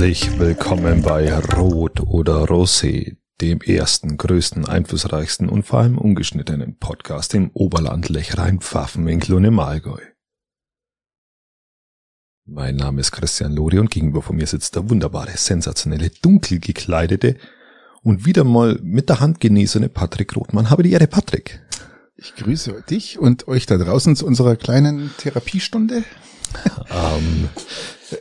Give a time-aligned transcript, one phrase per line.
[0.00, 7.34] Herzlich willkommen bei Rot oder Rosé, dem ersten, größten, einflussreichsten und vor allem ungeschnittenen Podcast
[7.34, 10.00] im Oberland Lechrein, Pfaffenwinkel und im Allgäu.
[12.46, 17.36] Mein Name ist Christian Lori und gegenüber von mir sitzt der wunderbare, sensationelle, dunkel gekleidete
[18.00, 20.70] und wieder mal mit der Hand genesene Patrick Rothmann.
[20.70, 21.60] Habe die Ehre, Patrick.
[22.16, 26.04] Ich grüße dich und euch da draußen zu unserer kleinen Therapiestunde.
[26.90, 27.50] Ähm,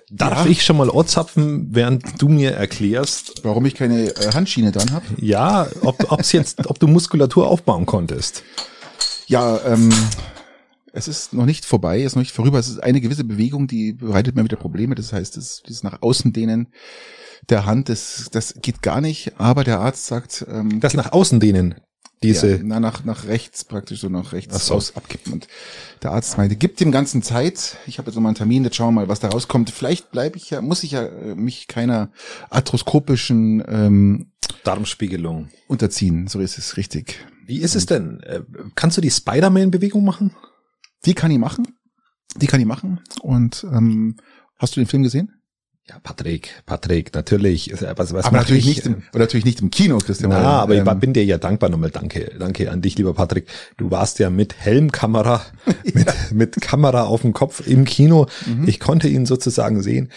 [0.09, 0.51] darf ja.
[0.51, 5.05] ich schon mal anzapfen, während du mir erklärst, warum ich keine äh, Handschiene dran habe?
[5.17, 8.43] Ja, ob ob's jetzt, ob du Muskulatur aufbauen konntest.
[9.27, 9.89] Ja, ähm,
[10.91, 12.59] es ist noch nicht vorbei, es ist noch nicht vorüber.
[12.59, 14.95] Es ist eine gewisse Bewegung, die bereitet mir wieder Probleme.
[14.95, 16.69] Das heißt, das, das nach außen dehnen
[17.49, 19.33] der Hand, das, das geht gar nicht.
[19.37, 21.75] Aber der Arzt sagt, ähm, das nach außen dehnen
[22.23, 22.57] diese.
[22.57, 24.73] Ja, na, nach, nach rechts praktisch, so nach rechts so.
[24.73, 25.33] raus abkippen.
[25.33, 25.47] Und
[26.03, 27.77] der Arzt meinte, gibt dem Ganzen Zeit.
[27.87, 29.69] Ich habe jetzt noch mal einen Termin, jetzt schauen wir mal, was da rauskommt.
[29.69, 32.11] Vielleicht bleibe ich ja, muss ich ja äh, mich keiner
[32.49, 34.31] arthroskopischen ähm,
[34.63, 36.27] Darmspiegelung unterziehen.
[36.27, 37.25] So ist es richtig.
[37.45, 38.19] Wie ist es denn?
[38.21, 38.41] Äh,
[38.75, 40.35] kannst du die Spider-Man-Bewegung machen?
[41.05, 41.67] Die kann ich machen.
[42.35, 42.99] Die kann ich machen.
[43.21, 44.17] Und ähm,
[44.57, 45.38] hast du den Film gesehen?
[45.89, 47.73] Ja, Patrick, Patrick, natürlich.
[47.73, 48.85] Was, was aber natürlich ich?
[48.85, 50.29] nicht im, natürlich nicht im Kino, Christian.
[50.29, 51.89] Ja, aber ähm, ich bin dir ja dankbar nochmal.
[51.89, 53.47] Danke, danke an dich, lieber Patrick.
[53.77, 55.73] Du warst ja mit Helmkamera, ja.
[55.95, 58.27] mit, mit Kamera auf dem Kopf im Kino.
[58.45, 58.67] Mhm.
[58.67, 60.11] Ich konnte ihn sozusagen sehen.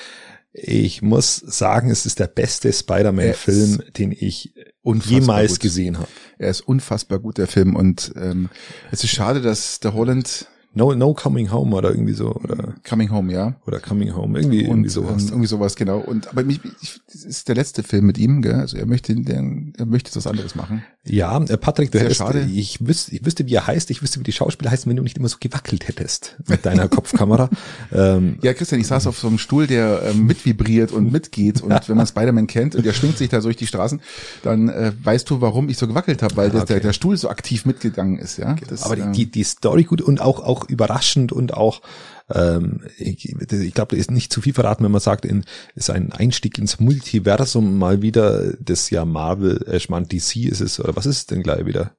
[0.52, 4.52] Ich muss sagen, es ist der beste Spider-Man-Film, den ich
[4.84, 5.60] jemals gut.
[5.60, 6.08] gesehen habe.
[6.36, 7.76] Er ist unfassbar gut, der Film.
[7.76, 8.50] Und ähm,
[8.90, 12.34] es ist schade, dass der Holland No, no Coming Home oder irgendwie so.
[12.34, 13.54] Oder Coming Home, ja.
[13.66, 15.24] Oder Coming Home, irgendwie, und, irgendwie sowas.
[15.24, 15.98] Ähm, irgendwie sowas, genau.
[15.98, 18.54] Und aber mich, ich, das ist der letzte Film mit ihm, gell?
[18.54, 19.44] Also er möchte, der,
[19.76, 20.82] er möchte was anderes machen.
[21.04, 22.48] Ja, äh, Patrick, Sehr hättest, schade.
[22.52, 25.02] ich wüsste, ich wüsste, wie er heißt, ich wüsste, wie die Schauspieler heißen, wenn du
[25.02, 27.50] nicht immer so gewackelt hättest mit deiner Kopfkamera.
[27.92, 31.72] ähm, ja, Christian, ich saß auf so einem Stuhl, der ähm, mitvibriert und mitgeht und
[31.88, 34.00] wenn man Spider-Man kennt und der schwingt sich da durch die Straßen,
[34.44, 36.66] dann äh, weißt du, warum ich so gewackelt habe, weil ah, okay.
[36.66, 38.52] der, der Stuhl so aktiv mitgegangen ist, ja.
[38.52, 38.64] Okay.
[38.68, 41.82] Das, aber die, ähm, die, die Story gut und auch, auch überraschend und auch
[42.30, 45.90] ähm, ich, ich glaube, da ist nicht zu viel verraten, wenn man sagt, in, ist
[45.90, 50.80] ein Einstieg ins Multiversum mal wieder, das ja Marvel, äh, ich meine DC ist es,
[50.80, 51.96] oder was ist es denn gleich wieder?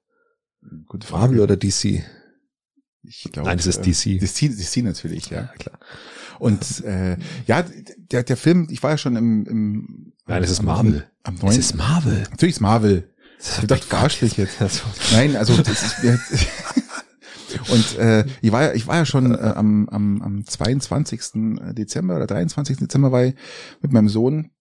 [0.87, 1.21] Gute Frage.
[1.21, 2.03] Marvel oder DC?
[3.05, 4.05] Ich glaube, Nein, es ist DC.
[4.07, 5.77] Äh, DC, DC natürlich, ja, klar.
[6.39, 7.63] Und äh, ja,
[7.97, 11.05] der, der Film, ich war ja schon im, im Nein, es ist Marvel.
[11.23, 12.23] Am, am es ist Marvel.
[12.31, 13.09] Natürlich ist Marvel.
[13.61, 14.57] Ich dachte, verarscht dich jetzt.
[15.11, 15.95] Nein, also das ist,
[17.69, 21.21] und äh, ich war ja, ich war ja schon äh, am, am, am 22.
[21.73, 22.77] Dezember oder 23.
[22.77, 23.35] Dezember war ich
[23.81, 24.51] mit meinem Sohn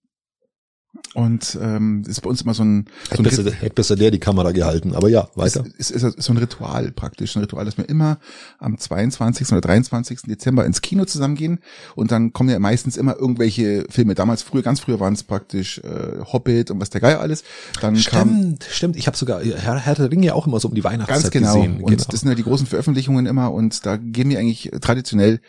[1.14, 4.18] und ähm, ist bei uns immer so ein, so ein hätte, hätte besser der die
[4.18, 5.64] Kamera gehalten, aber ja, weiter.
[5.76, 8.18] Ist, ist, ist so ein Ritual praktisch, ein Ritual, dass wir immer
[8.58, 9.52] am 22.
[9.52, 10.22] oder 23.
[10.22, 11.58] Dezember ins Kino zusammengehen
[11.96, 14.14] und dann kommen ja meistens immer irgendwelche Filme.
[14.14, 17.44] Damals früher, ganz früher waren es praktisch äh, Hobbit und was der Geier alles.
[17.80, 18.96] Dann stimmt, kam, stimmt.
[18.96, 21.30] Ich habe sogar Herr, Herr der Ringe ja auch immer so um die Weihnachtszeit ganz
[21.30, 21.54] genau.
[21.56, 21.76] gesehen.
[21.82, 22.04] Und genau.
[22.10, 25.40] das sind ja die großen Veröffentlichungen immer und da gehen wir eigentlich traditionell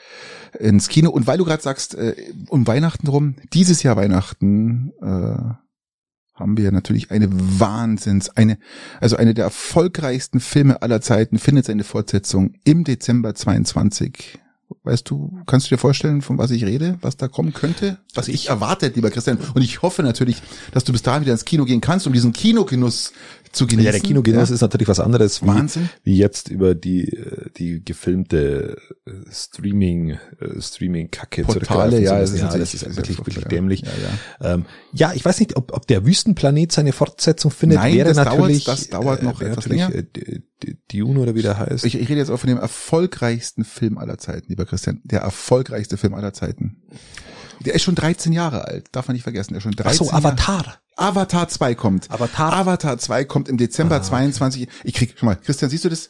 [0.60, 1.10] ins Kino.
[1.10, 2.16] Und weil du gerade sagst, äh,
[2.50, 5.43] um Weihnachten rum, dieses Jahr Weihnachten äh,
[6.34, 8.58] haben wir natürlich eine Wahnsinns, eine,
[9.00, 14.40] also eine der erfolgreichsten Filme aller Zeiten findet seine Fortsetzung im Dezember 22.
[14.84, 18.00] Weißt du, kannst du dir vorstellen, von was ich rede, was da kommen könnte?
[18.16, 19.38] Was ich erwarte, lieber Christian.
[19.54, 20.42] Und ich hoffe natürlich,
[20.72, 23.14] dass du bis dahin wieder ins Kino gehen kannst, um diesen Kinogenuss
[23.54, 23.86] zu genießen.
[23.86, 24.56] Ja, der Kinogenuss ja.
[24.56, 25.42] ist natürlich was anderes.
[25.42, 25.90] Wie, Wahnsinn.
[26.04, 32.42] Wie jetzt über die, äh, die gefilmte äh, Streaming, äh, Streaming-Kacke Portale, ja, das ist,
[32.42, 33.82] ja, das ist wirklich, wirklich dämlich.
[33.82, 33.92] Ja,
[34.42, 34.54] ja.
[34.54, 37.80] Ähm, ja, ich weiß nicht, ob, ob der Wüstenplanet seine Fortsetzung findet.
[37.80, 39.92] Nein, wäre das natürlich, dauert, das dauert noch äh, etwas länger.
[40.92, 41.86] Dune oder wie der heißt.
[41.86, 45.02] Ich, ich rede jetzt auch von dem erfolgreichsten Film aller Zeiten, lieber Christian.
[45.04, 46.82] Der erfolgreichste Film aller Zeiten.
[47.60, 49.54] Der ist schon 13 Jahre alt, darf man nicht vergessen.
[49.54, 50.66] Der ist schon 13 Ach so, Avatar.
[50.66, 50.83] Jahre.
[50.96, 52.12] Avatar 2 kommt.
[52.12, 52.54] Avatar.
[52.54, 54.68] Avatar 2 kommt im Dezember ah, 22.
[54.84, 56.10] Ich krieg, schon mal, Christian, siehst du das?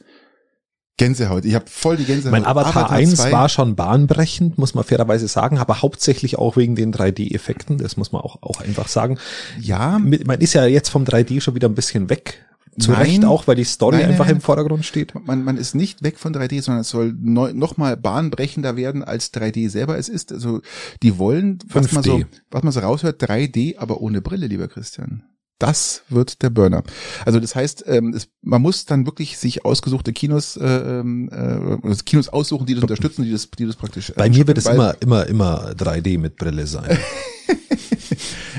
[0.97, 1.43] Gänsehaut.
[1.45, 2.31] Ich habe voll die Gänsehaut.
[2.31, 3.31] Mein Avatar, Avatar 1 2.
[3.31, 8.11] war schon bahnbrechend, muss man fairerweise sagen, aber hauptsächlich auch wegen den 3D-Effekten, das muss
[8.11, 9.17] man auch, auch einfach sagen.
[9.59, 9.97] Ja.
[9.99, 12.45] Man ist ja jetzt vom 3D schon wieder ein bisschen weg,
[12.79, 15.13] zu nein, Recht auch, weil die Story nein, einfach nein, im Vordergrund steht.
[15.25, 19.03] Man, man ist nicht weg von 3D, sondern es soll neu, noch mal bahnbrechender werden,
[19.03, 20.31] als 3D selber es ist.
[20.31, 20.61] Also
[21.01, 21.93] die wollen, was 5D.
[21.93, 22.21] man so,
[22.51, 25.23] was man so raushört, 3D, aber ohne Brille, lieber Christian.
[25.59, 26.83] Das wird der Burner.
[27.25, 31.95] Also das heißt, ähm, es, man muss dann wirklich sich ausgesuchte Kinos, äh, ähm, äh,
[32.03, 34.11] Kinos aussuchen, die das unterstützen, die das, die das praktisch.
[34.15, 36.97] Bei mir wird es immer, immer, immer 3D mit Brille sein.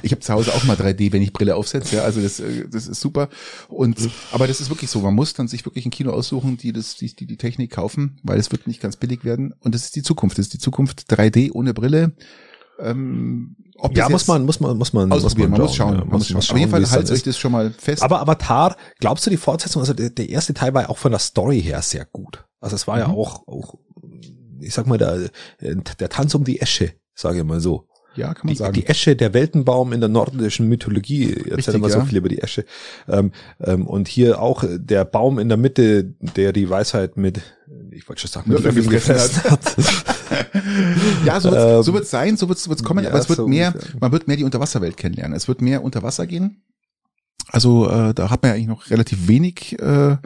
[0.04, 1.96] ich habe zu Hause auch mal 3D, wenn ich Brille aufsetze.
[1.96, 3.28] Ja, also das, äh, das ist super.
[3.68, 3.96] Und
[4.32, 5.00] aber das ist wirklich so.
[5.00, 8.20] Man muss dann sich wirklich ein Kino aussuchen, die das, die, die die Technik kaufen,
[8.22, 9.54] weil es wird nicht ganz billig werden.
[9.60, 10.38] Und das ist die Zukunft.
[10.38, 12.12] Das ist die Zukunft 3D ohne Brille.
[12.78, 15.50] Ähm, ob Ja, muss man, muss man, muss man, muss ausprobieren.
[15.52, 15.94] Man muss schauen.
[15.94, 16.36] ja, man muss schauen.
[16.38, 18.02] Auf jeden Fall haltet euch das schon mal fest.
[18.02, 21.12] Aber Avatar, glaubst du die Fortsetzung, also der, der erste Teil war ja auch von
[21.12, 22.44] der Story her sehr gut.
[22.60, 23.14] Also es war ja Mhm.
[23.14, 23.74] auch, auch,
[24.60, 25.30] ich sag mal, der,
[25.60, 27.86] der Tanz um die Esche, sage ich mal so.
[28.16, 28.72] Ja, kann man Die, sagen.
[28.74, 32.04] die Esche, der Weltenbaum in der nordischen Mythologie, erzählt Richtig, immer so ja.
[32.04, 32.64] viel über die Esche.
[33.08, 37.40] Ähm, ähm, und hier auch der Baum in der Mitte, der die Weisheit mit,
[37.90, 39.76] ich wollte schon sagen, mit Löffeln gefressen hat.
[41.24, 43.36] Ja, so wird's, Ähm, so wird's sein, so wird's, wird's kommen, ja, aber es wird
[43.38, 43.96] so mehr, ungefähr.
[44.00, 45.36] man wird mehr die Unterwasserwelt kennenlernen.
[45.36, 46.62] Es wird mehr unter Wasser gehen.
[47.50, 49.76] Also äh, da hat man ja eigentlich noch relativ wenig.
[49.80, 50.18] Äh, Ja,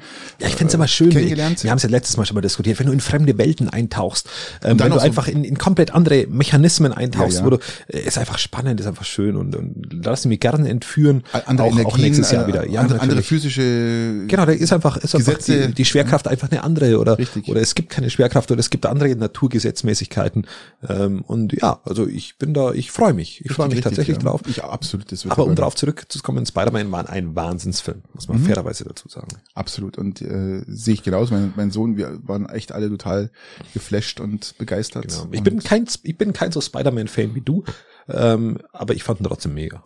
[0.47, 1.11] ich find's immer schön.
[1.11, 1.63] kennengelernt.
[1.63, 2.79] Wir haben es ja letztes Mal schon mal diskutiert.
[2.79, 4.29] Wenn du in fremde Welten eintauchst,
[4.65, 7.47] ähm, wenn du so- einfach in, in komplett andere Mechanismen eintauchst, Ja, ja.
[7.47, 11.23] wo du, äh, ist einfach spannend, ist einfach schön und, und lass mich gerne entführen.
[11.47, 12.69] andere auch, Energien, auch nächstes Jahr äh, wieder.
[12.69, 14.25] Ja, andere, andere physische.
[14.27, 15.69] Genau, da ist einfach, ist einfach Gesetze.
[15.69, 17.49] die, die Schwerkraft einfach eine andere oder, Richtig.
[17.49, 20.47] oder es gibt keine Schwerkraft oder es gibt andere Naturgesetzmäßigkeiten.
[20.89, 23.45] Ähm, und ja, also ich bin da, ich freue mich.
[23.45, 24.23] Ich freue mich Richtig, tatsächlich ja.
[24.23, 24.41] drauf.
[24.49, 25.11] Ich absolut.
[25.13, 28.47] Das wird Aber um darauf zurückzukommen, Spider-Man war ein Wahnsinnsfilm, muss man Mhm.
[28.47, 29.29] fairerweise dazu sagen.
[29.55, 29.99] Absolut.
[29.99, 31.35] Und äh, sehe ich genauso.
[31.35, 33.31] Mein, mein Sohn, wir waren echt alle total
[33.75, 35.09] geflasht und begeistert.
[35.09, 35.29] Genau.
[35.33, 37.65] Ich und bin kein, ich bin kein so Spider-Man-Fan wie du,
[38.09, 39.83] ähm, aber ich fand ihn trotzdem mega.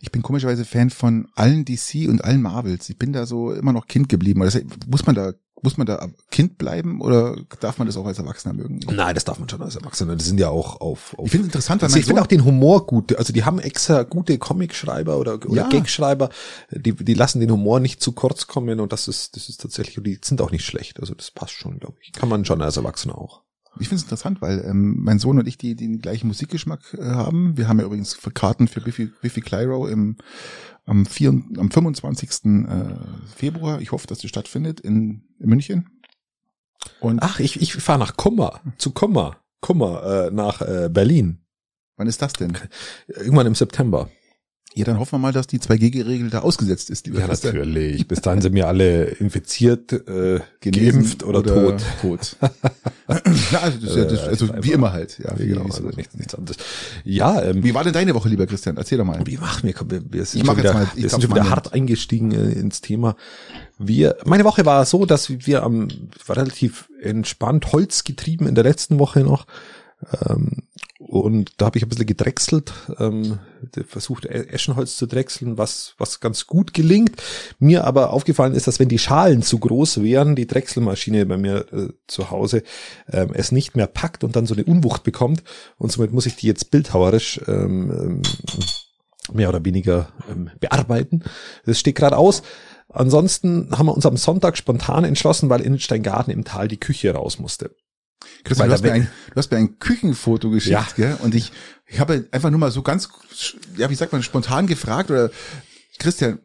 [0.00, 2.88] Ich bin komischerweise Fan von allen DC und allen Marvels.
[2.88, 4.40] Ich bin da so immer noch Kind geblieben.
[4.40, 5.32] Das, muss man da
[5.62, 8.80] muss man da Kind bleiben oder darf man das auch als Erwachsener mögen?
[8.90, 10.16] Nein, das darf man schon als Erwachsener.
[10.16, 11.14] Die sind ja auch auf.
[11.18, 13.14] auf Ich finde es interessant, weil also ich finde auch den Humor gut.
[13.16, 15.68] Also die haben extra gute Comicschreiber oder, oder Ja.
[15.68, 16.30] Gagschreiber.
[16.70, 19.98] Die, die lassen den Humor nicht zu kurz kommen und das ist, das ist tatsächlich,
[19.98, 21.00] und die sind auch nicht schlecht.
[21.00, 22.12] Also das passt schon, glaube ich.
[22.12, 23.42] Kann man schon als Erwachsener auch.
[23.78, 26.94] Ich finde es interessant, weil ähm, mein Sohn und ich die, die den gleichen Musikgeschmack
[26.94, 27.56] äh, haben.
[27.56, 30.16] Wir haben ja übrigens für Karten für Biffy, Biffy Clyro im
[30.86, 32.30] am, 4, am 25.
[32.66, 32.96] Äh,
[33.36, 33.80] Februar.
[33.80, 35.88] Ich hoffe, dass das stattfindet in, in München.
[37.00, 41.44] Und Ach, ich, ich fahre nach Kummer, zu Kummer, Kummer, äh, nach äh, Berlin.
[41.96, 42.56] wann ist das denn?
[43.08, 44.10] Irgendwann im September.
[44.74, 47.04] Ja, dann hoffen wir mal, dass die 2G-Regel da ausgesetzt ist.
[47.06, 47.56] lieber Ja, Christian.
[47.56, 48.06] natürlich.
[48.06, 51.82] Bis dahin sind wir alle infiziert, äh, geimpft oder, tot.
[52.00, 52.36] tot.
[53.08, 55.18] Na, also, das ja, das, Äh, also einfach- wie immer halt.
[55.18, 55.96] Ja, wie, Genau, also so.
[55.96, 56.56] nichts, nichts anderes.
[57.04, 58.76] Ja, ähm, wie war denn deine Woche, lieber Christian?
[58.76, 59.20] Erzähl doch mal.
[59.26, 59.72] wie machen wir?
[59.72, 61.50] Komm, wir, wir sind Ich mach schon jetzt wieder, mal- ich wir sind schon wieder
[61.50, 63.16] hart eingestiegen äh, ins Thema.
[63.78, 65.88] Wir, meine Woche war so, dass wir am,
[66.26, 69.46] war relativ entspannt Holz getrieben in der letzten Woche noch.
[70.28, 70.62] Ähm,
[70.98, 73.38] und da habe ich ein bisschen gedrechselt, ähm,
[73.86, 77.22] versucht E- Eschenholz zu drechseln, was, was ganz gut gelingt.
[77.58, 81.72] Mir aber aufgefallen ist, dass wenn die Schalen zu groß wären, die Drechselmaschine bei mir
[81.72, 82.62] äh, zu Hause
[83.10, 85.42] ähm, es nicht mehr packt und dann so eine Unwucht bekommt.
[85.78, 88.22] Und somit muss ich die jetzt bildhauerisch ähm, ähm,
[89.32, 91.24] mehr oder weniger ähm, bearbeiten.
[91.64, 92.42] Das steht gerade aus.
[92.88, 97.12] Ansonsten haben wir uns am Sonntag spontan entschlossen, weil in Steingarten im Tal die Küche
[97.14, 97.74] raus musste.
[98.44, 100.86] Christian, du hast, mir ein, du hast mir ein Küchenfoto geschickt, Ja.
[100.96, 101.16] gell?
[101.22, 101.52] Und ich,
[101.86, 103.08] ich habe einfach nur mal so ganz,
[103.76, 105.30] ja, wie sagt man, spontan gefragt oder
[105.98, 106.38] Christian,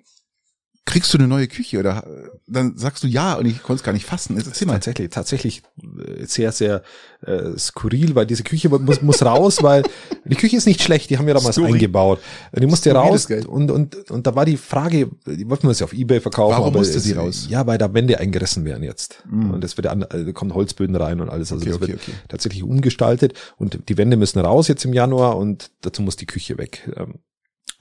[0.85, 1.79] kriegst du eine neue Küche?
[1.79, 4.38] Oder äh, dann sagst du ja und ich konnte es gar nicht fassen.
[4.38, 4.74] Erzähl mal.
[4.75, 6.83] Tatsächlich, tatsächlich äh, sehr, sehr
[7.25, 9.83] äh, skurril, weil diese Küche muss, muss raus, weil
[10.25, 11.74] die Küche ist nicht schlecht, die haben wir damals Skurril.
[11.74, 12.19] eingebaut.
[12.53, 15.74] Die musste Skurril raus ist und, und, und da war die Frage, die wollten wir
[15.74, 16.51] sie auf Ebay verkaufen.
[16.53, 17.48] Warum aber musste sie raus?
[17.50, 19.24] Ja, weil da Wände eingerissen werden jetzt.
[19.29, 19.51] Mm.
[19.51, 21.51] Und es wird an, äh, da kommen Holzböden rein und alles.
[21.51, 22.12] Also Okay, das okay, wird okay.
[22.27, 26.57] tatsächlich umgestaltet und die Wände müssen raus jetzt im Januar und dazu muss die Küche
[26.57, 26.89] weg.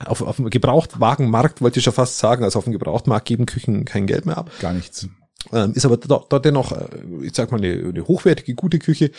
[0.03, 3.85] Auf, auf dem Gebrauchtwagenmarkt wollte ich schon fast sagen, also auf dem Gebrauchtmarkt geben Küchen
[3.85, 4.51] kein Geld mehr ab.
[4.59, 5.07] Gar nichts.
[5.53, 6.87] Ähm, ist aber dort, dort dennoch, äh,
[7.21, 9.11] ich sag mal, eine, eine hochwertige, gute Küche.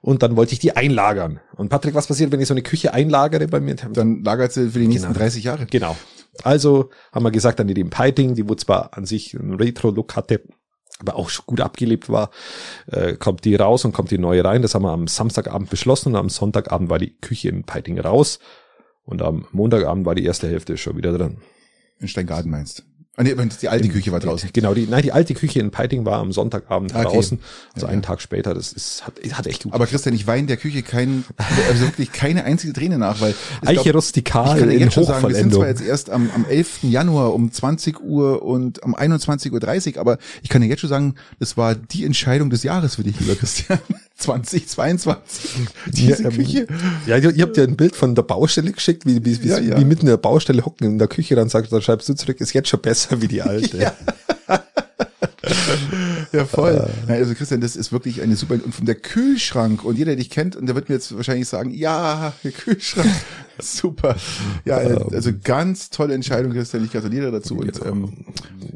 [0.00, 1.40] Und dann wollte ich die einlagern.
[1.56, 3.74] Und Patrick, was passiert, wenn ich so eine Küche einlagere bei mir?
[3.74, 5.18] Dann lagert sie für die nächsten Genau.
[5.18, 5.66] 30 Jahre.
[5.66, 5.96] Genau.
[6.42, 10.16] Also haben wir gesagt, dann die dem Piting, die wo zwar an sich einen Retro-Look
[10.16, 10.40] hatte,
[10.98, 12.30] aber auch gut abgelebt war,
[12.90, 14.62] äh, kommt die raus und kommt die neue rein.
[14.62, 18.38] Das haben wir am Samstagabend beschlossen und am Sonntagabend war die Küche in Piting raus.
[19.04, 21.38] Und am Montagabend war die erste Hälfte schon wieder drin.
[22.00, 22.84] In Steingarten meinst.
[23.16, 23.32] Ah, nee,
[23.62, 24.50] die alte Küche war draußen.
[24.52, 27.04] Genau, die, nein, die alte Küche in Peiting war am Sonntagabend Okay.
[27.04, 27.38] draußen,
[27.72, 28.08] also Ja, einen ja.
[28.08, 28.54] Tag später.
[28.54, 29.72] Das ist, hat, hat echt gut.
[29.72, 31.24] Aber Christian, ich weine der Küche kein,
[31.68, 34.94] also wirklich keine einzige Träne nach, weil ich Eiche glaub, rustikal ich kann in jetzt
[34.94, 36.82] schon sagen, wir sind zwar jetzt erst am, am 11.
[36.82, 41.14] Januar um 20 Uhr und um 21.30 Uhr, aber ich kann dir jetzt schon sagen,
[41.38, 43.78] das war die Entscheidung des Jahres für dich, lieber Christian.
[44.16, 45.50] 2022.
[45.86, 46.66] Diese Ja, ähm, Küche.
[47.06, 49.58] Ja, ihr, ihr habt ja ein Bild von der Baustelle geschickt, wie, wie, wie, Ja,
[49.58, 49.78] ja.
[49.78, 52.40] wie mitten in der Baustelle hocken in der Küche, dann sagst, dann schreibst du zurück,
[52.40, 53.76] ist jetzt schon besser wie die alte.
[53.78, 53.92] ja,
[56.46, 56.88] voll.
[57.06, 60.16] Nein, also Christian, das ist wirklich eine super, und von der Kühlschrank, und jeder, der
[60.16, 63.10] dich kennt, und der wird mir jetzt wahrscheinlich sagen, ja, der Kühlschrank,
[63.60, 64.16] super.
[64.64, 67.56] Ja, also ganz tolle Entscheidung, Christian, ich gratuliere dazu.
[67.56, 68.12] Und, ähm,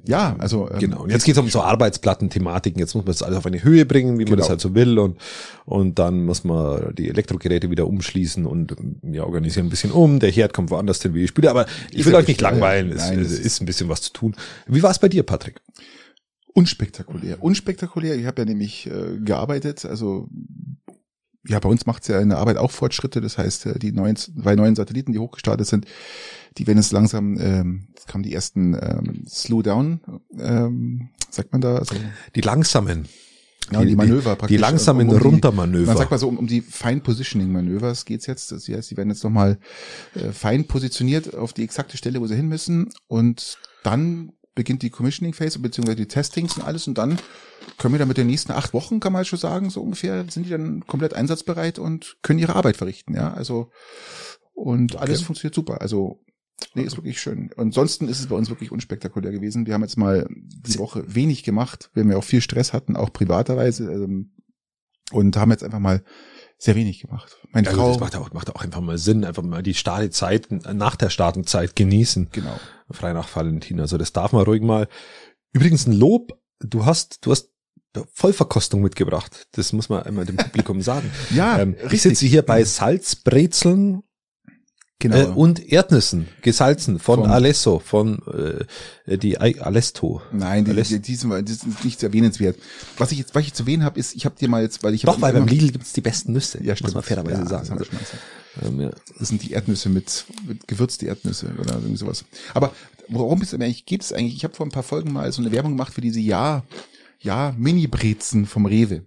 [0.05, 0.71] ja, also.
[0.71, 3.47] Ähm, genau, und jetzt geht es um so Arbeitsplattenthematiken, jetzt muss man das alles auf
[3.47, 4.37] eine Höhe bringen, wie man genau.
[4.39, 5.19] das halt so will, und,
[5.65, 10.31] und dann muss man die Elektrogeräte wieder umschließen und ja, organisieren ein bisschen um, der
[10.31, 13.39] Herd kommt woanders hin, wie ich spiele, aber ich will euch nicht langweilen, es, es
[13.39, 14.35] ist ein bisschen was zu tun.
[14.67, 15.58] Wie war es bei dir, Patrick?
[16.55, 17.43] Unspektakulär.
[17.43, 18.17] Unspektakulär.
[18.17, 20.29] Ich habe ja nämlich äh, gearbeitet, also
[21.47, 23.21] ja, bei uns macht es ja in der Arbeit auch Fortschritte.
[23.21, 25.87] Das heißt, äh, die neuen, zwei neuen Satelliten, die hochgestartet sind,
[26.59, 30.01] die werden jetzt langsam, ähm, es kamen die ersten ähm, Slowdown,
[30.39, 31.77] ähm, sagt man da?
[31.77, 31.95] Also,
[32.35, 33.09] die langsamen.
[33.71, 34.57] Ja, die, die Manöver praktisch.
[34.57, 35.87] Die langsamen um, um Runtermanöver.
[35.87, 38.51] Man sagt mal so, um, um die Fine Positioning Manövers geht's jetzt.
[38.51, 39.59] Das heißt, die werden jetzt nochmal
[40.15, 42.91] äh, fein positioniert auf die exakte Stelle, wo sie hin müssen.
[43.09, 47.17] Und dann beginnt die Commissioning Phase beziehungsweise die Testings und alles und dann
[47.79, 50.47] können wir dann mit den nächsten acht Wochen, kann man schon sagen, so ungefähr, sind
[50.47, 53.33] die dann komplett einsatzbereit und können ihre Arbeit verrichten, ja.
[53.33, 53.71] Also
[54.55, 55.05] und okay.
[55.05, 55.81] alles funktioniert super.
[55.81, 56.25] Also
[56.75, 57.51] nee, ist wirklich schön.
[57.57, 59.65] Ansonsten ist es bei uns wirklich unspektakulär gewesen.
[59.67, 63.13] Wir haben jetzt mal die Woche wenig gemacht, weil wir auch viel Stress hatten, auch
[63.13, 64.33] privaterweise ähm,
[65.13, 66.03] und haben jetzt einfach mal
[66.59, 67.37] sehr wenig gemacht.
[67.53, 67.89] Meine ja, Frau.
[67.89, 71.77] Das macht auch, macht auch einfach mal Sinn, einfach mal die Startzeit nach der Startenzeit
[71.77, 72.29] genießen.
[72.33, 72.59] Genau.
[72.91, 73.81] Frei nach Valentin.
[73.81, 74.89] Also das darf man ruhig mal.
[75.53, 76.39] Übrigens ein Lob.
[76.61, 77.51] Du hast, du hast
[78.13, 79.47] Vollverkostung mitgebracht.
[79.53, 81.11] Das muss man einmal dem Publikum sagen.
[81.31, 84.03] ja, ähm, ich sitze hier bei Salzbrezeln
[85.01, 85.17] Genau.
[85.17, 88.19] Äh, und Erdnüssen, gesalzen von, von Alesso, von
[89.07, 90.23] äh, die Alesto.
[90.33, 90.97] Nein, die, Alesto.
[90.97, 92.59] die, die, sind, die sind nicht erwähnenswert.
[92.97, 94.95] Was ich jetzt, was ich zu erwähnen habe, ist, ich habe dir mal jetzt, weil
[94.95, 96.63] ich doch, weil beim Lidl gibt's die besten Nüsse.
[96.65, 96.89] Ja, stimmt.
[96.89, 97.79] Muss man fairerweise ja, sagen.
[97.79, 97.89] Das,
[98.67, 98.91] ähm, ja.
[99.17, 102.25] das sind die Erdnüsse mit, mit gewürzte Erdnüsse oder irgendwie sowas.
[102.53, 102.73] Aber
[103.07, 104.35] worum es eigentlich geht, es eigentlich?
[104.35, 106.65] Ich habe vor ein paar Folgen mal so eine Werbung gemacht für diese Ja,
[107.21, 109.05] ja Mini-Brezen vom Rewe.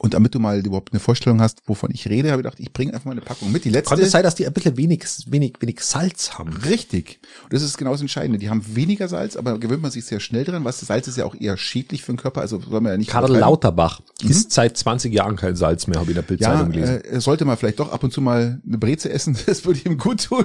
[0.00, 2.72] Und damit du mal überhaupt eine Vorstellung hast, wovon ich rede, habe ich gedacht, ich
[2.72, 3.64] bringe einfach mal eine Packung mit.
[3.64, 3.90] Die letzte.
[3.96, 6.52] Kann es sein, dass die ein bisschen wenig, wenig, wenig Salz haben?
[6.52, 7.18] Richtig.
[7.42, 8.38] Und das ist genau das Entscheidende.
[8.38, 10.64] Die haben weniger Salz, aber gewöhnt man sich sehr schnell dran.
[10.64, 13.10] Was Salz ist ja auch eher schädlich für den Körper, also soll man ja nicht.
[13.10, 14.30] Karl Lauterbach mhm.
[14.30, 17.04] isst seit 20 Jahren kein Salz mehr, habe ich in der Bildzeitung ja, gelesen.
[17.04, 19.98] Äh, sollte man vielleicht doch ab und zu mal eine Breze essen, das würde ihm
[19.98, 20.44] gut tun.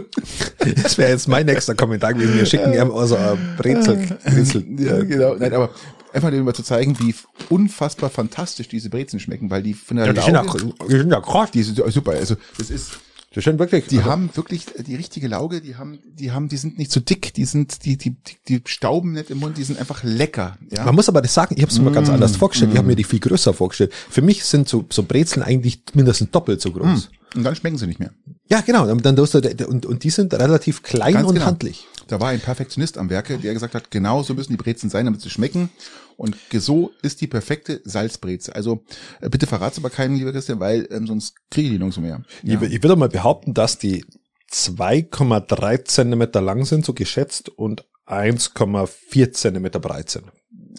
[0.82, 2.36] Das wäre jetzt mein nächster Kommentar gewesen.
[2.36, 4.18] Wir schicken ihm also ein Brezel.
[4.26, 4.66] Brezel.
[4.80, 5.36] Ja, genau.
[5.36, 5.70] Nein, aber
[6.14, 7.16] einfach nur mal zu zeigen, wie
[7.50, 10.98] unfassbar fantastisch diese Brezen schmecken, weil die von der ja, die, Lauge, sind ja, die
[10.98, 11.52] sind ja krass.
[11.52, 12.12] Die sind super.
[12.12, 12.92] Also das ist
[13.34, 13.88] das sind wirklich.
[13.88, 17.00] Die also, haben wirklich die richtige Lauge, die haben, die haben, die sind nicht so
[17.00, 18.16] dick, die sind, die, die,
[18.48, 20.58] die stauben nicht im Mund, die sind einfach lecker.
[20.70, 20.86] Ja?
[20.86, 22.72] Man muss aber das sagen, ich habe es mir mm, ganz anders vorgestellt.
[22.72, 22.74] Mm.
[22.74, 23.92] Ich habe mir die viel größer vorgestellt.
[23.94, 27.10] Für mich sind so, so Brezeln eigentlich mindestens doppelt so groß.
[27.10, 27.38] Mm.
[27.38, 28.12] Und dann schmecken sie nicht mehr.
[28.50, 28.86] Ja, genau.
[28.86, 31.48] Dann, dann und, und die sind relativ klein ganz und genau.
[31.48, 31.88] handlich.
[32.08, 35.06] Da war ein Perfektionist am Werke, der gesagt hat, genau so müssen die Brezen sein,
[35.06, 35.70] damit sie schmecken.
[36.18, 38.56] Und so ist die perfekte Salzbreze.
[38.56, 38.84] Also
[39.22, 42.24] äh, bitte verrat's aber keinem, lieber Christian, weil ähm, sonst kriege ich die nirgendwo mehr.
[42.44, 42.62] Ja.
[42.62, 44.06] Ich, ich würde mal behaupten, dass die
[44.52, 50.26] 2,3 Zentimeter lang sind, so geschätzt, und 1,4 Zentimeter breit sind.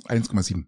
[0.08, 0.64] 1,7.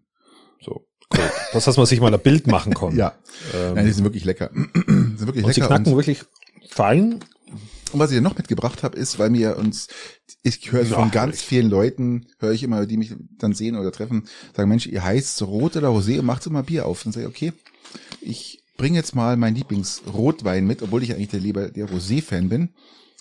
[0.61, 0.87] So.
[1.15, 1.23] Cool.
[1.53, 2.95] Das, dass man sich mal ein Bild machen kann.
[2.95, 3.13] ja.
[3.53, 4.49] Ähm, Nein, die sind wirklich lecker.
[4.53, 5.53] die sind wirklich und lecker.
[5.53, 6.23] Sie knacken wirklich
[6.69, 7.23] fein
[7.93, 9.87] und was ich noch mitgebracht habe, ist, weil mir uns,
[10.43, 14.27] ich höre von ganz vielen Leuten, höre ich immer, die mich dann sehen oder treffen,
[14.55, 17.05] sagen, Mensch, ihr heißt Rot oder Rosé und macht immer Bier auf.
[17.05, 17.53] Und sage ich, okay,
[18.21, 22.69] ich bringe jetzt mal meinen Lieblingsrotwein mit, obwohl ich eigentlich der lieber der Rosé-Fan bin.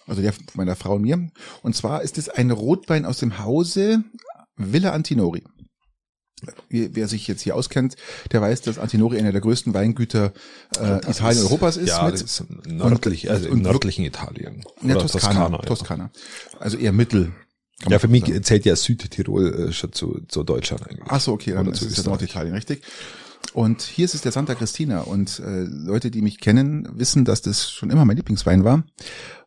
[0.06, 1.30] Also der meiner Frau und mir.
[1.62, 4.04] Und zwar ist es ein Rotwein aus dem Hause
[4.56, 5.42] Villa Antinori
[6.68, 7.96] wer sich jetzt hier auskennt,
[8.32, 10.32] der weiß, dass Antinori einer der größten Weingüter
[10.78, 11.88] äh, Italien ist, Europas ist.
[11.88, 12.20] Ja, mit.
[12.20, 14.62] ist nördlich, also im nördlichen Italien.
[14.82, 15.62] Ja, Toskana, Toskana, ja.
[15.62, 16.10] Toskana.
[16.60, 17.32] Also eher Mittel.
[17.88, 18.42] Ja, für mich sagen.
[18.42, 21.06] zählt ja Südtirol äh, schon zu, zu Deutschland eigentlich.
[21.08, 22.82] Ach so, okay, dann ist es ja Norditalien, richtig.
[23.52, 27.42] Und hier ist es der Santa Cristina und äh, Leute, die mich kennen, wissen, dass
[27.42, 28.84] das schon immer mein Lieblingswein war.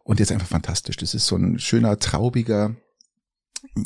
[0.03, 0.97] Und der ist einfach fantastisch.
[0.97, 2.75] Das ist so ein schöner, traubiger,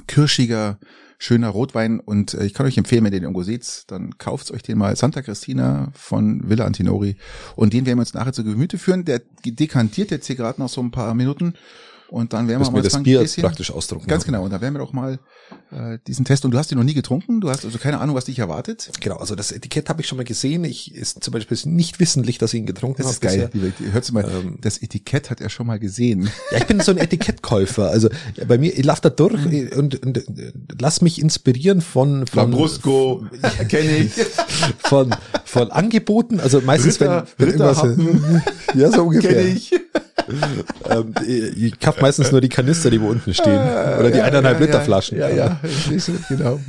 [0.07, 0.79] kirschiger,
[1.23, 1.99] schöner Rotwein.
[1.99, 4.77] Und äh, ich kann euch empfehlen, wenn ihr den irgendwo seht, dann kauft euch den
[4.77, 4.95] mal.
[4.95, 7.15] Santa Cristina von Villa Antinori.
[7.55, 9.05] Und den werden wir uns nachher zu Gemüte führen.
[9.05, 11.53] Der dekantiert jetzt hier gerade noch so ein paar Minuten
[12.13, 14.05] und dann werden wir mal das Bier bisschen, praktisch ausdrucken.
[14.05, 14.43] Ganz genau.
[14.43, 15.17] Und dann werden wir doch mal
[15.71, 16.45] äh, diesen Test.
[16.45, 17.41] Und du hast ihn noch nie getrunken.
[17.41, 18.91] Du hast also keine Ahnung, was dich erwartet.
[18.99, 19.15] Genau.
[19.15, 20.63] Also das Etikett habe ich schon mal gesehen.
[20.63, 23.05] Ich ist zum Beispiel nicht wissentlich, dass ich ihn getrunken habe.
[23.05, 23.49] Das ist geil.
[23.91, 26.29] Hörst du mal, ähm, das Etikett hat er schon mal gesehen.
[26.51, 27.89] Ja, ich bin so ein Etikettkäufer.
[27.89, 28.09] Also
[28.47, 29.69] bei mir, ich laufe da durch mhm.
[29.75, 30.47] und, und, und
[30.79, 34.11] lass mich inspirieren von von Lambrusco, ja, kenne ich,
[34.77, 35.15] von
[35.45, 36.39] von Angeboten.
[36.39, 38.43] Also meistens Ritter, wenn, wenn Ritter
[38.75, 39.33] ja so ungefähr.
[39.33, 39.71] Kenn ich.
[40.89, 41.13] ähm,
[41.57, 43.59] ich kaufe meistens nur die Kanister, die wo unten stehen.
[43.59, 45.17] Oder die ja, eineinhalb ja, Liter ja, Flaschen.
[45.17, 45.59] Ja, ja,
[46.29, 46.59] genau.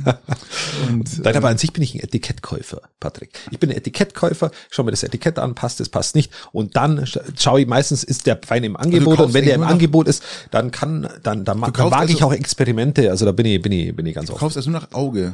[0.89, 3.31] Und, Nein, aber an sich bin ich ein Etikettkäufer, Patrick.
[3.51, 6.31] Ich bin ein Etikettkäufer, schau mir das Etikett an, passt es, passt nicht.
[6.51, 7.05] Und dann
[7.37, 10.71] schaue ich meistens, ist der Wein im Angebot und wenn der im Angebot ist, dann
[10.71, 13.09] kann, dann, dann, dann wage also, ich auch Experimente.
[13.11, 14.39] Also da bin ich, bin ich, bin ich ganz offen.
[14.39, 15.33] Du kaufst also nur nach Auge.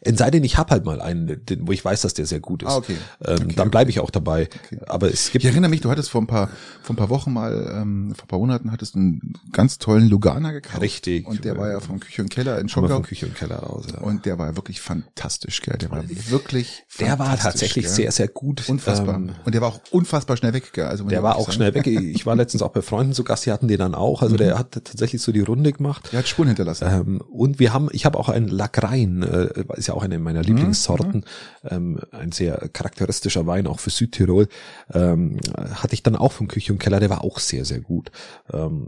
[0.00, 2.40] Es sei denn, ich habe halt mal einen, den, wo ich weiß, dass der sehr
[2.40, 2.68] gut ist.
[2.68, 2.96] Ah, okay.
[3.24, 4.48] Ähm, okay dann bleibe ich auch dabei.
[4.64, 4.80] Okay.
[4.86, 5.44] Aber es gibt.
[5.44, 6.50] Ich erinnere mich, du hattest vor ein paar,
[6.82, 10.52] vor ein paar Wochen mal, ähm, vor ein paar Monaten hattest einen ganz tollen Lugana
[10.52, 10.82] gekauft.
[10.82, 11.26] Richtig.
[11.26, 12.94] Und der war ja vom Küche und Keller in Schongau.
[12.94, 13.86] Vom Küche und Keller aus.
[13.92, 14.00] Ja.
[14.00, 15.78] Und der war ja wirklich fantastisch, gell?
[15.78, 16.84] Der war wirklich.
[16.98, 17.94] Der war tatsächlich gell?
[17.94, 18.68] sehr, sehr gut.
[18.68, 19.16] Unfassbar.
[19.16, 20.86] Ähm, und der war auch unfassbar schnell weg, gell?
[20.86, 21.52] Also der war auch sagen.
[21.52, 21.86] schnell weg.
[22.10, 24.22] Ich war letztens auch bei Freunden zu Gast, die hatten den dann auch.
[24.22, 24.38] Also mhm.
[24.38, 26.10] der hat tatsächlich so die Runde gemacht.
[26.12, 26.86] Der hat Spuren hinterlassen.
[26.88, 30.42] Ähm, und wir haben, ich habe auch einen Lagrein, äh, ist ja auch eine meiner
[30.42, 31.24] Lieblings Lieblingssorten.
[31.62, 31.68] Mhm.
[31.70, 34.48] Ähm, ein sehr charakteristischer Wein, auch für Südtirol.
[34.92, 38.10] Ähm, hatte ich dann auch vom Küche und Keller, der war auch sehr, sehr gut.
[38.52, 38.86] Ähm,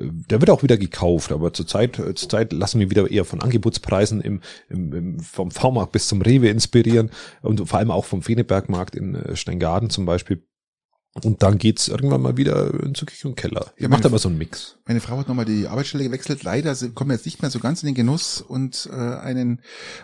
[0.00, 4.40] der wird auch wieder gekauft, aber zurzeit, zurzeit lassen wir wieder eher von Angebotspreisen im,
[4.68, 7.10] im, im vom V-Markt bis zum Rewe inspirieren
[7.42, 10.42] und vor allem auch vom Fenebergmarkt in äh, Steingaden zum Beispiel
[11.22, 13.66] und dann geht's irgendwann mal wieder in Küche und Keller.
[13.76, 14.74] Ihr ja, macht aber so einen Mix.
[14.84, 16.42] Meine Frau hat nochmal die Arbeitsstelle gewechselt.
[16.42, 19.60] Leider kommen wir jetzt nicht mehr so ganz in den Genuss und äh, einen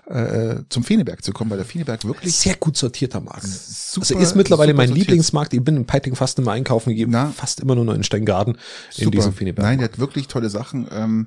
[0.07, 3.49] äh, zum Feneberg zu kommen, weil der Feneberg wirklich sehr gut sortierter Markt.
[3.49, 5.09] Super, also ist mittlerweile mein sortiert.
[5.09, 5.53] Lieblingsmarkt.
[5.53, 8.57] Ich bin im Peiting fast immer einkaufen gegeben, fast immer nur noch in Steingarten
[8.97, 9.67] in diesem Feneberg.
[9.67, 10.87] Nein, der hat wirklich tolle Sachen.
[10.93, 11.27] Ähm,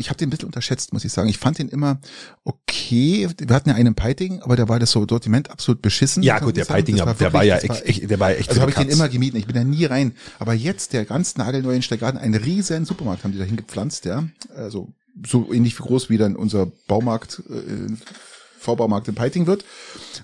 [0.00, 1.28] ich habe den ein bisschen unterschätzt, muss ich sagen.
[1.28, 2.00] Ich fand den immer
[2.44, 3.28] okay.
[3.38, 6.22] Wir hatten ja einen Peiting, aber da war das so Sortiment absolut beschissen.
[6.22, 8.48] Ja gut, der Peiting, der war ja echt, echt, der war echt.
[8.48, 9.38] Also habe ich den immer gemieden.
[9.38, 10.14] Ich bin da nie rein.
[10.38, 14.24] Aber jetzt der ganz nagelneue in Steingarten, ein riesen Supermarkt haben die dahin gepflanzt, ja.
[14.56, 14.88] Also
[15.26, 17.92] so ähnlich wie groß wie dann unser Baumarkt, äh,
[18.58, 19.64] V-Baumarkt in Peiting wird.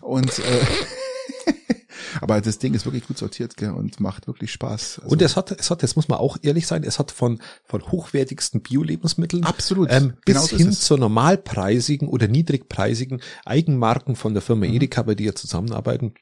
[0.00, 0.42] Und äh,
[2.20, 5.00] Aber das Ding ist wirklich gut sortiert gell, und macht wirklich Spaß.
[5.02, 7.40] Also und es hat, es hat, das muss man auch ehrlich sein, es hat von,
[7.64, 14.66] von hochwertigsten Bio-Lebensmitteln absolut ähm, bis hin zu normalpreisigen oder niedrigpreisigen Eigenmarken von der Firma
[14.66, 14.74] mhm.
[14.74, 16.14] Edeka, bei der zusammenarbeiten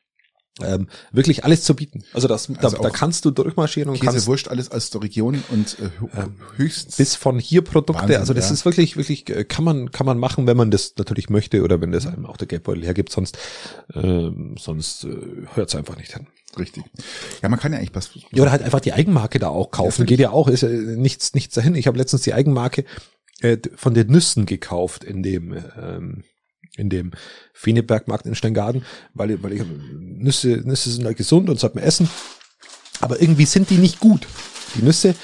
[0.62, 2.04] ähm, wirklich alles zu bieten.
[2.12, 5.02] Also das, also da, da kannst du durchmarschieren und Käse, kannst Wurst, alles aus der
[5.02, 8.02] Region und äh, ähm, höchst bis von hier Produkte.
[8.02, 8.54] Wahnsinn, also das ja.
[8.54, 11.80] ist wirklich wirklich äh, kann man kann man machen, wenn man das natürlich möchte oder
[11.80, 13.10] wenn das einem auch der Geldbeutel hergibt.
[13.10, 13.36] Sonst
[13.94, 15.16] ähm, sonst äh,
[15.54, 16.28] hört es einfach nicht hin.
[16.56, 16.84] Richtig.
[17.42, 18.10] Ja, man kann ja eigentlich was.
[18.30, 20.02] Ja, oder halt einfach die Eigenmarke da auch kaufen.
[20.02, 20.46] Ja, Geht ja auch.
[20.46, 21.74] Ist ja nichts nichts dahin.
[21.74, 22.84] Ich habe letztens die Eigenmarke
[23.40, 26.22] äh, von den Nüssen gekauft in dem ähm,
[26.76, 27.12] in dem
[27.52, 28.84] Fenebergmarkt in Steingaden,
[29.14, 32.08] weil, weil ich, Nüsse, Nüsse sind halt gesund und sollte man essen.
[33.00, 34.26] Aber irgendwie sind die nicht gut.
[34.74, 35.14] Die Nüsse,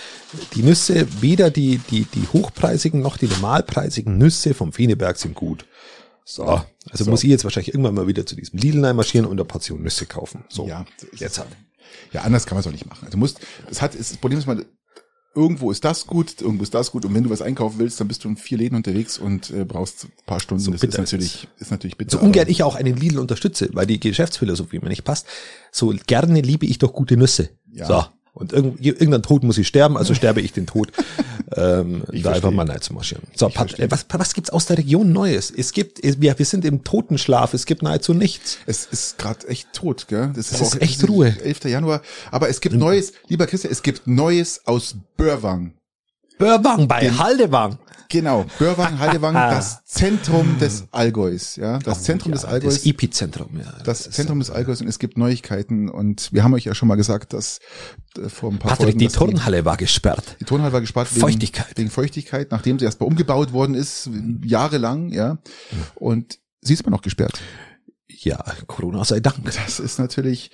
[0.55, 5.65] die Nüsse, weder die, die, die hochpreisigen noch die normalpreisigen Nüsse vom Feneberg sind gut.
[6.25, 7.11] So, also so.
[7.11, 10.07] muss ich jetzt wahrscheinlich irgendwann mal wieder zu diesem Lidl marschieren und eine Portion Nüsse
[10.07, 10.45] kaufen.
[10.49, 10.85] So, ja,
[11.17, 11.49] jetzt halt.
[12.13, 13.05] Ja, anders kann man es auch nicht machen.
[13.05, 14.65] Also musst, es hat, das Problem ist mal,
[15.35, 18.09] irgendwo ist das gut, irgendwo ist das gut und wenn du was einkaufen willst, dann
[18.09, 20.63] bist du in vier Läden unterwegs und äh, brauchst ein paar Stunden.
[20.63, 22.19] So das ist natürlich, ist natürlich bitter.
[22.19, 25.27] So ungern ich auch einen Lidl unterstütze, weil die Geschäftsphilosophie mir nicht passt.
[25.71, 27.51] So gerne liebe ich doch gute Nüsse.
[27.73, 27.87] Ja.
[27.87, 28.05] So.
[28.33, 30.93] Und irgend, irgendein Tod muss ich sterben, also sterbe ich den Tod.
[31.57, 33.25] ähm, ich da einfach mal nein zu marschieren.
[33.35, 35.51] So, Pat, was, was gibt's aus der Region Neues?
[35.51, 38.59] Es gibt, wir, wir sind im Totenschlaf, es gibt nahezu nichts.
[38.67, 40.33] Es ist gerade echt tot, gell?
[40.35, 41.37] Das ist, es ist echt Ruhe.
[41.43, 41.65] 11.
[41.65, 42.03] Januar.
[42.31, 45.73] Aber es gibt Neues, lieber Christian, es gibt Neues aus Börwang.
[46.41, 47.79] Börwang bei Den, Haldewang.
[48.09, 52.75] Genau, Börwang, Haldewang, das Zentrum des Allgäus, ja, das oh, Zentrum ja, des Allgäus.
[52.75, 53.73] Das Epizentrum, ja.
[53.85, 56.89] Das, das Zentrum des Allgäus und es gibt Neuigkeiten und wir haben euch ja schon
[56.89, 57.61] mal gesagt, dass
[58.17, 60.37] äh, vor ein paar Patrick, Folgen, die Turnhalle war gesperrt.
[60.41, 61.77] Die Turnhalle war gesperrt wegen Feuchtigkeit.
[61.77, 64.11] Wegen Feuchtigkeit, nachdem sie erstmal umgebaut worden ist,
[64.43, 65.39] jahrelang, ja.
[65.95, 67.39] Und sie ist immer noch gesperrt.
[68.23, 69.39] Ja, Corona sei Dank.
[69.45, 70.51] Das ist natürlich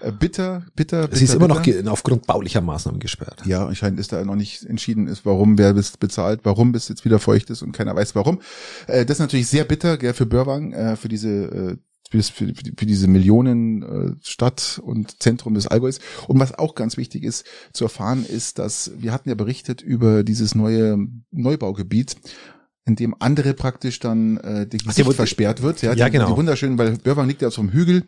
[0.00, 1.16] äh, bitter, bitter, bitter.
[1.16, 1.82] Sie ist immer bitter.
[1.82, 3.42] noch aufgrund baulicher Maßnahmen gesperrt.
[3.44, 7.04] Ja, anscheinend ist da noch nicht entschieden ist, warum, wer bis bezahlt, warum bis jetzt
[7.04, 8.40] wieder feucht ist und keiner weiß warum.
[8.86, 11.78] Äh, das ist natürlich sehr bitter, gell, für Börwang, äh, für diese
[12.10, 16.00] für, für, für diese Millionenstadt und Zentrum des Allgäus.
[16.26, 20.24] Und was auch ganz wichtig ist zu erfahren, ist, dass wir hatten ja berichtet über
[20.24, 20.98] dieses neue
[21.30, 22.16] Neubaugebiet
[22.86, 25.82] in dem andere praktisch dann äh, die Ach, versperrt wird.
[25.82, 26.30] Ja, ja die, genau.
[26.30, 28.04] Die wunderschön, weil Börwang liegt ja auf so einem Hügel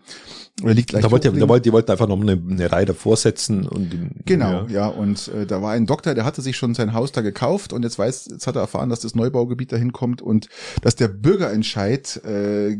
[0.62, 1.02] oder liegt gleich.
[1.02, 4.20] Da wollte, da wollte, die wollten einfach noch eine, eine Reihe davor setzen und den,
[4.24, 4.68] genau, ja.
[4.68, 7.72] ja und äh, da war ein Doktor, der hatte sich schon sein Haus da gekauft
[7.72, 10.48] und jetzt weiß, jetzt hat er erfahren, dass das Neubaugebiet dahin kommt und
[10.80, 12.78] dass der Bürgerentscheid äh,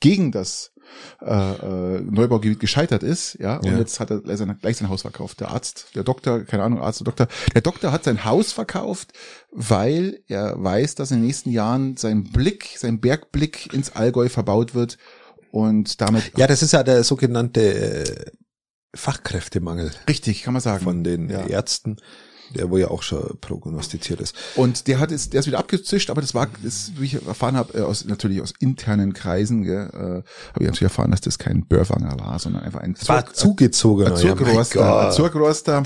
[0.00, 0.72] gegen das
[1.20, 3.78] äh, äh, Neubaugebiet gescheitert ist, ja, und ja.
[3.78, 5.40] jetzt hat er gleich sein, gleich sein Haus verkauft.
[5.40, 9.12] Der Arzt, der Doktor, keine Ahnung, Arzt oder Doktor, der Doktor hat sein Haus verkauft,
[9.50, 14.74] weil er weiß, dass in den nächsten Jahren sein Blick, sein Bergblick ins Allgäu verbaut
[14.74, 14.98] wird
[15.50, 16.32] und damit.
[16.36, 18.32] Ja, das ist ja der sogenannte
[18.94, 20.84] Fachkräftemangel Richtig, kann man sagen.
[20.84, 21.46] von den Ja.
[21.46, 21.96] Ärzten,
[22.54, 24.34] der wo ja auch schon prognostiziert ist.
[24.56, 27.56] Und der hat es, der ist wieder abgezischt, aber das war, das, wie ich erfahren
[27.56, 30.22] habe, äh, aus natürlich aus internen Kreisen, gell, äh, habe
[30.60, 34.14] ich natürlich erfahren, dass das kein Börwanger war, sondern einfach ein war Zurg- zugezogener.
[34.16, 35.10] Zurgroster, ja.
[35.10, 35.82] Zurgroster.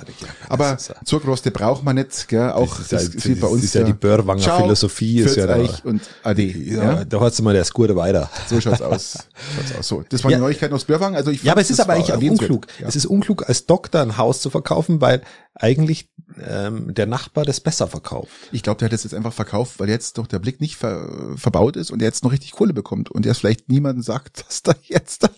[0.48, 3.40] Aber das ist ja- Zurgroste braucht man nicht, gell, auch Das ist ja- das, ist
[3.40, 3.57] bei uns.
[3.61, 6.42] das ist ja der- die Börwanger Ciao, Philosophie, ist ja da- und Ade.
[6.42, 8.31] Ja, Ja, da hat's mal der Skurde weiter.
[8.48, 9.18] so schaut's aus.
[9.57, 9.88] Schaut's aus.
[9.88, 10.38] So, das waren Ja.
[10.38, 11.14] die Neuigkeiten aus Börwang.
[11.16, 12.66] Also ich Ja, fand, aber es ist das aber war eigentlich auch unklug.
[12.81, 12.88] Ja.
[12.88, 15.22] Es ist unklug, als Doktor ein Haus zu verkaufen, weil
[15.55, 16.11] eigentlich
[16.45, 18.33] ähm, der Nachbar das besser verkauft.
[18.53, 21.35] Ich glaube, der hat das jetzt einfach verkauft, weil jetzt doch der Blick nicht ver
[21.37, 24.62] verbaut ist und er jetzt noch richtig Kohle bekommt und er vielleicht niemandem sagt, dass
[24.62, 25.31] da jetzt da,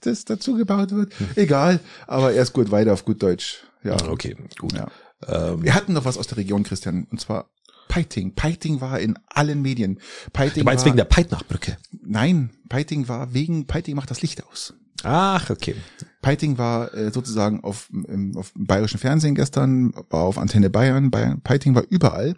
[0.00, 1.12] das dazu gebaut wird.
[1.36, 3.64] Egal, aber er ist gut weiter auf gut Deutsch.
[3.84, 4.72] Ja, Okay, gut.
[4.74, 4.88] ja.
[5.26, 7.48] Ähm, Wir hatten noch was aus der Region, Christian, und zwar
[7.88, 8.34] Peiting.
[8.34, 10.00] Peiting war in allen Medien.
[10.32, 11.76] Peiting du meinst war, wegen der Peitnachbrücke?
[12.00, 14.74] Nein, Peiting war wegen, Peiting macht das Licht aus.
[15.02, 15.74] Ach, okay.
[16.20, 21.10] Peiting war äh, sozusagen auf, im, auf dem bayerischen Fernsehen gestern, war auf Antenne Bayern,
[21.10, 21.40] Bayern.
[21.40, 22.36] Peiting war überall,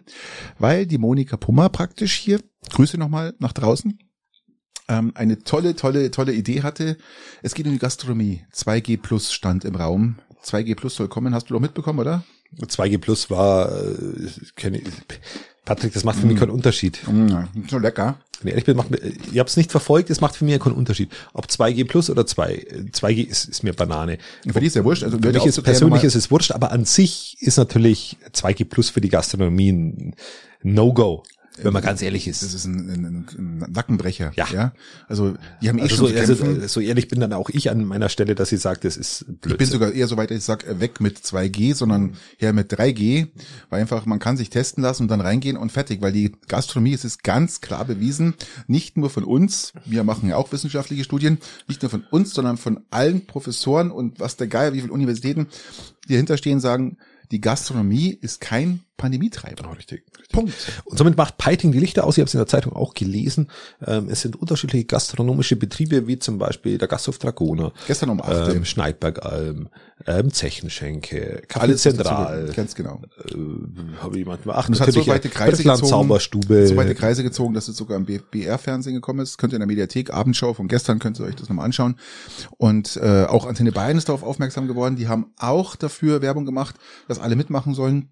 [0.57, 2.41] weil die Monika Pummer praktisch hier,
[2.71, 3.99] Grüße nochmal nach draußen,
[4.87, 6.97] ähm, eine tolle, tolle, tolle Idee hatte.
[7.43, 8.41] Es geht um die Gastronomie.
[8.53, 10.17] 2G Plus stand im Raum.
[10.43, 12.23] 2G Plus soll kommen, hast du doch mitbekommen, oder?
[12.61, 14.87] 2G Plus war, äh, kenne ich,
[15.65, 16.99] Patrick, das macht für mich keinen Unterschied.
[17.07, 17.29] Mm,
[17.67, 18.19] so lecker.
[18.39, 20.59] Wenn ich ehrlich bin, macht mir, ich habe es nicht verfolgt, es macht für mich
[20.59, 21.09] keinen Unterschied.
[21.33, 24.19] Ob 2G Plus oder 2, äh, 2G ist, ist mir Banane.
[24.47, 25.03] Für dich ist ja wurscht.
[25.03, 28.91] Also Für mich ist persönlich ist es wurscht, aber an sich ist natürlich 2G Plus
[28.91, 30.15] für die Gastronomie ein
[30.61, 31.23] No-Go,
[31.61, 32.43] wenn man ganz ehrlich ist.
[32.43, 34.31] Das ist ein, ein, ein Nackenbrecher.
[34.35, 34.47] Ja.
[34.51, 34.73] ja.
[35.07, 36.63] Also die haben eh Also schon so, also, kämpfen.
[36.63, 39.25] äh, so ehrlich bin dann auch ich an meiner Stelle, dass sie sagt, das ist
[39.25, 39.51] Blödsinn.
[39.51, 42.53] Ich bin sogar eher so weit, dass ich sag äh, weg mit 2G, sondern her
[42.53, 43.27] mit 3G,
[43.69, 46.93] weil einfach man kann sich testen lassen und dann reingehen und fertig, weil die Gastronomie,
[46.93, 48.33] es ist ganz klar bewiesen,
[48.67, 51.37] nicht nur von uns, wir machen ja auch wissenschaftliche Studien,
[51.67, 55.47] nicht nur von uns, sondern von allen Professoren und was der Geier, wie viele Universitäten,
[56.07, 56.97] die dahinter stehen, sagen,
[57.31, 59.67] die Gastronomie ist kein Pandemietreiber.
[59.69, 60.29] Oh, richtig, richtig.
[60.29, 60.53] Punkt.
[60.85, 62.17] Und somit macht Peiting die Lichter aus.
[62.17, 63.49] Ich habe es in der Zeitung auch gelesen.
[63.85, 68.55] Ähm, es sind unterschiedliche gastronomische Betriebe, wie zum Beispiel der Gasthof Dragoner, Gestern um 8
[68.55, 69.67] ähm, Schneidbergalm,
[70.07, 72.51] ähm, Zechenschenke, Alles Zentral.
[72.55, 73.01] Ganz genau.
[73.27, 73.35] Äh,
[74.01, 76.67] habe ich manchmal ach, Und es hat so weite Kreise gezogen, Zauberstube.
[76.67, 79.37] so weite Kreise gezogen, dass es sogar im BR-Fernsehen gekommen ist.
[79.37, 81.97] Könnt ihr in der Mediathek, Abendschau von gestern, könnt ihr euch das nochmal anschauen.
[82.57, 84.95] Und äh, auch Antenne Bayern ist darauf aufmerksam geworden.
[84.95, 86.75] Die haben auch dafür Werbung gemacht,
[87.09, 88.09] dass alle mitmachen sollen.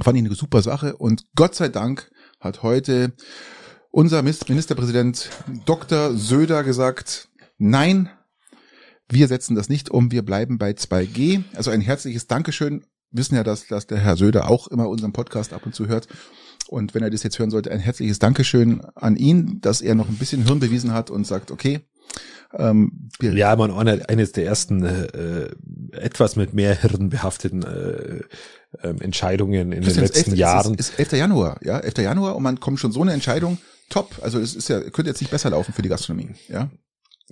[0.00, 0.96] Fand ich eine super Sache.
[0.96, 3.12] Und Gott sei Dank hat heute
[3.90, 5.28] unser Ministerpräsident
[5.66, 6.14] Dr.
[6.14, 7.28] Söder gesagt,
[7.58, 8.08] nein,
[9.08, 11.44] wir setzen das nicht um, wir bleiben bei 2G.
[11.54, 12.86] Also ein herzliches Dankeschön.
[13.10, 16.08] Wissen ja, dass, dass der Herr Söder auch immer unseren Podcast ab und zu hört.
[16.68, 20.08] Und wenn er das jetzt hören sollte, ein herzliches Dankeschön an ihn, dass er noch
[20.08, 21.80] ein bisschen Hirn bewiesen hat und sagt, okay,
[22.54, 25.50] ähm, wir, Ja, man eines der ersten äh,
[25.92, 28.20] etwas mit mehr Hirn behafteten äh,
[28.82, 30.38] ähm, Entscheidungen in Christian, den letzten es ist 11.
[30.38, 30.74] Jahren.
[30.78, 31.12] Es ist, ist 11.
[31.12, 31.98] Januar, ja, 11.
[31.98, 33.58] Januar und man kommt schon so eine Entscheidung,
[33.88, 34.18] top.
[34.22, 36.70] Also es ist ja, könnte jetzt nicht besser laufen für die Gastronomie, ja.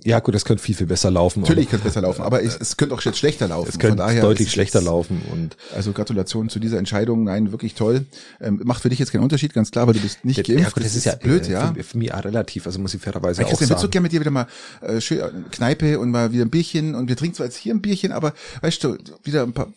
[0.03, 1.41] Ja gut, das könnte viel, viel besser laufen.
[1.41, 3.69] Natürlich aber könnte es besser laufen, aber es, es könnte auch jetzt schlechter laufen.
[3.69, 7.23] es könnte deutlich schlechter jetzt- laufen und Also Gratulation zu dieser Entscheidung.
[7.25, 8.05] Nein, wirklich toll.
[8.39, 10.63] Ähm, macht für dich jetzt keinen Unterschied, ganz klar, weil du bist nicht geimpft.
[10.63, 11.73] ja, gut, das ist ja blöd, äh, ja.
[11.73, 13.91] Für, für mich auch relativ, also muss ich fairerweise Weil auch Christian, würdest du sagen.
[13.91, 14.47] gerne mit dir wieder mal
[14.81, 17.73] äh, schön äh, Kneipe und mal wieder ein Bierchen und wir trinken zwar jetzt hier
[17.73, 19.67] ein Bierchen, aber weißt du, wieder ein paar,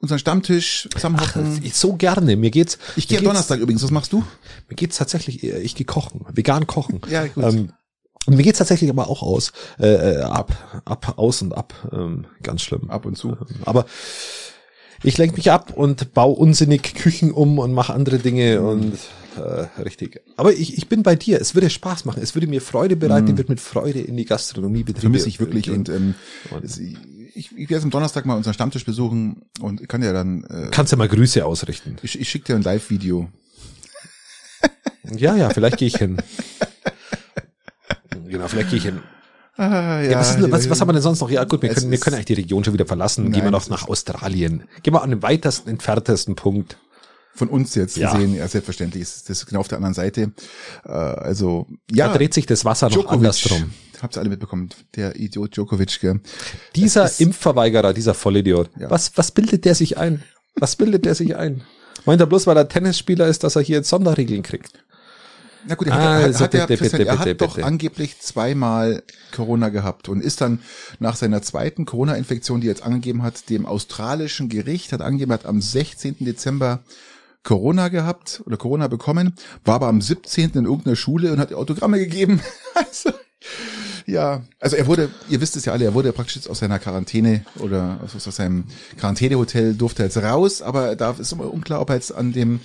[0.00, 1.60] unseren Stammtisch zusammenhocken.
[1.62, 2.36] Ich so gerne.
[2.36, 2.78] Mir geht's.
[2.96, 4.24] Ich gehe Donnerstag übrigens, was machst du?
[4.68, 7.00] Mir geht's tatsächlich, äh, ich gehe kochen, vegan kochen.
[7.10, 7.44] Ja, gut.
[7.44, 7.72] Ähm,
[8.26, 12.26] und mir geht's tatsächlich aber auch aus, äh, äh, ab, ab, aus und ab, ähm,
[12.42, 12.90] ganz schlimm.
[12.90, 13.36] Ab und zu.
[13.64, 13.86] Aber
[15.02, 18.98] ich lenke mich ab und baue unsinnig Küchen um und mache andere Dinge und
[19.36, 20.20] äh, richtig.
[20.36, 21.40] Aber ich, ich bin bei dir.
[21.40, 22.22] Es würde Spaß machen.
[22.22, 23.28] Es würde mir Freude bereiten.
[23.28, 25.00] Ich würde mit Freude in die Gastronomiebetriebe.
[25.00, 25.76] Vermisse ich wirklich gehen.
[25.78, 26.14] und ähm,
[26.50, 26.64] Und-
[27.32, 30.90] ich, ich werde am Donnerstag mal unseren Stammtisch besuchen und kann ja dann, äh, kannst
[30.92, 31.96] ja mal Grüße ausrichten.
[32.02, 33.28] ich, ich schicke dir ein Live-Video.
[35.16, 36.18] Ja, ja, vielleicht gehe ich hin.
[38.30, 39.00] Genau, vielleicht gehe ich hin.
[39.56, 41.30] Ah, Ja, was, ist, denn- was, was haben wir denn sonst noch?
[41.30, 43.24] Ja, gut, wir können, wir können eigentlich die Region schon wieder verlassen.
[43.26, 44.64] Gehen wir Nein, noch nach Australien.
[44.82, 46.78] Gehen wir an den weitesten, entferntesten Punkt.
[47.34, 48.12] Von uns jetzt Ja.
[48.12, 50.32] gesehen, ja, selbstverständlich ist das genau auf der anderen Seite.
[50.84, 52.08] Äh, also, ja.
[52.08, 53.16] Da dreht sich das Wasser noch Djokovic.
[53.18, 53.70] andersrum.
[54.02, 56.20] Habt ihr alle mitbekommen, der Idiot Djokovic, gell?
[56.74, 58.90] Dieser Es ist- Impfverweigerer, dieser Vollidiot, Ja.
[58.90, 60.22] was, was bildet der sich ein?
[60.56, 61.62] Was bildet der sich ein?
[62.06, 64.72] Meint er bloß, weil er Tennisspieler ist, dass er hier jetzt Sonderregeln kriegt?
[65.66, 69.02] Na gut, er hat, Also hat, ja, bitte, bitte, er hat bitte, doch angeblich zweimal
[69.32, 70.60] Corona gehabt und ist dann
[70.98, 75.46] nach seiner zweiten Corona-Infektion, die er jetzt angegeben hat, dem australischen Gericht hat angegeben, hat
[75.46, 76.16] am 16.
[76.20, 76.80] Dezember
[77.42, 80.50] Corona gehabt oder Corona bekommen, war aber am 17.
[80.54, 82.40] in irgendeiner Schule und hat Autogramme gegeben.
[82.74, 83.10] Also,
[84.06, 86.78] Ja, also er wurde, ihr wisst es ja alle, er wurde praktisch jetzt aus seiner
[86.78, 88.64] Quarantäne oder aus, aus seinem
[88.98, 92.32] Quarantänehotel durfte er jetzt raus, aber er darf, ist immer unklar, ob er jetzt an
[92.32, 92.60] dem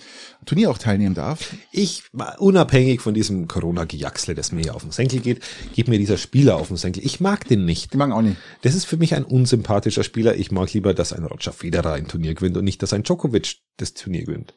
[0.46, 1.54] Turnier auch teilnehmen darf.
[1.72, 2.04] Ich,
[2.38, 5.42] unabhängig von diesem Corona-Gejaxle, das mir hier auf den Senkel geht,
[5.74, 7.06] geht mir dieser Spieler auf den Senkel.
[7.06, 7.90] Ich mag den nicht.
[7.92, 8.38] Ich mag auch nicht.
[8.62, 10.36] Das ist für mich ein unsympathischer Spieler.
[10.36, 13.58] Ich mag lieber, dass ein Roger Federer ein Turnier gewinnt und nicht, dass ein Djokovic
[13.78, 14.54] das Turnier gewinnt.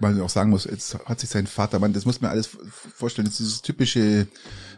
[0.00, 2.50] Ich auch sagen muss, jetzt hat sich sein Vater, man, das muss man alles
[2.94, 4.26] vorstellen, das ist dieses typische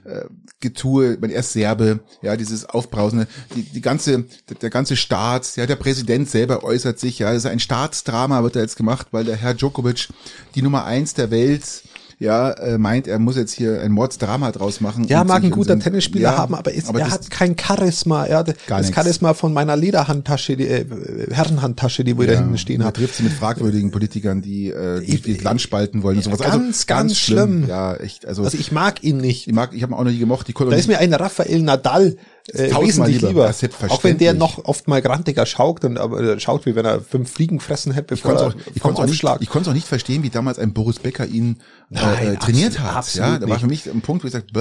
[0.05, 0.24] äh,
[0.61, 5.57] Getue, man er ist Serbe, ja, dieses Aufbrausende, die, die ganze, der, der ganze Staat,
[5.57, 9.09] ja, der Präsident selber äußert sich, ja, das ist ein Staatsdrama wird da jetzt gemacht,
[9.11, 10.09] weil der Herr Djokovic
[10.55, 11.83] die Nummer eins der Welt
[12.18, 15.05] ja, äh, meint, er muss jetzt hier ein Mordsdrama draus machen.
[15.05, 18.24] Ja, mag ein guter Tennisspieler Ja, haben, aber, ist, aber er hat kein Charisma.
[18.24, 18.94] Er hat Gar das nichts.
[18.94, 20.87] Charisma von meiner Lederhandtasche, die äh,
[21.31, 22.98] Herrenhandtasche, die wo ich da hinten stehen er habe.
[22.98, 26.38] trifft sie mit fragwürdigen Politikern, die, äh, die, die das Land spalten wollen und sowas.
[26.40, 27.66] Ganz, ganz schlimm.
[27.68, 28.24] Ja, echt.
[28.26, 29.46] Also, Also ich mag ihn nicht.
[29.46, 30.48] ich mag, ich habe ihn auch noch nie gemocht.
[30.48, 32.16] Die Da ist mir ein Rafael Nadal
[32.48, 33.28] äh, wesentlich lieber.
[33.50, 33.50] lieber.
[33.50, 33.88] Ja.
[33.88, 37.00] Auch wenn der noch oft mal grantiger schaut und aber äh, schaut, wie wenn er
[37.00, 39.70] fünf Fliegen fressen hätte, Ich bevor konnte er auch, ich konnte auch nicht, ich konnte
[39.70, 41.56] auch nicht verstehen, wie damals ein Boris Becker ihn
[41.90, 42.96] äh, Nein, äh, trainiert absolut- hat.
[42.96, 44.61] absolut ja, da war für mich ein Punkt, wo ich sage, bäh.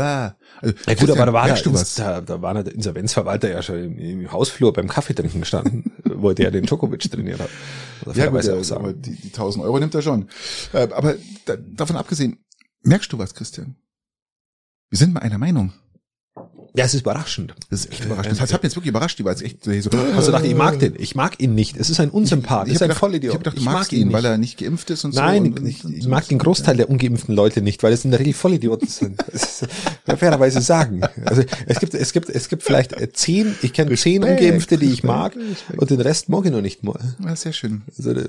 [0.62, 4.00] Also, Ja gut, aber da war, der, da, da war der Insolvenzverwalter ja schon im,
[4.00, 7.50] im Hausflur beim Kaffee trinken gestanden, wo der den Djokovic trainiert hat.
[8.06, 10.28] Also Ja, gut, ja, aber die, die 1000 Euro nimmt er schon.
[10.74, 12.38] Äh, aber da, davon abgesehen,
[12.84, 13.76] merkst du was, Christian?
[14.90, 15.74] Wir sind mal einer Meinung.
[16.78, 17.54] Ja, es ist überraschend.
[17.70, 18.40] Das ist echt überraschend.
[18.40, 19.18] Das hat mich jetzt wirklich überrascht.
[19.20, 19.72] Die war jetzt echt so.
[20.16, 20.96] Also dachte ich, ich mag den.
[20.98, 21.78] Ich mag ihn nicht.
[21.78, 22.68] Es ist ein Unsympath.
[22.68, 23.32] Es ist hab ein gedacht, Vollidiot.
[23.32, 25.62] Ich habe gedacht, du magst ihn, weil er nicht geimpft ist und Nein, so.
[25.62, 28.34] und, ich, ich mag den Großteil der ungeimpften Leute nicht, weil es in der Regel
[28.34, 29.24] Vollidioten sind.
[29.32, 29.68] Das ist,
[30.06, 31.02] fairerweise sagen.
[31.26, 34.92] Also es gibt, es gibt, es gibt vielleicht äh, zehn, ich kenne zehn Ungeimpfte, die
[34.92, 35.80] ich mag, Respekt.
[35.80, 37.00] und den Rest mag ich noch nicht mal.
[37.24, 37.84] Ja, sehr schön.
[37.98, 38.28] Also, äh,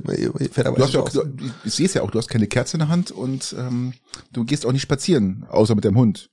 [0.53, 2.47] fairerweise Du hast ja auch, auch du, ich sehe es ja auch, du hast keine
[2.47, 3.93] Kerze in der Hand und ähm,
[4.33, 6.31] du gehst auch nicht spazieren, außer mit deinem Hund.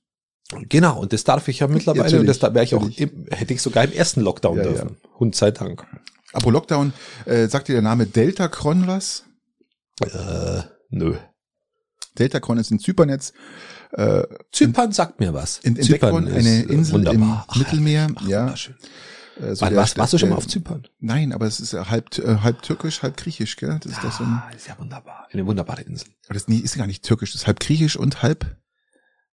[0.68, 3.54] Genau, und das darf ich ja mittlerweile, Natürlich, und das wäre ich auch, im, hätte
[3.54, 4.96] ich sogar im ersten Lockdown Ja, dürfen.
[5.18, 5.86] Hund sei Dank.
[6.32, 6.92] Apropos Lockdown,
[7.26, 9.24] äh, sagt dir der Name Deltacron was?
[10.00, 11.16] Äh, nö.
[12.18, 13.34] Deltacron ist in Zypern jetzt.
[13.92, 15.58] Äh, Zypern sagt mir was.
[15.58, 17.46] in, entdeckt worden, eine ist, äh, Insel wunderbar.
[17.54, 18.06] im Mittelmeer.
[18.14, 18.74] Ach, ja, wunderschön.
[19.40, 20.86] äh, so War, der- warst, warst du schon mal auf Zypern?
[21.00, 23.78] Nein, aber es ist ja halb, äh, halb türkisch, halb griechisch, gell?
[23.82, 25.28] Das ist doch so ein, Ah, ist ja wunderbar.
[25.32, 26.08] Eine wunderbare Insel.
[26.26, 28.56] aber das ist gar nicht türkisch, das ist halb griechisch und halb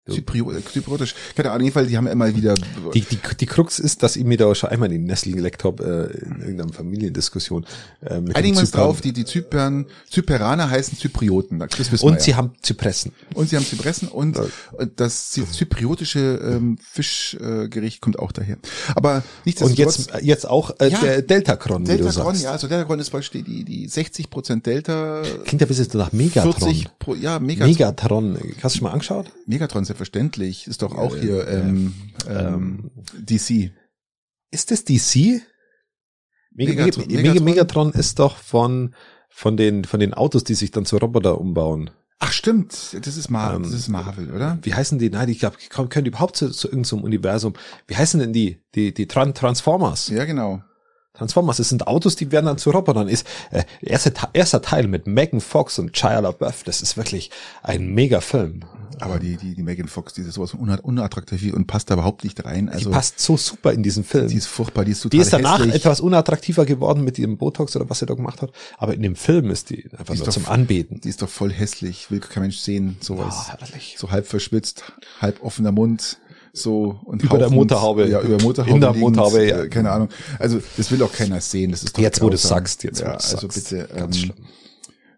[0.08, 1.14] Zyprio, äh, zypriotisch.
[1.34, 2.54] Keine Ahnung, jedenfalls, die haben ja immer wieder,
[2.94, 5.64] Die, die, die Krux ist, dass ich mir da schon einmal in die Nessel geleckt
[5.64, 7.66] habe, äh, in irgendeiner Familiendiskussion.
[8.02, 11.90] Äh, mit einigen wir den uns drauf, die, die Zypern, Zyperaner heißen Zyprioten, das wissen
[11.92, 12.20] wir Und ja.
[12.20, 13.12] sie haben Zypressen.
[13.34, 14.38] Und sie haben Zypressen und,
[14.72, 18.58] und das zy- zypriotische ähm, Fischgericht äh, kommt auch daher.
[18.94, 21.00] Aber Und nichtsdestotrotz, jetzt, jetzt auch äh, Ja.
[21.00, 22.42] der Deltacron, wie du Deltacron, sagst.
[22.44, 25.88] ja, also Deltacron ist praktisch die, die, die 60 Prozent Delta, Klingt ja ein bisschen
[25.98, 26.52] nach Megatron.
[26.54, 27.68] 40 pro, ja, Megatron.
[28.32, 28.38] Megatron.
[28.62, 29.26] Hast du schon mal angeschaut?
[29.46, 30.66] Megatron, selbstverständlich.
[30.66, 31.94] Ist doch auch hier ähm,
[32.28, 33.72] ähm, DC.
[34.50, 35.42] Ist das DC?
[36.52, 37.44] Meg Megatron- Meg Megatron?
[37.44, 38.94] Megatron ist doch von,
[39.28, 41.90] von den, von den Autos, die sich dann zu Roboter umbauen.
[42.18, 44.58] Ach stimmt, das ist, Mar Ähm, das ist Marvel, oder?
[44.62, 45.10] Wie heißen die?
[45.10, 47.52] Nein, ich glaube, können die überhaupt zu, zu irgendeinem Universum.
[47.86, 48.62] Wie heißen denn die?
[48.74, 50.08] Die, die Tran Transformers.
[50.08, 50.62] Ja, genau.
[51.16, 53.08] Transformers, das sind Autos, die werden dann zu Robotern.
[53.08, 56.62] Ist äh, erster, Te- erster Teil mit Megan Fox und Shia LaBeouf.
[56.64, 57.30] Das ist wirklich
[57.62, 58.60] ein mega Film.
[58.98, 61.94] Aber die, die, die Megan Fox, die ist sowas von una- unattraktiv und passt da
[61.94, 62.70] überhaupt nicht rein.
[62.70, 64.28] Also, die passt so super in diesen Film.
[64.28, 65.74] die ist furchtbar, die ist total Die ist danach hässlich.
[65.74, 68.52] etwas unattraktiver geworden mit ihrem Botox oder was er da gemacht hat.
[68.78, 71.00] Aber in dem Film ist die einfach ist nur doch- zum Anbeten.
[71.02, 73.34] Die ist doch voll hässlich, will kein Mensch sehen, sowas.
[73.50, 73.96] Ah, herrlich.
[73.98, 74.84] so halb verschwitzt,
[75.20, 76.16] halb offener Mund,
[76.56, 78.08] so und Über der Motorhaube.
[78.08, 78.74] Ja, über Motorhaube.
[78.74, 79.62] In der liegend, Motorhaube, ja.
[79.64, 80.08] äh, Keine Ahnung.
[80.38, 81.70] Also, das will auch keiner sehen.
[81.70, 83.70] Das ist doch Jetzt, wo du sagst, jetzt, wo ja, du also sagst.
[83.70, 84.36] bitte, Ganz ähm, schlimm.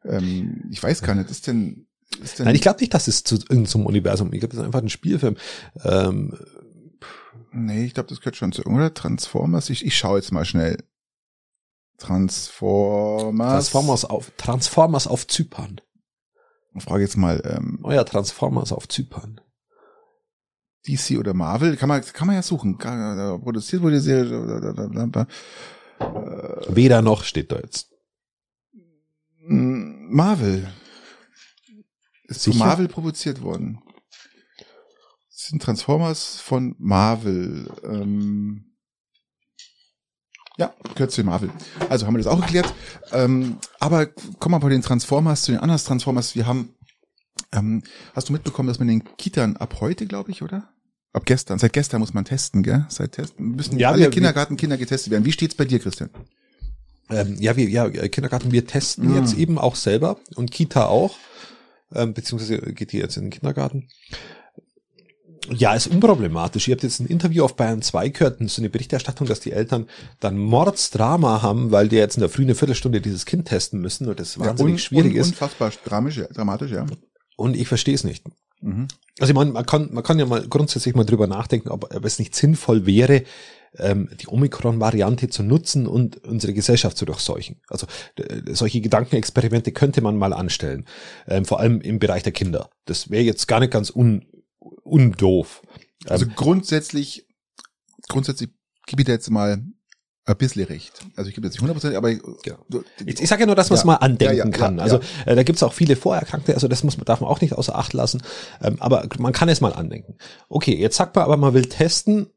[0.04, 1.86] ähm, ich weiß gar nicht, ist denn,
[2.22, 4.32] ist denn, Nein, ich glaube nicht, dass es zu irgendeinem Universum.
[4.32, 5.36] Ich glaube, das ist einfach ein Spielfilm.
[5.84, 6.36] Ähm,
[7.52, 8.92] nee, ich glaube, das gehört schon zu, oder?
[8.94, 9.70] Transformers?
[9.70, 10.78] Ich, ich schaue jetzt mal schnell.
[11.98, 13.52] Transformers.
[13.70, 15.80] Transformers auf Transformers auf Zypern.
[16.74, 19.40] Ich frage jetzt mal, ähm, Neuer Transformers auf Zypern.
[20.86, 21.76] DC oder Marvel?
[21.76, 22.78] Kann man, kann man ja suchen.
[22.80, 25.26] Äh, produziert wurde die Serie, da,
[26.68, 27.90] Weder noch steht da jetzt.
[29.40, 30.72] Marvel.
[32.24, 32.50] Ist zu?
[32.50, 33.80] Marvel produziert worden.
[35.30, 37.70] Das sind Transformers von Marvel.
[37.82, 38.64] Ähm
[40.58, 41.50] ja, gehört zu Marvel.
[41.88, 42.74] Also haben wir das auch geklärt.
[43.12, 46.34] Ähm, aber kommen wir bei den Transformers zu den anderen Transformers.
[46.34, 46.74] Wir haben,
[47.52, 47.82] ähm,
[48.14, 50.68] hast du mitbekommen, dass man in den Kitan ab heute, glaube ich, oder?
[51.12, 51.58] Ab gestern.
[51.58, 52.84] Seit gestern muss man testen, gell?
[52.90, 55.24] Seit testen müssen Ja, alle wir- Kindergartenkinder getestet werden.
[55.24, 56.10] Wie steht's bei dir, Christian?
[57.10, 59.16] Ähm, ja, wir, ja, Kindergarten, wir testen Mhm.
[59.16, 61.16] jetzt eben auch selber und Kita auch,
[61.94, 63.88] ähm, beziehungsweise geht die jetzt in den Kindergarten.
[65.50, 66.68] Ja, ist unproblematisch.
[66.68, 69.86] Ihr habt jetzt ein Interview auf Bayern 2 gehört, so eine Berichterstattung, dass die Eltern
[70.20, 74.20] dann Mordsdrama haben, weil die jetzt in der frühen Viertelstunde dieses Kind testen müssen und
[74.20, 75.28] das wahnsinnig ja, un, schwierig un, ist.
[75.28, 76.84] Unfassbar dramatisch, dramatisch, ja.
[77.38, 78.24] Und ich verstehe es nicht.
[78.60, 78.88] Mhm.
[79.20, 82.04] Also ich meine, man kann, man kann ja mal grundsätzlich mal drüber nachdenken, ob, ob
[82.04, 83.22] es nicht sinnvoll wäre,
[83.76, 87.60] ähm, die Omikron-Variante zu nutzen und unsere Gesellschaft zu durchseuchen.
[87.68, 87.86] Also
[88.50, 90.84] solche Gedankenexperimente könnte man mal anstellen,
[91.28, 92.70] ähm, vor allem im Bereich der Kinder.
[92.86, 94.26] Das wäre jetzt gar nicht ganz un,
[94.58, 95.62] undoof.
[96.06, 97.24] Also grundsätzlich,
[98.08, 98.50] grundsätzlich
[98.86, 99.62] gebe ich dir jetzt mal
[100.34, 100.92] ein bisschen recht.
[101.16, 102.20] Also ich gebe jetzt nicht 100%, aber ich.
[103.06, 103.86] Ich, ich sage ja nur, dass man es Ja.
[103.86, 104.80] mal andenken Ja, kann.
[104.80, 107.54] also äh, da gibt's auch viele Vorerkrankte, also das muss man, darf man auch nicht
[107.54, 108.22] außer Acht lassen.
[108.62, 110.16] Ähm, aber man kann es mal andenken.
[110.48, 112.28] Okay, jetzt sagt man aber, man will testen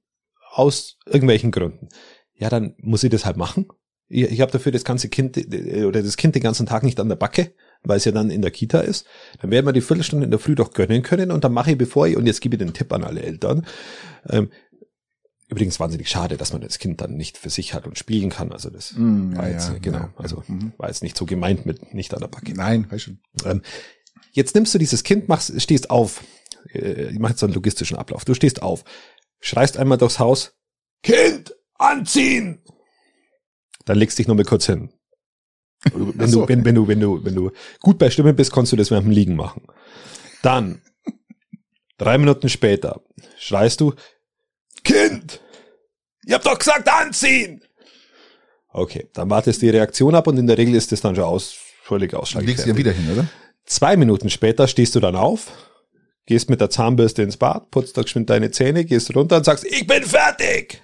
[0.52, 1.90] aus irgendwelchen Gründen.
[2.36, 3.68] Ja, dann muss ich das halt machen.
[4.08, 7.00] Ich, ich habe dafür das ganze Kind äh, oder das Kind den ganzen Tag nicht
[7.00, 9.06] an der Backe, weil es ja dann in der Kita ist.
[9.42, 11.78] Dann werden wir die Viertelstunde in der Früh doch gönnen können und dann mache ich,
[11.78, 13.66] bevor ich, und jetzt gebe ich den Tipp an alle Eltern,
[14.30, 14.50] ähm,
[15.52, 18.54] Übrigens wahnsinnig schade, dass man das Kind dann nicht für sich hat und spielen kann.
[18.54, 20.72] Also das Mm, ja, war jetzt, ja, genau, ja, also mhm.
[20.78, 22.54] war jetzt nicht so gemeint mit nicht an der Backe.
[22.54, 23.20] Nein, weiß schon.
[23.44, 23.62] Ähm,
[24.32, 26.24] jetzt nimmst du dieses Kind, machst, stehst auf.
[26.74, 28.24] Äh, ich mache jetzt so einen logistischen Ablauf.
[28.24, 28.86] Du stehst auf,
[29.42, 30.54] schreist einmal durchs Haus,
[31.04, 32.64] Kind, anziehen!
[33.84, 34.94] Dann legst dich noch mal kurz hin.
[35.94, 36.44] Wenn so.
[36.44, 38.90] du, wenn, wenn du, wenn du, wenn du gut bei Stimme bist, kannst du das
[38.90, 39.64] während dem Liegen machen.
[40.44, 40.82] Dann,
[41.98, 43.02] drei Minuten später,
[43.38, 43.96] schreist du,
[44.84, 45.42] Kind,
[46.26, 47.64] ihr habt doch gesagt anziehen!
[48.74, 51.56] Okay, dann wartest die Reaktion ab und in der Regel ist das dann schon aus,
[51.84, 53.28] völlig Dann legst du dann wieder hin, oder?
[53.66, 55.48] Zwei Minuten später stehst du dann auf,
[56.26, 59.66] gehst mit der Zahnbürste ins Bad, putzt da geschwind deine Zähne, gehst runter und sagst,
[59.66, 60.82] ich bin fertig!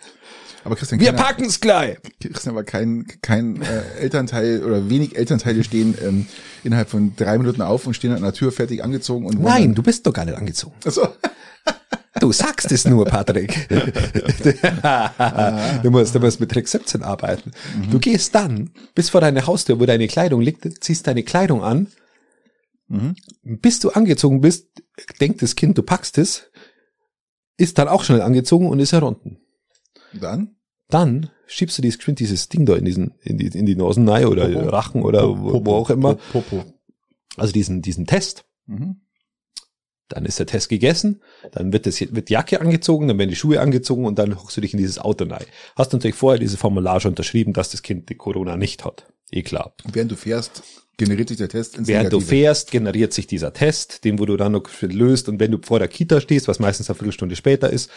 [0.63, 1.97] Aber Christian, Wir packen's gleich!
[2.19, 6.27] Christian, aber kein, kein äh, Elternteil oder wenig Elternteile stehen ähm,
[6.65, 9.81] innerhalb von drei Minuten auf und stehen an der Tür fertig angezogen und Nein, du
[9.81, 10.75] bist doch gar nicht angezogen.
[10.83, 11.07] Also,
[12.27, 13.69] Du sagst es nur, Patrick.
[15.81, 17.53] du, musst, du musst mit Trick 17 arbeiten.
[17.89, 21.87] Du gehst dann bis vor deine Haustür, wo deine Kleidung liegt, ziehst deine Kleidung an.
[22.89, 23.15] Mhm.
[23.43, 24.67] Bis du angezogen bist,
[25.21, 26.51] denkt das Kind, du packst es,
[27.55, 29.37] ist dann auch schnell angezogen und ist herunten.
[30.19, 30.57] dann
[30.89, 34.09] Dann schiebst du dieses, geschwind dieses Ding da in diesen, in die, in die Nasen
[34.09, 34.67] rein oder Popo.
[34.67, 36.15] Rachen oder wo, wo auch immer.
[36.15, 36.65] Popo.
[37.37, 38.43] Also diesen, diesen Test.
[38.65, 38.97] Mhm.
[40.09, 43.35] Dann ist der Test gegessen, dann wird das, wird die Jacke angezogen, dann werden die
[43.35, 45.45] Schuhe angezogen und dann hochst du dich in dieses Auto rein.
[45.75, 49.05] Hast natürlich vorher dieses Formular schon unterschrieben, dass das Kind die Corona nicht hat.
[49.31, 49.73] Eh klar.
[49.83, 50.63] Und während du fährst,
[50.97, 52.37] generiert sich der Test ins Während du Negative.
[52.37, 55.79] fährst, generiert sich dieser Test, den wo du dann noch löst und wenn du vor
[55.79, 57.89] der Kita stehst, was meistens eine Viertelstunde später ist,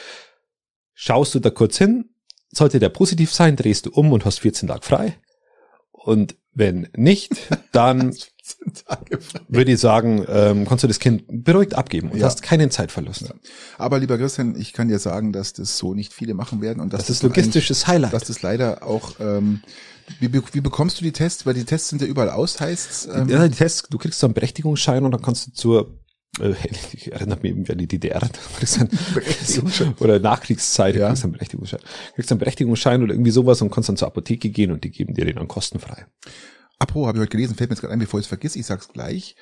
[0.95, 2.11] schaust du da kurz hin,
[2.53, 5.17] sollte der positiv sein, drehst du um und hast 14 Tage frei.
[5.93, 7.33] Und wenn nicht,
[7.73, 8.15] dann
[8.87, 9.41] Tage frei.
[9.49, 12.27] würde ich sagen, ähm, kannst du das Kind beruhigt abgeben und Ja.
[12.27, 13.23] hast keinen Zeitverlust.
[13.23, 13.35] Ja.
[13.79, 16.93] Aber lieber Christian, ich kann dir sagen, dass das so nicht viele machen werden und
[16.93, 18.13] dass Das ist logistisches Highlight.
[18.13, 19.61] Dass das leider auch, ähm,
[20.19, 21.47] wie, wie bekommst du die Tests?
[21.47, 24.27] Weil die Tests sind ja überall aus, heißt ähm, ja, die Tests, du kriegst so
[24.27, 26.01] einen Berechtigungsschein und dann kannst du zur
[26.41, 26.55] äh,
[26.93, 28.21] ich erinnert mich irgendwie an die DDR,
[30.01, 31.09] oder Nachkriegszeit, Ja.
[31.09, 31.81] kriegst einen Berechtigungsschein.
[31.81, 34.91] Du kriegst einen Berechtigungsschein oder irgendwie sowas und kannst dann zur Apotheke gehen und die
[34.91, 36.07] geben dir den dann kostenfrei.
[36.81, 38.67] Apro habe ich heute gelesen, fällt mir jetzt gerade ein, bevor ich es vergiss, ich
[38.67, 39.37] sag's gleich.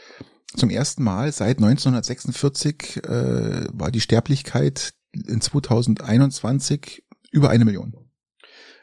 [0.56, 7.94] Zum ersten Mal seit 1946 äh, war die Sterblichkeit in 2021 über eine Million.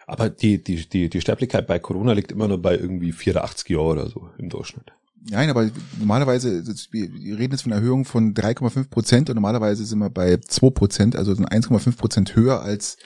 [0.08, 4.00] Aber die, die, die, die Sterblichkeit bei Corona liegt immer nur bei irgendwie 84 Jahren
[4.00, 4.94] oder so im Durchschnitt.
[5.28, 9.98] Nein, aber normalerweise, wir reden jetzt von einer Erhöhung von 3,5 Prozent und normalerweise sind
[10.00, 12.98] wir bei 2 Prozent, also sind 1,5 Prozent höher als,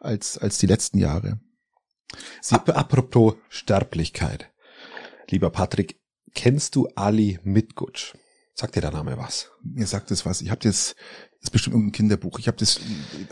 [0.00, 1.38] als, als die letzten Jahre.
[2.50, 4.50] Ap apropos Sterblichkeit.
[5.30, 6.00] Lieber Patrick,
[6.34, 8.14] kennst du Ali Mitgutsch?
[8.54, 9.50] Sagt dir der Name was?
[9.62, 10.40] Mir sagt das was.
[10.40, 10.96] Ich habe das,
[11.32, 12.38] das ist bestimmt irgendein Kinderbuch.
[12.38, 12.80] Ich habe das,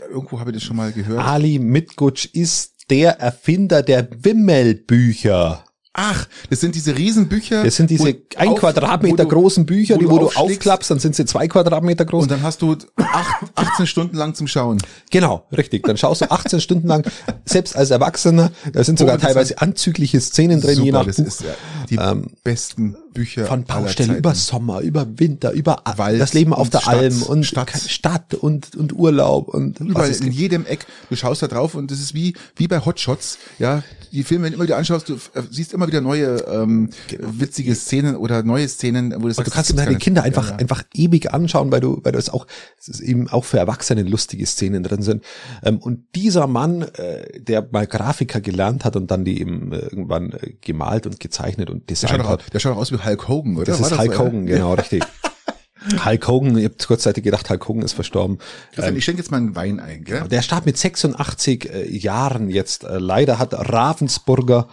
[0.09, 1.19] irgendwo habe ich das schon mal gehört.
[1.19, 5.65] Ali Mitgutsch ist der Erfinder der Wimmelbücher.
[5.99, 7.63] Ach, das sind diese Riesenbücher.
[7.63, 10.91] Das sind diese ein auf- Quadratmeter wo du- großen Bücher, wo die wo du aufklappst,
[10.91, 12.23] dann sind sie zwei Quadratmeter groß.
[12.23, 14.77] Und dann hast du acht, 18 Stunden lang zum Schauen.
[15.09, 15.83] genau, richtig.
[15.87, 17.03] Dann schaust du 18 Stunden lang,
[17.45, 21.25] selbst als Erwachsener, da sind sogar Oh, teilweise anzügliche Szenen drin, je nach das Buch.
[21.25, 21.47] ist ja
[21.89, 26.69] die Ähm, besten Bücher Von Baustelle über Sommer, über Winter, über Wald das Leben auf
[26.69, 27.71] der Stadt, Alm und Stadt.
[27.87, 30.33] Stadt und, und Urlaub und Überall in gibt.
[30.35, 30.85] jedem Eck.
[31.09, 33.39] Du schaust da drauf und das ist wie, wie bei Hotshots.
[33.57, 33.81] Ja,
[34.11, 37.73] die Filme, wenn du immer wieder anschaust, du äh, siehst immer wieder neue, ähm, witzige
[37.75, 40.51] Szenen oder neue Szenen, wo du Und sagst, du kannst das deine Kinder einfach, Ja,
[40.51, 40.57] ja.
[40.59, 42.45] einfach ewig anschauen, weil du, weil du es auch,
[42.79, 45.23] es ist eben auch für Erwachsene lustige Szenen drin sind.
[45.63, 49.77] Ähm, Und dieser Mann, äh, der mal Grafiker gelernt hat und dann die eben äh,
[49.79, 52.53] irgendwann äh, gemalt und gezeichnet und Der designt doch, hat.
[52.53, 53.65] der schaut doch aus wie Hulk Hogan, oder?
[53.65, 54.19] Das War ist Hulk so?
[54.25, 55.03] Hogan, genau, richtig.
[56.05, 58.39] Hulk Hogan, ich habe kurzzeitig gedacht, Hulk Hogan ist verstorben.
[58.73, 60.27] Christian, ich schenke jetzt mal einen Wein ein, gell?
[60.29, 62.83] Der starb mit 86 äh, Jahren jetzt.
[62.83, 64.67] Äh, leider hat Ravensburger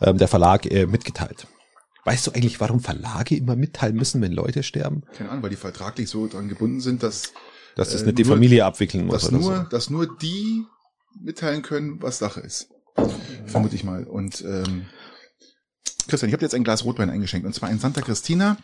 [0.00, 1.46] ähm, der Verlag äh, mitgeteilt.
[2.04, 5.02] Weißt du eigentlich, warum Verlage immer mitteilen müssen, wenn Leute sterben?
[5.16, 7.32] Keine Ahnung, weil die vertraglich so dran gebunden sind, dass
[7.76, 9.62] Dass das Äh, nicht die nur- Familie abwickeln muss dass oder nur, so.
[9.64, 10.64] dass nur die
[11.20, 12.68] mitteilen können, was Sache ist.
[13.46, 14.04] Vermute ich mal.
[14.04, 14.86] Und ähm,
[16.08, 18.56] Christian, ich habe jetzt ein Glas Rotwein eingeschenkt und zwar ein Santa Cristina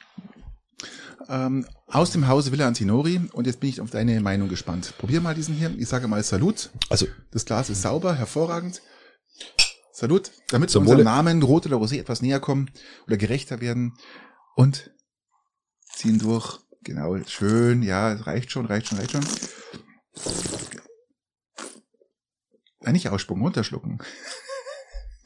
[1.29, 4.95] ähm, aus dem Hause Villa Antinori und jetzt bin ich auf deine Meinung gespannt.
[4.99, 5.71] Probier mal diesen hier.
[5.79, 6.71] Ich sage mal Salut.
[6.91, 8.83] Also Das Glas ist sauber, hervorragend.
[9.97, 11.05] Salut, damit wir Zum unserem Wohle.
[11.05, 12.69] Namen Rot oder Rosé etwas näher kommen
[13.07, 13.97] oder gerechter werden
[14.57, 14.91] und
[15.85, 16.59] ziehen durch.
[16.83, 19.25] Genau, schön, ja, es reicht schon, reicht schon, reicht schon.
[22.81, 24.03] Nein, nicht ausspucken, runterschlucken.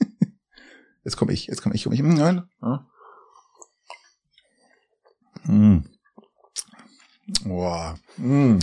[1.02, 2.02] Jetzt komme ich, jetzt komme ich, komme ich.
[2.02, 2.46] Nein.
[2.60, 2.86] Ja.
[5.44, 5.88] Mm.
[7.44, 7.98] Boah.
[8.18, 8.58] Mm.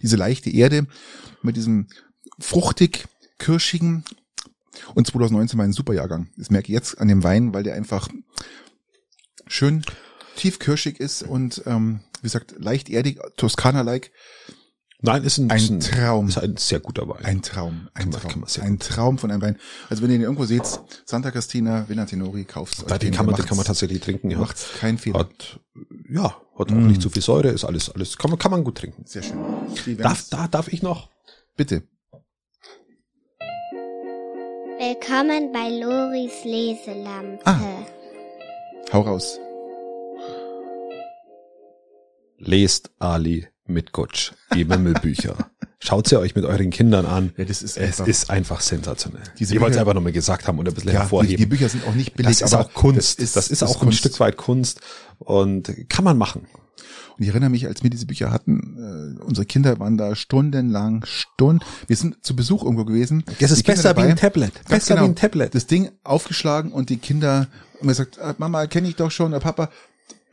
[0.00, 0.86] Diese leichte Erde
[1.42, 1.88] mit diesem
[2.38, 3.06] fruchtig,
[3.38, 4.04] kirschigen
[4.94, 6.28] und 2019 war ein super Jahrgang.
[6.36, 8.08] Das merke ich jetzt an dem Wein, weil der einfach
[9.46, 9.84] schön
[10.36, 14.12] tief kirschig ist und ähm, wie gesagt leicht erdig, Toskana-like.
[15.00, 16.28] nein, ist ein, Ein ist ein Traum.
[16.28, 17.24] Ist ein sehr guter Wein.
[17.24, 19.58] Ein Traum, ein Kann man- Traum, man sehr ein Traum von einem Wein.
[19.90, 20.62] Also wenn ihr den irgendwo seht,
[21.04, 24.30] Santa Cristina, Venantinori, kauft es den kann man, den kann man tatsächlich trinken.
[24.30, 24.38] Ja.
[24.38, 25.18] Macht keinen Fehler.
[25.20, 25.60] Hat,
[26.08, 26.24] ja,
[26.58, 26.86] hat auch Mm.
[26.86, 29.04] nicht zu viel Säure, ist alles, alles, kann man, kann man gut trinken.
[29.06, 29.38] Sehr schön.
[29.98, 31.10] Darf, da, darf ich noch?
[31.56, 31.82] Bitte.
[34.84, 37.38] Willkommen bei Loris Leselampe.
[37.44, 37.56] Ah.
[38.92, 39.38] Hau raus.
[42.38, 45.36] Lest Ali mit Gutsch, die Wimmelbücher.
[45.80, 47.32] Schaut sie euch mit euren Kindern an.
[47.36, 49.22] Ja, das ist Es einfach- ist einfach sensationell.
[49.38, 51.36] Diese ich wollte es einfach nochmal gesagt haben und ein bisschen Ja, die, hervorheben.
[51.38, 53.18] die Bücher sind auch nicht billig, das ist aber auch Kunst.
[53.18, 53.98] Das ist, das ist das auch ein Kunst.
[53.98, 54.80] Stück weit Kunst
[55.18, 56.46] und kann man machen.
[57.18, 61.04] Und ich erinnere mich, als wir diese Bücher hatten, äh, unsere Kinder waren da stundenlang,
[61.04, 61.64] Stunden.
[61.88, 63.24] Wir sind zu Besuch irgendwo gewesen.
[63.40, 64.08] Das ist Die besser wie dabei.
[64.10, 64.52] ein Tablet.
[64.68, 65.06] Besser genau.
[65.06, 65.54] wie ein Tablet.
[65.54, 67.48] Das Ding aufgeschlagen und die Kinder
[67.78, 69.68] haben gesagt, ah, Mama, kenne ich doch schon, Papa,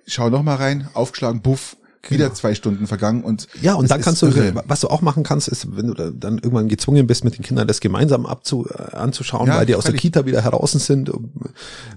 [0.05, 1.75] schau noch mal rein, aufgeschlagen, buff,
[2.07, 4.63] wieder zwei Stunden vergangen und Ja, und dann kannst du, irre.
[4.67, 7.43] was du auch machen kannst, ist, wenn du da dann irgendwann gezwungen bist, mit den
[7.43, 9.93] Kindern das gemeinsam abzu, äh, anzuschauen, Ja, weil die aus der.
[9.95, 11.11] Kita wieder heraus sind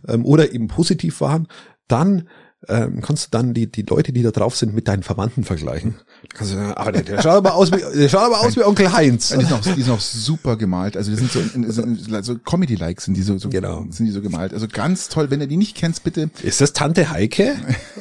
[0.09, 1.47] ähm, oder eben positiv waren,
[1.89, 2.29] dann
[2.69, 5.97] ähm, kannst du dann die, die Leute, die da drauf sind, mit deinen Verwandten vergleichen.
[6.33, 8.63] Kannst du sagen, aber der, der schaut aber aus wie, der schaut aber aus wie
[8.63, 9.31] Onkel Heinz.
[9.31, 10.97] Die, sind auch, die sind auch super gemalt.
[10.97, 13.85] Also die sind so, in, so Comedy-like sind die so, so Genau.
[13.91, 14.55] sind die so gemalt.
[14.55, 15.31] Also ganz toll.
[15.31, 17.57] Wenn ihr die nicht kennst, bitte Ist das Tante Heike?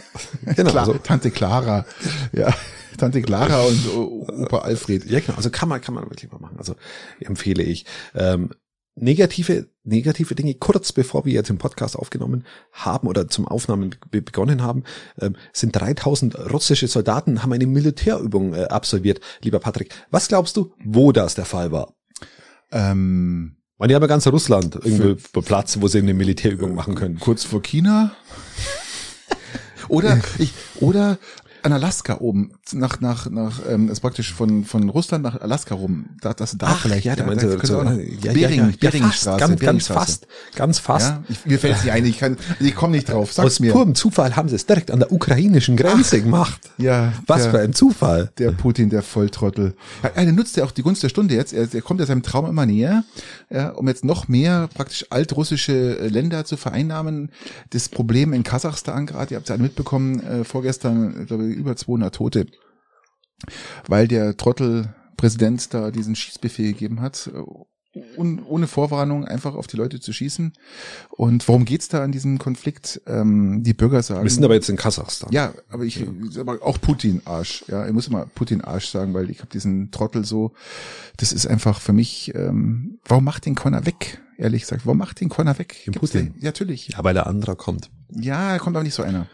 [0.56, 0.72] genau.
[0.72, 0.94] Klar, so.
[0.94, 1.86] Tante Clara.
[2.32, 2.54] Ja,
[2.98, 3.88] Tante Clara und
[4.44, 5.06] Opa Alfred.
[5.10, 5.38] Ja, genau.
[5.38, 6.58] Also kann man, kann man wirklich mal machen.
[6.58, 6.76] Also
[7.20, 7.86] empfehle ich.
[8.14, 8.52] Ähm,
[8.96, 14.22] negative, negative Dinge, kurz bevor wir jetzt den Podcast aufgenommen haben oder zum Aufnahmen be
[14.22, 14.84] begonnen haben,
[15.20, 19.20] ähm, sind 3000 russische Soldaten, haben eine Militärübung äh, absolviert.
[19.42, 21.94] Lieber Patrick, was glaubst du, wo das der Fall war?
[22.72, 27.20] Ähm, Man, die haben ja ganz Russland irgendwo Platz, wo sie eine Militärübung machen können.
[27.20, 28.16] kurz vor China.
[29.88, 31.18] Oder ich, oder
[31.64, 36.06] an Alaska oben, nach, nach, nach, ähm, ist praktisch von, von Russland nach Alaska rum.
[36.22, 37.06] Da, das da vielleicht.
[37.06, 40.28] ja, du meinst, da so, auch noch- ja, Bering, ja, ja, Beringstraße, ganz, ganz fast,
[40.56, 41.10] ganz fast.
[41.10, 43.32] Ja, ich, mir fällt es nicht ein, ich kann, ich komme nicht drauf.
[43.34, 43.72] Sag's Aus mir.
[43.74, 46.72] purem Zufall haben sie es direkt an der ukrainischen Grenze gemacht.
[46.78, 48.32] Ja, Was der- für ein Zufall.
[48.38, 49.76] Der Putin, der Volltrottel.
[50.04, 51.54] Ja, der nutzt ja auch die Gunst der Stunde jetzt.
[51.54, 53.04] Er, er kommt ja seinem Traum immer näher,
[53.50, 57.30] ja, um jetzt noch mehr praktisch altrussische äh, Länder zu vereinnahmen.
[57.70, 61.48] Das Problem in Kasachstan gerade, ihr habt es ja alle mitbekommen, äh, vorgestern, ich glaube
[61.50, 62.48] ich, über 200 Tote,
[63.88, 67.42] weil der Trottel Präsident da diesen Schießbefehl gegeben hat, äh,
[68.18, 70.54] un, ohne Vorwarnung einfach auf die Leute zu schießen.
[71.10, 73.02] Und worum geht's da in diesem Konflikt?
[73.06, 74.24] Ähm, die Bürger sagen.
[74.24, 75.30] Wir sind aber jetzt in Kasachstan.
[75.34, 76.08] Ja, aber ich,
[76.40, 77.66] aber auch Putin Arsch.
[77.68, 80.54] Ja, ich muss immer Putin Arsch sagen, weil ich habe diesen Trottel so.
[81.18, 82.34] Das ist einfach für mich.
[82.34, 84.22] Ähm, warum macht den Connor weg?
[84.38, 85.76] Ehrlich gesagt, warum macht den Connor weg?
[85.86, 86.28] Den Putin?
[86.36, 86.88] da- Ja, natürlich.
[86.88, 87.92] Ja, weil der andere kommt.
[88.10, 89.28] Ja, kommt aber nicht so einer.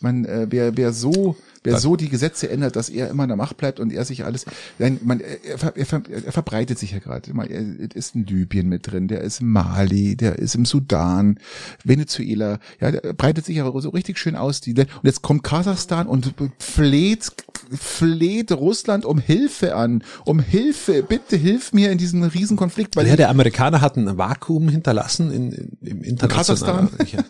[0.00, 1.36] Man, äh, wer, wer so,
[1.66, 4.24] wer so die Gesetze ändert, dass er immer in der Macht bleibt und er sich
[4.24, 4.46] alles,
[4.78, 7.30] nein, man, er, er, ver- er verbreitet sich ja gerade.
[7.30, 11.38] Er er ist in Libyen mit drin, der ist in Mali, der ist im Sudan,
[11.84, 14.60] Venezuela, ja, der breitet sich aber so richtig schön aus.
[14.60, 17.30] Die, und jetzt kommt Kasachstan und fleht,
[17.72, 23.16] fleht Russland um Hilfe an, um Hilfe, bitte hilf mir in diesem Riesenkonflikt, weil ja,
[23.16, 26.88] der Amerikaner hat ein Vakuum hinterlassen in, in, im internationalen.
[27.10, 27.24] Ja,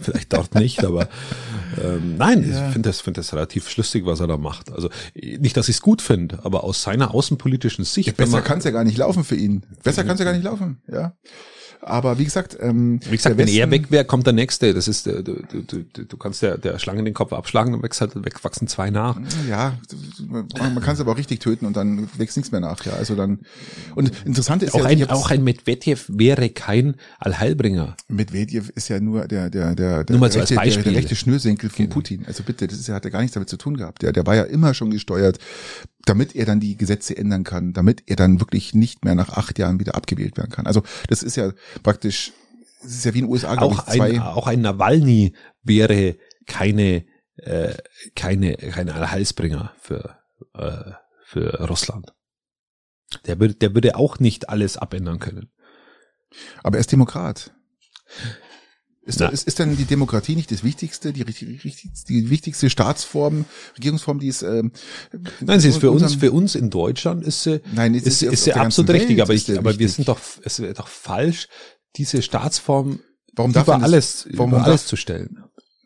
[0.00, 1.08] vielleicht dort nicht, aber
[1.82, 2.66] ähm, nein, Ja.
[2.66, 4.72] ich finde das, finde das relativ schlüssig, was er da macht.
[4.72, 8.08] Also nicht, dass ich es gut finde, aber aus seiner außenpolitischen Sicht.
[8.08, 9.64] wenn Besser kann es ja gar nicht laufen für ihn.
[9.82, 11.14] Besser kann es ja gar nicht laufen, ja.
[11.80, 14.74] Aber wie gesagt, ähm, Wie gesagt, wenn er weg wäre, kommt der nächste.
[14.74, 17.82] Das ist, äh, du, du, du, du kannst der, der Schlange den Kopf abschlagen, dann
[17.82, 19.18] wächst halt, wegwachsen zwei nach.
[19.48, 19.78] Ja,
[20.26, 22.84] man man kann es aber auch richtig töten und dann wächst nichts mehr nach.
[22.84, 23.40] Ja, also dann
[23.94, 27.96] und interessant ist Auch ja, ein, auch ein Medvedev wäre kein Allheilbringer.
[28.08, 31.16] Medvedev ist ja nur der der der der, Nur mal so rechte, der, der rechte
[31.16, 31.94] Schnürsenkel von Genau.
[31.94, 32.24] Putin.
[32.26, 34.02] Also bitte, das ist ja, hat ja gar nichts damit zu tun gehabt.
[34.02, 35.38] Der der war ja immer schon gesteuert,
[36.06, 39.58] damit er dann die Gesetze ändern kann, damit er dann wirklich nicht mehr nach acht
[39.58, 40.66] Jahren wieder abgewählt werden kann.
[40.66, 41.52] Also das ist ja
[41.82, 42.32] praktisch,
[42.82, 44.12] es ist ja wie in den USA ich Auch zwei.
[44.14, 47.04] ein, auch ein Nawalny wäre keine,
[47.36, 47.74] äh,
[48.14, 50.16] keine, keine Allheilsbringer für,
[50.54, 50.92] äh,
[51.24, 52.12] für Russland.
[53.26, 55.50] Der würde, der würde auch nicht alles abändern können.
[56.62, 57.52] Aber er ist Demokrat.
[59.06, 61.62] Ist, da, ist, ist denn die Demokratie nicht das Wichtigste, die, richtig-
[62.08, 63.44] die wichtigste Staatsform,
[63.76, 64.72] Regierungsform, die es ähm,
[65.40, 68.44] Nein, sie ist für uns, für uns in Deutschland ist sie, Nein, ist, ist ist,
[68.44, 71.46] sie absolut richtig, Welt aber ist ich, aber wir sind doch, es wäre doch falsch,
[71.96, 72.98] diese Staatsform
[73.34, 75.38] Warum darf über man das- alles, warum über darf- alles zu stellen.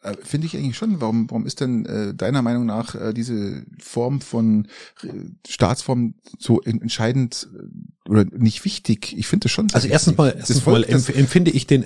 [0.02, 1.00] Äh, Finde ich eigentlich schon.
[1.00, 4.66] Warum, warum ist denn äh, deiner Meinung nach äh, diese Form von
[5.02, 5.08] äh,
[5.46, 9.14] Staatsform so en- entscheidend äh, oder nicht wichtig?
[9.18, 9.68] Ich finde das schon.
[9.72, 11.84] Also erstens mal, erstens mal empf empfinde ich den,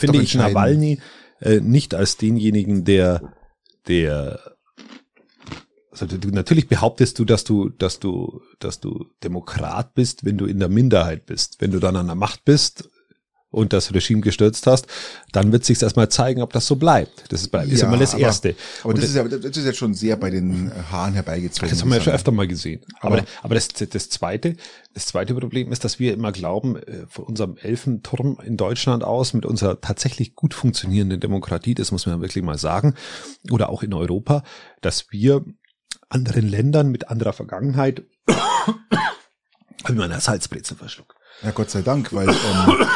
[0.00, 0.34] finde ich.
[0.34, 0.98] Nawalny
[1.40, 3.34] äh, nicht als denjenigen, der,
[3.88, 4.40] der,
[5.90, 10.46] also du, natürlich behauptest du, dass du, dass du, dass du Demokrat bist, wenn du
[10.46, 11.60] in der Minderheit bist.
[11.60, 12.88] Wenn du dann an der Macht bist
[13.54, 14.86] und das Regime gestürzt hast,
[15.32, 17.24] dann wird sich erstmal zeigen, ob das so bleibt.
[17.32, 18.54] Das ist, bei, ist Ja, immer das aber- Erste.
[18.82, 21.70] aber Und das ist ja, das ist jetzt schon sehr bei den äh, Haaren herbeigezogen.
[21.70, 22.82] das haben wir ja schon öfter mal gesehen.
[23.00, 24.56] Aber, Aber- aber das, das zweite,
[24.92, 29.32] das zweite Problem ist, dass wir immer glauben, äh, von unserem Elfenturm in Deutschland aus,
[29.34, 32.94] mit unserer tatsächlich gut funktionierenden Demokratie, das muss man wirklich mal sagen,
[33.50, 34.42] oder auch in Europa,
[34.80, 35.44] dass wir
[36.08, 41.16] anderen Ländern mit anderer Vergangenheit, habe ich meiner Salzbrezel verschluckt.
[41.42, 42.86] Ja, Gott sei Dank, weil ähm,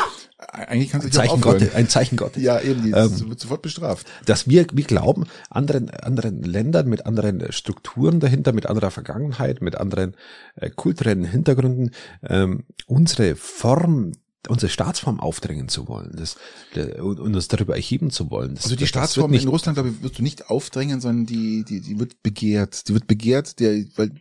[0.67, 1.41] eigentlich kannst du Ein Zeichen.
[1.41, 2.43] Gottes, ein Zeichen Gottes.
[2.43, 4.07] Ja, eben, die Ähm, wird sofort bestraft.
[4.27, 9.77] dass wir, wir glauben, anderen, anderen Ländern mit anderen Strukturen dahinter, mit anderer Vergangenheit, mit
[9.77, 10.15] anderen
[10.57, 11.91] äh, kulturellen Hintergründen,
[12.23, 14.13] ähm, unsere Form,
[14.49, 16.37] unsere Staatsform aufdrängen zu wollen das,
[16.75, 18.55] der, und, und uns darüber erheben zu wollen.
[18.55, 21.65] Das, Also die das Staatsform in Russland, glaube ich, wirst du nicht aufdrängen, sondern die,
[21.65, 22.89] die, die wird begehrt.
[22.89, 24.13] Die wird begehrt, der, weil,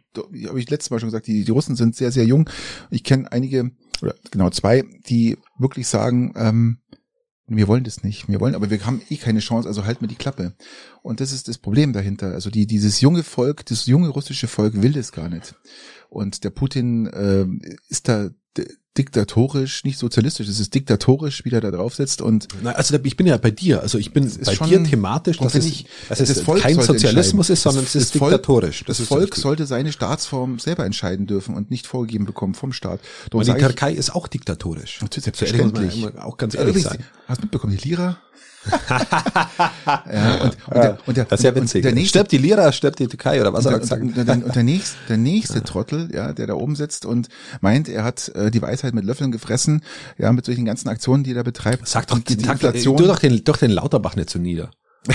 [0.48, 2.50] habe ich letztes Mal schon gesagt, die, die Russen sind sehr, sehr jung.
[2.90, 3.72] Ich kenne einige,
[4.04, 6.80] oder genau zwei, die wirklich sagen, ähm,
[7.48, 10.10] wir wollen das nicht, wir wollen, aber wir haben eh keine Chance, also halt mir
[10.10, 10.54] die Klappe.
[11.02, 12.34] Und das ist das Problem dahinter.
[12.34, 15.56] Also die, dieses junge Volk, das junge russische Volk will das gar nicht.
[16.10, 18.30] Und der Putin ähm, ist da
[18.98, 23.18] diktatorisch, nicht sozialistisch, es ist diktatorisch, wie der da drauf sitzt und Na, also ich
[23.18, 23.82] bin ja bei dir.
[23.82, 26.80] Also ich bin bei schon- dir thematisch, dass es, ich, dass es das Volk kein
[26.82, 28.84] Sozialismus ist, sondern Das- es ist das Volk- diktatorisch.
[28.86, 33.00] Das, ist Volk sollte seine Staatsform selber entscheiden dürfen und nicht vorgegeben bekommen vom Staat.
[33.30, 35.02] Darum Und die sage ich- Türkei ist auch diktatorisch.
[35.02, 36.06] Natürlich, selbstverständlich.
[36.20, 37.04] auch ganz ehrlich sein.
[37.28, 38.18] Hast du mitbekommen, die Lira?
[40.12, 41.84] Ja, und, und, der, und der, Das ist ja witzig.
[41.84, 44.28] Der nächste, stirbt die Lira, stirbt die Türkei oder was er der, gesagt und, der,
[44.46, 47.30] und der nächste, der nächste Trottel, ja, der da oben sitzt und
[47.62, 49.84] meint, er hat äh, die Weisheit mit Löffeln gefressen,
[50.18, 51.88] ja, mit solchen ganzen Aktionen, die er betreibt.
[51.88, 52.98] Sag doch, die, die sag, Inflation.
[52.98, 54.72] du doch den, doch den Lauterbach nicht so nieder.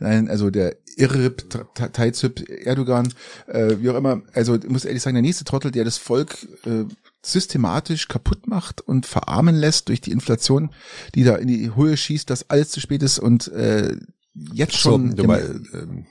[0.00, 1.44] Nein, also der Irrib,
[1.74, 3.12] Tayyip Erdogan,
[3.46, 4.22] äh, wie auch immer.
[4.32, 6.84] Also ich muss ehrlich sagen, der nächste Trottel, der das Volk äh,
[7.24, 10.70] systematisch kaputt macht und verarmen lässt durch die Inflation,
[11.14, 13.96] die da in die Höhe schießt, dass alles zu spät ist und äh,
[14.34, 15.40] jetzt schon du der- bei,
[15.74, 16.06] ähm,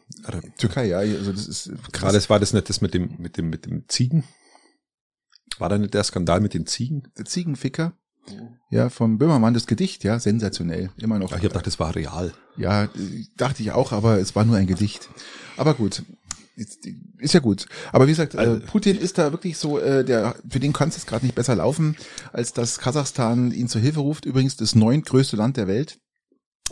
[0.58, 3.50] Türkei, ja, also das ist gerade es war das nicht das mit dem, mit dem,
[3.50, 4.24] mit dem Ziegen?
[5.58, 7.04] War da nicht der Skandal mit den Ziegen?
[7.18, 7.94] der Ziegenficker.
[8.70, 11.32] Ja, vom Böhmermann das Gedicht, ja, sensationell, immer noch.
[11.32, 12.32] Ach, ich hab gedacht, das war real.
[12.58, 12.90] Ja, äh,
[13.36, 15.10] dachte ich auch, aber es war nur ein Gedicht.
[15.58, 16.04] Aber gut,
[16.60, 17.66] ist, ja gut.
[17.92, 20.90] Aber wie gesagt, äh, Also- Putin ist da wirklich so, äh, der für den kann
[20.90, 21.96] es gerade nicht besser laufen,
[22.34, 24.26] als dass Kasachstan ihn zur Hilfe ruft.
[24.26, 26.00] Übrigens das neuntgrößte Land der Welt.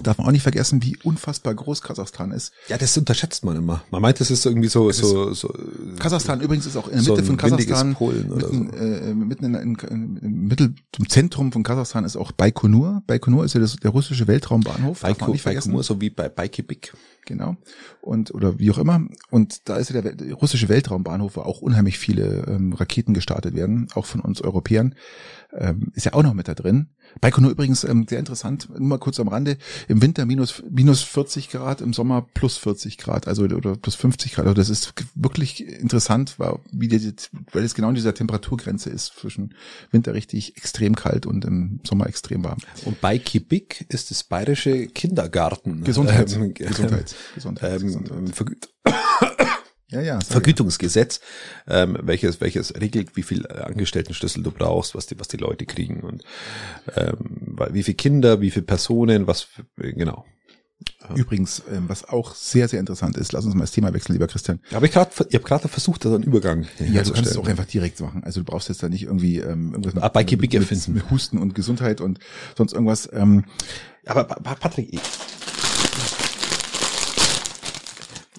[0.04, 2.52] Darf man auch nicht vergessen, wie unfassbar groß Kasachstan ist.
[2.68, 3.84] Ja, das unterschätzt man immer.
[3.92, 5.54] Man meint, das ist irgendwie so, so, so.
[6.00, 9.14] Kasachstan übrigens ist auch in der so Mitte ein von Kasachstan, Polen oder mitten, äh,
[9.14, 13.04] mitten in, in, im Mittel, im Zentrum von Kasachstan ist auch Baikonur.
[13.08, 15.02] Baikonur ist ja das, der russische Weltraumbahnhof.
[15.02, 15.70] Baiko, nicht vergessen.
[15.70, 16.94] Baikonur, so wie bei Baikibik.
[17.28, 17.58] Genau.
[18.02, 19.02] Und, oder wie auch immer.
[19.30, 23.54] Und da ist ja der, der russische Weltraumbahnhof, wo auch unheimlich viele ähm, Raketen gestartet
[23.54, 24.96] werden, auch von uns Europäern.
[25.58, 26.88] Ähm, ist ja auch noch mit da drin.
[27.20, 31.50] Baikonur übrigens ähm, sehr interessant, nur mal kurz am Rande, im Winter minus, minus 40
[31.50, 34.46] Grad, im Sommer plus 40 Grad, also oder plus 50 Grad.
[34.46, 37.14] Also das ist wirklich interessant, weil, wie die,
[37.52, 39.56] weil es genau in dieser Temperaturgrenze ist, zwischen
[39.92, 42.60] Winter richtig extrem kalt und im Sommer extrem warm.
[42.86, 45.84] Und Baikibik ist das bayerische Kindergarten.
[45.84, 46.36] Gesundheit.
[46.36, 47.16] Ähm, Gesundheit.
[47.36, 47.82] Gesundheit.
[47.82, 48.70] Ähm, Gesundheit.
[49.90, 50.20] Ja, ja.
[50.20, 51.22] Vergütungsgesetz,
[51.68, 56.02] ähm, welches, welches regelt, wie viel Angestelltenschlüssel du brauchst, was die, was die Leute kriegen
[56.02, 56.24] und
[56.96, 60.26] ähm, wie viele Kinder, wie viele Personen, was, für- genau.
[61.10, 61.16] ja.
[61.16, 64.28] Übrigens, ähm, was auch sehr, sehr interessant ist, lass uns mal das Thema wechseln, lieber
[64.28, 64.60] Christian.
[64.74, 67.48] Aber ich gerade, ich habe gerade versucht, da einen Übergang Ja, du kannst es auch
[67.48, 68.26] einfach direkt machen.
[68.26, 70.96] Also du brauchst jetzt da nicht irgendwie ähm, irgendwas Ah, bei Kibik mit, erfinden.
[70.96, 72.20] mit Husten und Gesundheit und
[72.58, 73.10] sonst irgendwas.
[73.14, 73.46] Ähm,
[74.06, 75.00] Aber Pa- Pa- Patrick,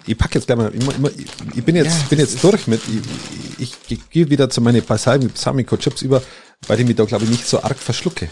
[0.08, 3.60] ich, pack jetzt gleich mal, ich, ich, bin jetzt, Ja, bin jetzt durch mit, ich,
[3.60, 6.22] ich, ich gehe wieder zu meine Balsamico Chips über,
[6.66, 8.28] weil ich mich da glaube ich nicht so arg verschlucke.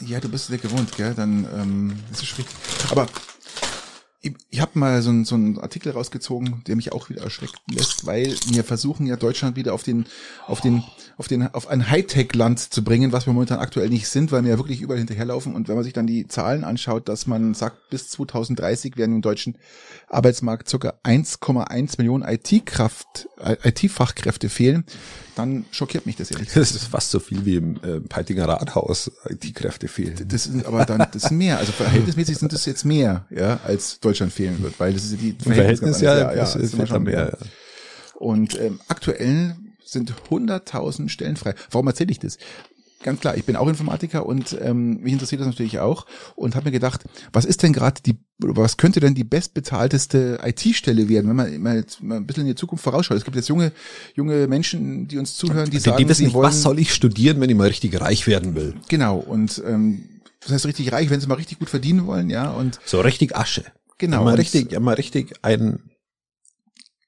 [0.00, 1.14] Ja, du bist es ja gewohnt, gell?
[1.14, 2.50] Dann ähm, ist schwierig.
[2.90, 3.06] Aber
[4.20, 7.56] ich, ich habe mal so, einen- so einen Artikel rausgezogen, der mich auch wieder erschrecken
[7.72, 10.06] lässt, weil wir versuchen ja Deutschland wieder auf den,
[10.46, 10.82] auf den,
[11.16, 14.50] auf den, auf ein Hightech-Land zu bringen, was wir momentan aktuell nicht sind, weil wir
[14.50, 15.54] ja wirklich überall hinterherlaufen.
[15.54, 19.22] Und wenn man sich dann die Zahlen anschaut, dass man sagt, bis 2030 werden im
[19.22, 19.56] deutschen
[20.08, 23.28] Arbeitsmarkt circa 1,1 Millionen IT-Kraft,
[23.64, 24.84] IT-Fachkräfte fehlen,
[25.34, 26.48] dann schockiert mich das ehrlich.
[26.54, 29.10] Das ist fast so viel wie im äh, Peitinger Rathaus,
[29.42, 30.14] die Kräfte fehlen.
[30.28, 31.58] Das sind aber dann, das sind mehr.
[31.58, 35.18] Also verhältnismäßig sind das jetzt mehr, ja, als Deutschland fehlen wird, weil das ist ja
[35.18, 37.36] die Im Verhältnis ja, ja, das das ist wir schon mehr.
[37.40, 37.46] ja.
[38.14, 41.54] Und ähm, aktuell sind 100.000 Stellen frei.
[41.70, 42.38] Warum erzähle ich das?
[43.02, 46.66] Ganz klar, ich bin auch Informatiker und ähm, mich interessiert das natürlich auch und habe
[46.66, 51.36] mir gedacht, was ist denn gerade die, was könnte denn die bestbezahlteste IT-Stelle werden, wenn
[51.36, 53.16] man mal, jetzt mal ein bisschen in die Zukunft vorausschaut.
[53.16, 53.72] Es gibt jetzt junge,
[54.14, 56.92] junge Menschen, die uns zuhören, die, Die, sagen, die wissen nicht, wollen, was soll ich
[56.92, 58.74] studieren, wenn ich mal richtig reich werden will.
[58.88, 60.08] Genau, und ähm,
[60.40, 63.36] das heißt richtig reich, wenn sie mal richtig gut verdienen wollen, ja, und So richtig
[63.36, 63.64] Asche.
[63.98, 64.24] genau.
[64.24, 65.80] Mal richtig, mal richtig ein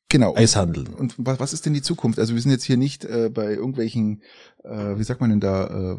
[0.09, 0.35] genau.
[0.35, 0.89] Eis handeln.
[0.89, 2.19] Und was, was ist denn die Zukunft?
[2.19, 4.23] Also wir sind jetzt hier nicht äh, bei irgendwelchen,
[4.65, 5.97] äh, wie sagt man denn da, äh,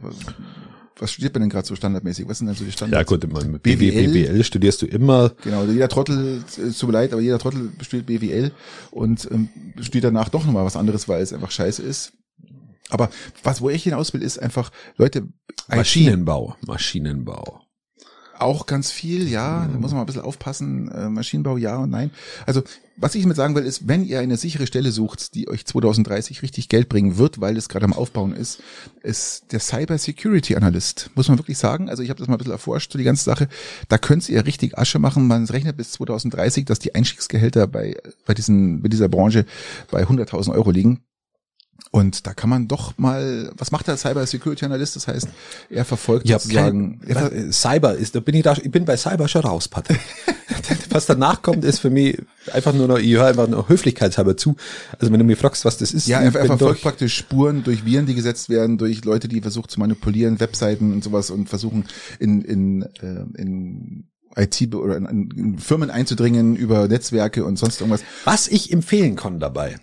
[0.97, 2.27] was studiert man denn gerade so standardmäßig?
[2.27, 3.07] Was sind denn so die Ja Standards?
[3.07, 3.77] gut, immer mit BWL.
[3.77, 5.31] BWL, BWL studierst du immer.
[5.43, 8.51] Genau, jeder Trottel, es tut mir leid, aber jeder Trottel studiert BWL
[8.91, 9.49] und ähm,
[9.79, 12.13] studiert danach doch nochmal was anderes, weil es einfach scheiße ist.
[12.89, 13.09] Aber
[13.43, 15.19] was, wo ich hinaus will, ist einfach, Leute,
[15.69, 17.61] IT, Maschinenbau, Maschinenbau.
[18.41, 21.89] Auch ganz viel, ja, da muss man mal ein bisschen aufpassen, äh, Maschinenbau, ja und
[21.89, 22.11] nein.
[22.45, 22.63] Also,
[22.97, 26.41] was ich damit sagen will, ist, wenn ihr eine sichere Stelle sucht, die euch 2030
[26.41, 28.61] richtig Geld bringen wird, weil es gerade am Aufbauen ist,
[29.03, 31.89] ist der Cyber Security Analyst, muss man wirklich sagen.
[31.89, 33.47] Also ich habe das mal ein bisschen erforscht, so die ganze Sache.
[33.87, 35.27] Da könnt ihr richtig Asche machen.
[35.27, 39.45] Man rechnet bis 2030, dass die Einstiegsgehälter bei, bei, diesen, bei dieser Branche
[39.89, 40.99] bei 100.000 Euro liegen.
[41.91, 44.95] Und da kann man doch mal, was macht der Cyber Security Analyst?
[44.95, 45.27] Das heißt,
[45.69, 48.85] er verfolgt habe sozusagen, kein, was, äh, Cyber ist, da bin ich da, ich bin
[48.85, 49.99] bei Cyber schon raus, Patrick.
[50.89, 52.17] was danach kommt, ist für mich
[52.53, 54.55] einfach nur noch, ich höre einfach nur höflichkeitshalber zu.
[54.97, 57.85] Also wenn du mich fragst, was das ist, Ja, er, er verfolgt praktisch Spuren durch
[57.85, 61.85] Viren, die gesetzt werden, durch Leute, die versuchen zu manipulieren, Webseiten und sowas und versuchen
[62.19, 64.05] in, in, äh, in
[64.35, 68.03] IT oder in, in Firmen einzudringen über Netzwerke und sonst irgendwas.
[68.25, 69.77] Was ich empfehlen kann dabei,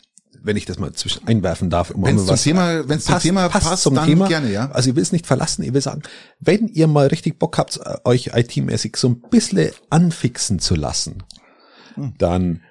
[0.46, 3.48] wenn ich das mal zwischen einwerfen darf, um Wenn's mal zum Thema- wenn's zum Thema
[3.48, 4.70] passt, dann gerne, ja.
[4.70, 6.02] Also ich will es nicht verlassen, ich will sagen,
[6.40, 11.22] wenn ihr mal richtig Bock habt, euch IT-mäßig so ein bisschen anfixen zu lassen,
[12.18, 12.62] dann,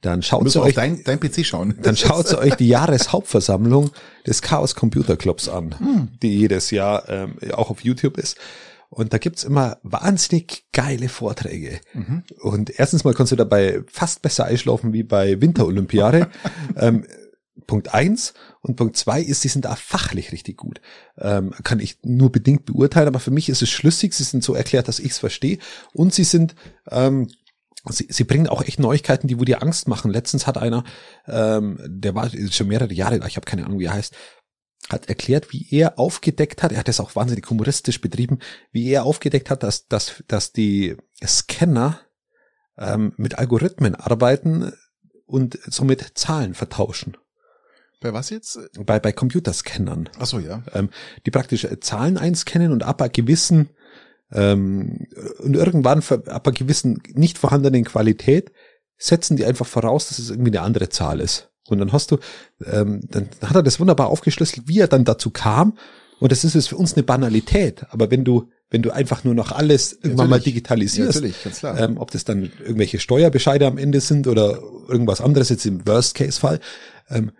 [0.00, 1.74] dann schaut Müssen auf euch, dein, dein PC schauen.
[1.82, 3.90] dann schaut euch die Jahreshauptversammlung
[4.26, 6.08] des Chaos Computer Clubs an, Hm.
[6.22, 8.36] die jedes Jahr ähm, auch auf YouTube ist.
[8.90, 11.80] Und da gibt's immer wahnsinnig geile Vorträge.
[11.94, 12.24] Mhm.
[12.40, 16.28] Und erstens mal kannst du dabei fast besser einschlafen wie bei Winterolympiade.
[16.76, 17.06] ähm,
[17.68, 20.80] Punkt eins und Punkt zwei ist, sie sind da fachlich richtig gut.
[21.18, 24.12] Ähm, kann ich nur bedingt beurteilen, aber für mich ist es schlüssig.
[24.12, 25.58] Sie sind so erklärt, dass ich es verstehe.
[25.92, 26.56] Und sie sind,
[26.90, 27.28] ähm,
[27.88, 30.10] sie, sie bringen auch echt Neuigkeiten, die wo dir Angst machen.
[30.10, 30.82] Letztens hat einer,
[31.28, 34.16] ähm, der war schon mehrere Jahre da, ich habe keine Ahnung, wie er heißt,
[34.88, 38.38] hat erklärt, wie er aufgedeckt hat, er hat das auch wahnsinnig humoristisch betrieben,
[38.72, 42.00] wie er aufgedeckt hat, dass, dass, dass die Scanner
[42.78, 44.72] ähm, mit Algorithmen arbeiten
[45.26, 47.16] und somit Zahlen vertauschen.
[48.00, 48.58] Bei was jetzt?
[48.84, 50.08] Bei, bei Computerscannern.
[50.18, 50.62] Ach so, ja.
[50.72, 50.88] Ähm,
[51.26, 53.70] die praktisch äh, Zahlen einscannen und ab einer gewissen
[54.32, 55.06] ähm,
[55.38, 58.52] und irgendwann ab einer gewissen nicht vorhandenen Qualität
[58.96, 61.49] setzen die einfach voraus, dass es irgendwie eine andere Zahl ist.
[61.68, 62.18] Und dann hast du,
[62.64, 65.76] ähm, dann hat er das wunderbar aufgeschlüsselt, wie er dann dazu kam.
[66.18, 67.86] Und das ist es für uns eine Banalität.
[67.90, 70.44] Aber wenn du, wenn du einfach nur noch alles irgendwann mal Natürlich.
[70.54, 71.78] digitalisierst, Ja, natürlich, ganz klar.
[71.78, 76.60] ähm, ob das dann irgendwelche Steuerbescheide am Ende sind oder irgendwas anderes jetzt im Worst-Case-Fall,
[77.08, 77.32] ähm,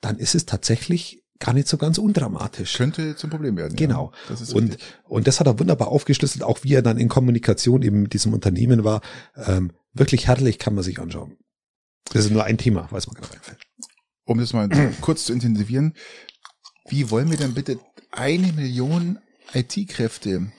[0.00, 2.74] dann ist es tatsächlich gar nicht so ganz undramatisch.
[2.76, 3.76] Könnte zum Problem werden.
[3.76, 4.12] Genau.
[4.28, 4.36] Ja.
[4.54, 4.86] Und, richtig.
[5.04, 8.32] und das hat er wunderbar aufgeschlüsselt, auch wie er dann in Kommunikation eben mit diesem
[8.32, 9.02] Unternehmen war.
[9.36, 11.36] Ähm, wirklich herrlich kann man sich anschauen.
[12.12, 13.58] Das ist nur ein Thema, was mir gerade einfällt.
[14.24, 14.68] um das mal
[15.00, 15.94] kurz zu intensivieren,
[16.88, 17.78] wie wollen wir denn bitte
[18.12, 19.18] eine Million
[19.52, 20.52] IT-Kräfte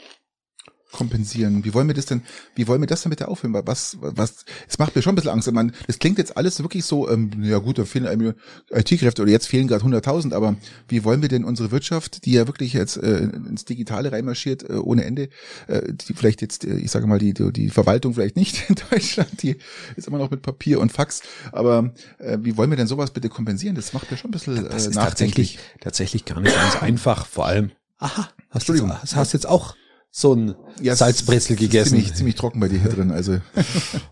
[0.98, 1.64] kompensieren?
[1.64, 2.24] Wie wollen wir das denn,
[2.56, 3.54] wie wollen wir das denn bitte aufhören?
[3.54, 5.52] Was, was, es macht mir schon ein bisschen Angst.
[5.52, 8.34] Man, das klingt jetzt alles wirklich so, ähm, ja gut, da fehlen einem
[8.72, 10.56] IT-Kräfte oder jetzt fehlen gerade 100.000, aber
[10.88, 14.74] wie wollen wir denn unsere Wirtschaft, die ja wirklich jetzt äh, ins Digitale reinmarschiert, äh,
[14.74, 15.30] ohne Ende,
[15.68, 18.76] äh, die vielleicht jetzt, äh, ich sage mal, die, die, die Verwaltung vielleicht nicht in
[18.90, 19.58] Deutschland, die
[19.96, 21.22] ist immer noch mit Papier und Fax,
[21.52, 23.76] aber äh, wie wollen wir denn sowas bitte kompensieren?
[23.76, 27.28] Das macht mir schon ein bisschen äh, das ist tatsächlich, tatsächlich gar nicht ganz einfach,
[27.28, 27.70] vor allem,
[28.00, 29.76] aha, hast du jetzt, hast jetzt auch
[30.18, 31.90] so ein ja, Salzbrezel gegessen.
[31.90, 33.40] Ziemlich, ziemlich trocken bei dir hier drin, also.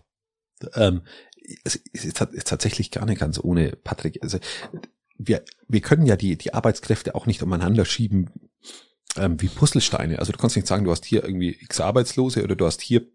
[0.74, 1.02] ähm,
[1.64, 4.22] es ist, tatsächlich gar nicht ganz ohne Patrick.
[4.22, 4.38] Also
[5.18, 8.30] wir, wir können ja die, die Arbeitskräfte auch nicht umeinander schieben
[9.16, 10.20] ähm, wie Puzzlesteine.
[10.20, 13.08] Also du kannst nicht sagen, du hast hier irgendwie x Arbeitslose oder du hast hier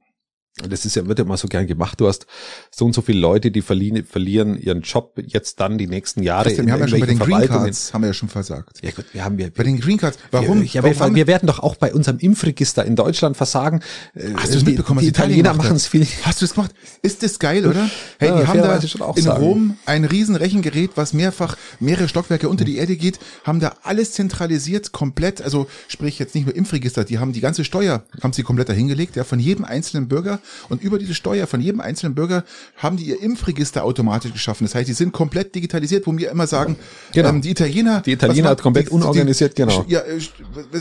[0.57, 1.99] das ist ja, wird ja immer so gern gemacht.
[1.99, 2.27] Du hast
[2.69, 6.45] so und so viele Leute, die verlieren, verlieren ihren Job jetzt dann die nächsten Jahre.
[6.45, 8.79] Christian, wir haben ja schon bei den Green Cards, haben wir ja schon versagt.
[8.81, 10.19] Ja gut, wir haben wir, bei den Green Cards.
[10.29, 10.61] Warum?
[10.61, 11.15] Wir, ja, warum?
[11.15, 13.81] Wir, wir, werden doch auch bei unserem Impfregister in Deutschland versagen.
[14.13, 14.99] Äh, Hast du es mitbekommen?
[14.99, 16.05] Die, die Italiener machen es viel.
[16.23, 16.71] Hast du es gemacht?
[17.01, 17.89] Ist das geil, oder?
[18.19, 18.75] Hey, ja, die haben da
[19.15, 19.43] in sagen.
[19.43, 24.11] Rom ein riesen Rechengerät, was mehrfach mehrere Stockwerke unter die Erde geht, haben da alles
[24.11, 25.41] zentralisiert, komplett.
[25.41, 29.15] Also sprich jetzt nicht nur Impfregister, die haben die ganze Steuer, haben sie komplett dahingelegt,
[29.15, 32.43] ja, von jedem einzelnen Bürger und über diese Steuer von jedem einzelnen Bürger
[32.77, 34.65] haben die ihr Impfregister automatisch geschaffen.
[34.65, 36.75] Das heißt, die sind komplett digitalisiert, wo wir immer sagen,
[37.13, 37.29] genau.
[37.29, 39.85] ähm, die Italiener, die Italiener hat komplett die, unorganisiert, die, genau.
[39.87, 40.01] Ja,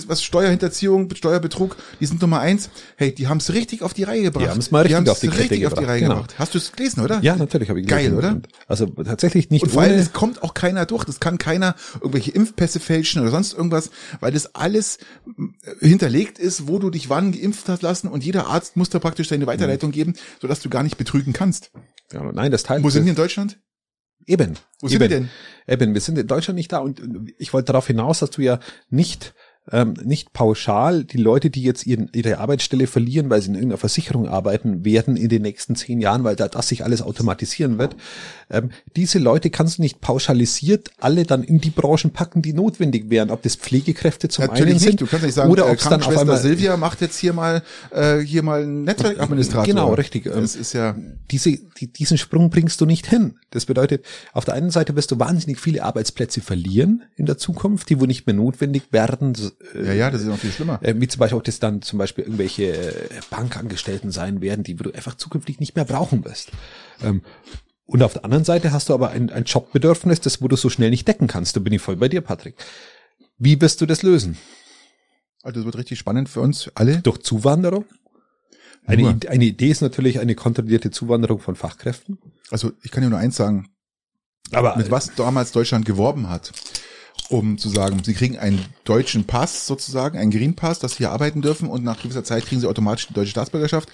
[0.06, 2.70] was Steuerhinterziehung, Steuerbetrug, die sind Nummer eins.
[2.96, 4.44] Hey, die haben es richtig auf die Reihe gebracht.
[4.44, 6.14] Die haben es mal richtig, auf die, richtig auf die Reihe genau.
[6.14, 6.34] gebracht.
[6.38, 7.20] Hast du es gelesen, oder?
[7.22, 8.16] Ja, natürlich habe ich gelesen.
[8.16, 8.40] Geil, oder?
[8.66, 11.04] Also tatsächlich nicht Und vor allem, es kommt auch keiner durch.
[11.04, 13.90] Das kann keiner irgendwelche Impfpässe fälschen oder sonst irgendwas,
[14.20, 18.46] weil das alles äh, hinterlegt ist, wo du dich wann geimpft hast lassen und jeder
[18.46, 19.94] Arzt muss da praktisch seine Weiterleitung mhm.
[19.94, 21.70] geben, sodass du gar nicht betrügen kannst.
[22.12, 22.82] Ja, nein, das Teil.
[22.82, 23.59] Wo sind wir in Deutschland?
[24.26, 24.57] Eben.
[24.80, 25.30] Wo sind eben, wir denn?
[25.66, 27.01] Eben, wir sind in Deutschland nicht da und
[27.38, 29.34] ich wollte darauf hinaus, dass du ja nicht
[29.72, 33.78] ähm, nicht pauschal die Leute, die jetzt ihren, ihre Arbeitsstelle verlieren, weil sie in irgendeiner
[33.78, 37.96] Versicherung arbeiten werden in den nächsten zehn Jahren, weil da das sich alles automatisieren wird.
[38.50, 43.10] Ähm, diese Leute kannst du nicht pauschalisiert alle dann in die Branchen packen, die notwendig
[43.10, 44.84] wären, ob das Pflegekräfte zum Natürlich einen nicht.
[44.84, 47.18] sind du kannst nicht sagen, oder äh, ob es dann auf einmal Silvia macht jetzt
[47.18, 49.66] hier mal äh, hier mal einen Netzwerkadministrator.
[49.66, 50.24] Genau, richtig.
[50.24, 50.96] Das ist ja
[51.30, 53.38] diese die, diesen Sprung bringst du nicht hin.
[53.50, 57.88] Das bedeutet, auf der einen Seite wirst du wahnsinnig viele Arbeitsplätze verlieren in der Zukunft,
[57.88, 59.34] die wo nicht mehr notwendig werden.
[59.74, 60.78] Äh, ja, ja, das ist noch viel schlimmer.
[60.82, 64.74] Äh, wie zum Beispiel auch das dann zum Beispiel irgendwelche äh, Bankangestellten sein werden, die
[64.74, 66.50] du einfach zukünftig nicht mehr brauchen wirst.
[67.02, 67.22] Ähm,
[67.86, 70.70] und auf der anderen Seite hast du aber ein, ein Jobbedürfnis, das wo du so
[70.70, 71.56] schnell nicht decken kannst.
[71.56, 72.54] Da bin ich voll bei dir, Patrick.
[73.38, 74.38] Wie wirst du das lösen?
[75.42, 76.98] Also das wird richtig spannend für uns alle.
[76.98, 77.84] Durch Zuwanderung?
[78.86, 82.18] Eine, eine Idee ist natürlich eine kontrollierte Zuwanderung von Fachkräften.
[82.50, 83.68] Also ich kann dir nur eins sagen.
[84.52, 86.52] Aber mit was damals Deutschland geworben hat,
[87.31, 91.12] um zu sagen, sie kriegen einen deutschen Pass sozusagen, einen Green Pass, dass sie hier
[91.12, 93.89] arbeiten dürfen und nach gewisser Zeit kriegen sie automatisch die deutsche Staatsbürgerschaft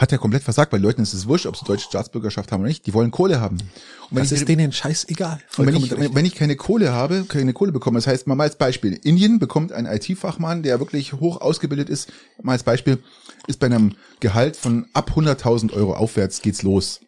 [0.00, 2.68] hat er komplett versagt, weil Leuten ist es wurscht, ob sie deutsche Staatsbürgerschaft haben oder
[2.68, 2.86] nicht.
[2.86, 3.56] Die wollen Kohle haben.
[3.56, 3.68] Und
[4.12, 5.40] wenn das ich, ist denen scheißegal.
[5.58, 8.56] Und wenn ich, wenn ich keine Kohle habe, keine Kohle bekomme, das heißt, mal als
[8.56, 12.10] Beispiel, Indien bekommt einen IT-Fachmann, der wirklich hoch ausgebildet ist,
[12.42, 13.02] mal als Beispiel,
[13.46, 17.00] ist bei einem Gehalt von ab 100.000 Euro aufwärts geht's los.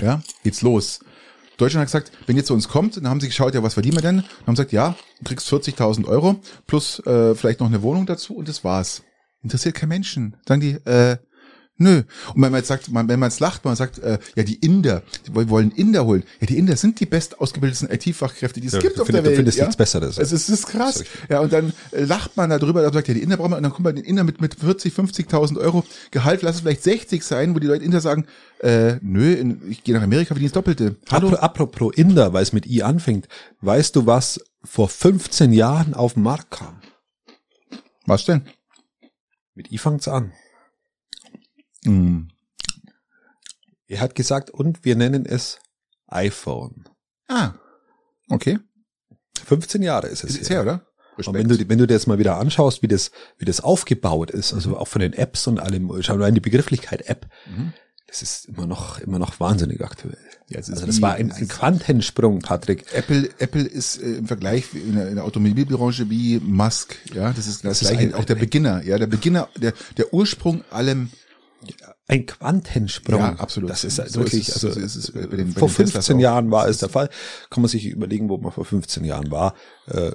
[0.00, 0.98] Ja, geht's los.
[1.56, 3.96] Deutschland hat gesagt, wenn ihr zu uns kommt, dann haben sie geschaut, ja, was verdienen
[3.96, 4.16] wir denn?
[4.16, 6.36] Dann haben gesagt, ja, du kriegst 40.000 Euro
[6.66, 9.02] plus äh, vielleicht noch eine Wohnung dazu und das war's.
[9.42, 10.36] Interessiert kein Menschen.
[10.46, 11.16] Sagen die, äh,
[11.78, 12.02] Nö.
[12.34, 15.02] Und wenn man jetzt sagt, wenn man jetzt lacht, man sagt, äh, ja, die Inder,
[15.26, 16.24] die wollen Inder holen.
[16.40, 19.24] Ja, die Inder sind die best ausgebildeten IT-Fachkräfte, die es ja, gibt auf find, der
[19.24, 19.34] Welt.
[19.34, 19.64] Du findest ja?
[19.64, 20.16] nichts Besseres.
[20.16, 21.04] Es ist, es ist krass.
[21.28, 23.62] Ja, und dann äh, lacht man darüber und sagt, ja, die Inder brauchen wir, und
[23.62, 27.22] dann kommt man den Inder mit, mit 40, 50.000 Euro Gehalt, lass es vielleicht 60
[27.22, 28.26] sein, wo die Leute Inder sagen,
[28.60, 30.96] äh, nö, in, ich gehe nach Amerika, verdiene das Doppelte.
[31.10, 31.28] Hallo?
[31.34, 33.28] Apropos Inder, weil es mit I anfängt,
[33.60, 36.80] weißt du, was vor 15 Jahren auf den Markt kam?
[38.06, 38.46] Was denn?
[39.54, 40.32] Mit I fängt's an.
[41.90, 42.28] Mm.
[43.88, 45.58] Er hat gesagt, und wir nennen es
[46.08, 46.84] iPhone.
[47.28, 47.54] Ah,
[48.28, 48.58] okay.
[49.44, 50.36] 15 Jahre ist es.
[50.36, 50.86] Ist her, oder?
[51.16, 54.30] Und wenn du, wenn du dir jetzt mal wieder anschaust, wie das, wie das aufgebaut
[54.30, 54.74] ist, also mhm.
[54.76, 57.72] auch von den Apps und allem, schau mal in die Begrifflichkeit App, mhm.
[58.06, 60.18] das ist immer noch, immer noch wahnsinnig aktuell.
[60.48, 62.84] Ja, also das wie, war ein, ein Quantensprung, Patrick.
[62.92, 67.46] Apple, Apple ist äh, im Vergleich in der, in der Automobilbranche wie Musk, ja, das
[67.46, 70.64] ist das, das gleiche, ist ein, auch der Beginner, ja, der Beginner, der, der Ursprung
[70.70, 71.10] allem
[72.06, 73.20] ein Quantensprung.
[73.20, 73.70] Ja, absolut.
[73.70, 76.18] Das ist so wirklich, ist es, also so ist es bei den, bei vor 15
[76.20, 77.08] Jahren war es der Fall.
[77.50, 79.54] Kann man sich überlegen, wo man vor 15 Jahren war.
[79.86, 80.12] Äh,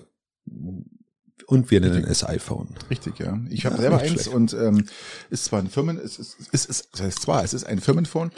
[1.52, 2.12] und wir nennen Richtig.
[2.12, 2.70] es iPhone.
[2.89, 3.38] Richtig, ja.
[3.50, 4.28] Ich habe ja, selber eins schlecht.
[4.30, 4.86] und ähm,
[5.30, 8.32] ist zwar ein Firmen, es ist, es ist, das heißt zwar, es ist ein Firmenphone,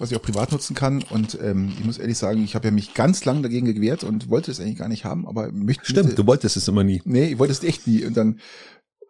[0.00, 1.04] was ich auch privat nutzen kann.
[1.04, 4.30] Und ähm, ich muss ehrlich sagen, ich habe ja mich ganz lang dagegen gewehrt und
[4.30, 5.84] wollte es eigentlich gar nicht haben, aber möchte.
[5.84, 7.02] Stimmt, du wolltest es immer nie.
[7.04, 8.04] Nee, ich wollte es echt nie.
[8.04, 8.40] Und dann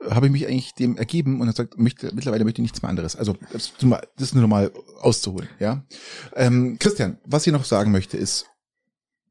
[0.08, 2.90] habe ich mich eigentlich dem ergeben und er sagt, möchte, mittlerweile möchte ich nichts mehr
[2.90, 3.16] anderes.
[3.16, 4.70] Also das, das ist nur mal
[5.00, 5.82] auszuholen, ja.
[6.34, 8.46] Ähm, Christian, was ich noch sagen möchte ist,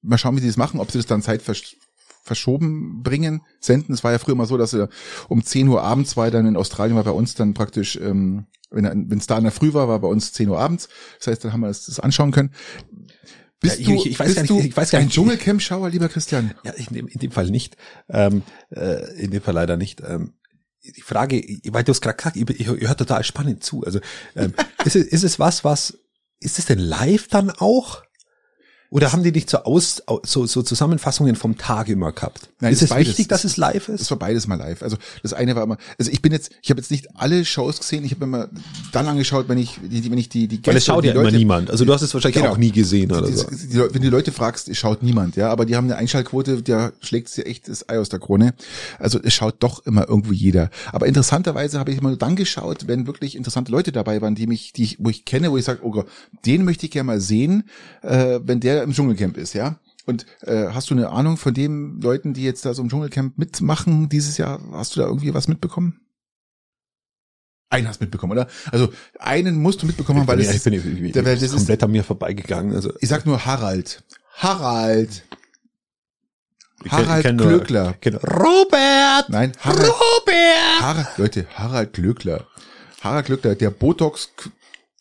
[0.01, 1.78] mal schauen, wie sie das machen, ob sie das dann Zeit versch
[2.24, 3.93] verschoben bringen, senden.
[3.93, 4.89] Es war ja früher mal so, dass er
[5.28, 9.18] um 10 Uhr abends war, dann in Australien war bei uns dann praktisch, ähm, wenn
[9.18, 10.88] es da in der Früh war, war bei uns 10 Uhr abends.
[11.18, 12.51] Das heißt, dann haben wir das, das anschauen können.
[13.62, 15.07] Bist ja, ich, ich, ich weiß gar nicht, ich weiß gar nicht.
[15.07, 16.55] Ein Dschungelcamp-Schauer, lieber Christian?
[16.64, 17.78] Ja, in dem, in dem Fall nicht.
[18.09, 18.41] Ähm,
[18.72, 20.01] äh, in dem Fall leider nicht.
[20.01, 20.34] Ähm,
[20.84, 23.84] die Frage, weil du es gerade gesagt, ich, ich, ich höre total spannend zu.
[23.84, 23.99] Also
[24.36, 24.53] ähm,
[24.86, 25.99] ist, es, ist es was, was
[26.39, 28.01] ist es denn live dann auch?
[28.92, 32.50] Oder haben die nicht so aus, so, so Zusammenfassungen vom Tag immer gehabt?
[32.60, 34.02] Nein, ist es beides, wichtig, dass es live ist?
[34.02, 34.84] Es war beides mal live.
[34.84, 37.80] Also das eine war immer, also ich bin jetzt, ich habe jetzt nicht alle Shows
[37.80, 38.50] gesehen, ich habe immer
[38.92, 41.30] dann angeschaut, wenn ich, die, wenn ich die, die Gäste, Weil es schaut ja Leute,
[41.30, 41.72] immer niemand.
[41.72, 43.48] Also du hast es wahrscheinlich genau, auch nie gesehen oder die, so.
[43.50, 47.30] Die, wenn du Leute fragst, schaut niemand, ja, aber die haben eine Einschaltquote, der schlägt
[47.30, 48.54] sich echt das Ei aus der Krone.
[49.00, 50.70] Also es schaut doch immer irgendwo jeder.
[50.92, 54.48] Aber interessanterweise habe ich immer nur dann geschaut, wenn wirklich interessante Leute dabei waren, die
[54.48, 56.10] mich, die ich, wo ich kenne, wo ich sage, oh Gott,
[56.46, 57.64] den möchte ich gerne mal sehen,
[58.02, 59.80] äh, wenn der im Dschungelcamp ist, ja.
[60.06, 63.38] Und äh, hast du eine Ahnung von den Leuten, die jetzt da so im Dschungelcamp
[63.38, 64.60] mitmachen dieses Jahr?
[64.72, 66.00] Hast du da irgendwie was mitbekommen?
[67.70, 68.48] Einen hast mitbekommen, oder?
[68.72, 71.56] Also einen musst du mitbekommen haben, weil es ich bin, ich, ich, der, das ist
[71.56, 72.76] komplett an mir vorbeigegangen.
[72.76, 74.04] Also ich sag nur Harald.
[74.34, 75.24] Harald.
[76.90, 77.38] Harald kenn
[78.02, 79.30] kenn- Robert!
[79.30, 79.88] Nein, Harald.
[79.88, 80.82] Robert!
[80.82, 82.48] Harald, Leute, Harald Klöckler.
[83.02, 84.32] Harald Klöckler, der Botox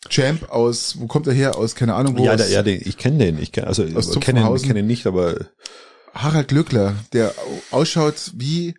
[0.09, 1.57] Champ aus, wo kommt er her?
[1.57, 2.24] Aus keine Ahnung wo.
[2.24, 3.40] Ja, aus, der, ja, den, ich kenne den.
[3.40, 5.46] Ich kenn, also Aus ich kenne ihn, kenn ihn nicht, aber
[6.14, 7.34] Harald Glöckler, der
[7.70, 8.74] ausschaut wie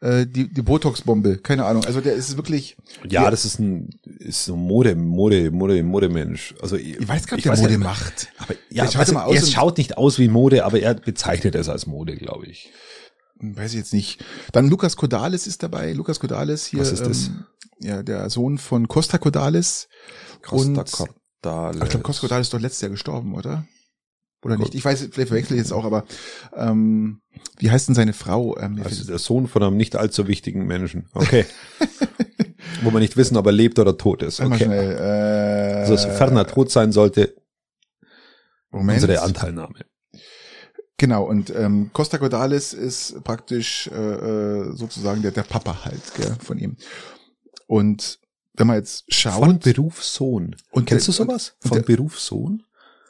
[0.00, 1.38] äh, die, die Botox-Bombe.
[1.38, 1.84] Keine Ahnung.
[1.84, 2.76] Also der ist wirklich.
[3.08, 6.54] ja, das ist ein ist so ein Mode, Mode, Mode, Modemensch.
[6.60, 8.28] Also ich, Ich weiß gar nicht, ich der Mode ja, macht.
[8.38, 11.86] Aber ja, schaut also, er schaut nicht aus wie Mode, aber er bezeichnet es als
[11.86, 12.70] Mode, glaube ich.
[13.40, 14.24] Weiß ich jetzt nicht.
[14.52, 15.92] Dann Lukas Kodales ist dabei.
[15.92, 16.80] Lukas Kodales hier.
[16.80, 17.26] Was ist das?
[17.26, 17.44] Ähm,
[17.80, 19.88] ja, der Sohn von Costa Kodales.
[20.42, 21.82] Costa Cordalis.
[21.82, 23.64] Ich glaube, Costa Kodales ist doch letztes Jahr gestorben, oder?
[24.44, 24.74] Oder nicht?
[24.74, 26.04] Ich weiß, vielleicht verwechsel ich jetzt auch, aber
[26.56, 27.20] ähm,
[27.58, 28.56] wie heißt denn seine Frau?
[28.58, 31.08] Ähm, Also der Sohn von einem nicht allzu wichtigen Menschen.
[31.14, 31.46] Okay.
[32.82, 34.40] Wo man nicht wissen, ob er lebt oder tot ist.
[34.40, 34.64] Okay.
[34.64, 34.96] schnell.
[34.98, 37.36] Äh, Also sofern er tot sein sollte,
[38.70, 39.00] Moment.
[39.02, 39.74] unsere Anteilnahme.
[40.96, 46.36] Genau, und ähm, Costa Cordalis ist praktisch äh, äh, sozusagen der, der Papa halt gell,
[46.40, 46.76] von ihm.
[47.66, 48.18] Und
[48.54, 50.56] wenn man jetzt schaut, Von Berufssohn.
[50.70, 51.54] Und Kennst du der- sowas?
[51.62, 52.62] und Von der- Berufssohn?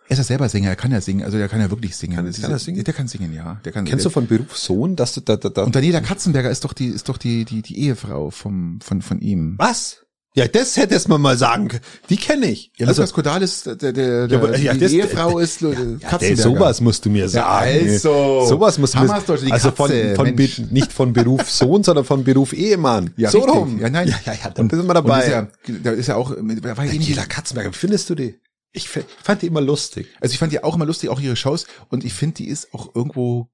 [0.08, 2.16] er ist ja selber Sänger, er kann ja singen, also der kann ja wirklich singen.
[2.16, 2.84] Kann- kann er singen?
[2.84, 3.60] Der kann singen, ja.
[3.64, 6.64] Der kann, Kennst du von Berufssohn, dass du da, da, da und Daniela Katzenberger ist
[6.64, 9.54] doch die, ist doch die, die, die Ehefrau vom, von, von ihm.
[9.58, 10.04] Was?
[10.34, 11.82] Ja, das hättest man mal sagen können.
[12.08, 12.72] Die kenne ich.
[12.78, 15.68] Ja, also, Lukas Cordalis, der, der, der, Ja, aber- ja, die das- Ehefrau ist ja,
[15.68, 16.18] Katzenberger.
[16.18, 17.90] der, sowas musst du mir sagen.
[17.90, 18.46] also.
[18.46, 22.24] sowas muss Haben mir die also von, von Be, nicht von Beruf Sohn, sondern von
[22.24, 23.12] Beruf Ehemann.
[23.18, 23.54] Ja, so richtig.
[23.54, 23.78] rum.
[23.78, 24.08] Ja, nein.
[24.08, 25.16] Ja, ja, ja, da sind wir dabei.
[25.16, 25.48] Und ist ja,
[25.82, 28.40] da ist ja auch, da war ja Daniela Katzenberger, wie findest du die?
[28.72, 30.06] Ich fand die immer lustig.
[30.22, 31.66] Also ich fand die auch immer lustig, auch ihre Shows.
[31.90, 33.48] Und ich finde, die ist auch irgendwo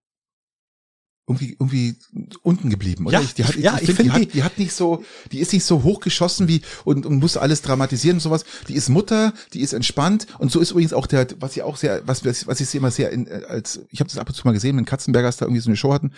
[1.29, 1.97] irgendwie irgendwie
[2.43, 3.18] unten geblieben, oder?
[3.18, 5.41] Ja, ich, die hat, ich- ja, ich find, find die, die- hat, nicht so, die
[5.41, 8.45] ist nicht so hochgeschossen wie und, und muss alles dramatisieren und sowas.
[8.68, 11.76] Die ist Mutter, die ist entspannt und so ist übrigens auch der, was sie auch
[11.76, 14.29] sehr, was was was ich sie immer sehr in, äh, als ich habe das ab
[14.29, 16.12] und zu mal gesehen, wenn Katzenbergers da irgendwie so eine Show hatten,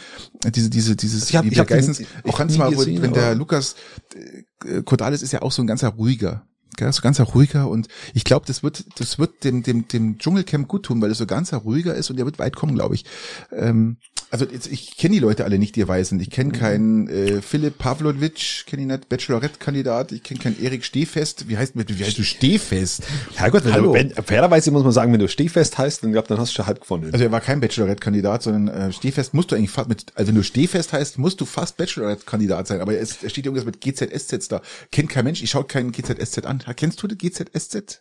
[0.44, 1.98] äh, diese diese dieses Ich hab- ich hab Geissens.
[1.98, 3.74] den Ich nie mal, gesehen, wenn der Lukas
[4.14, 6.46] äh, Cordalis ist ja auch so ein ganzer ruhiger.
[6.76, 10.68] Gell, so ganzer ruhiger und ich glaube, das wird, das wird dem, dem, dem Dschungelcamp
[10.68, 13.04] gut tun, weil es so ganzer ruhiger ist und der wird weit kommen, glaube ich.
[13.52, 13.96] Ähm,
[14.30, 16.20] Also jetzt, ich kenne die Leute alle nicht, die weißen.
[16.20, 20.12] Ich kenne keinen äh, Philipp Pavlovic, kenne ich nicht, Bachelorette-Kandidat.
[20.12, 21.48] Ich kenne keinen Erik Stehfest.
[21.48, 23.02] Wie heißt, wie heißt du Stehfest?
[23.34, 23.92] Herrgott, wenn Hallo.
[23.92, 26.56] du, wenn, fairerweise muss man sagen, wenn du Stehfest heißt, dann, glaub, dann hast du
[26.56, 27.10] schon halb gewonnen.
[27.12, 30.36] Also er war kein Bachelorette-Kandidat, sondern äh, Stehfest musst du eigentlich fast mit, also wenn
[30.36, 32.80] du Stehfest heißt, musst du fast Bachelorette-Kandidat sein.
[32.80, 34.62] Aber er, ist, er steht irgendwas mit GZSZ da.
[34.92, 36.62] Kennt kein Mensch, ich schaue keinen GZSZ an.
[36.76, 38.00] Kennst du die GZSZ?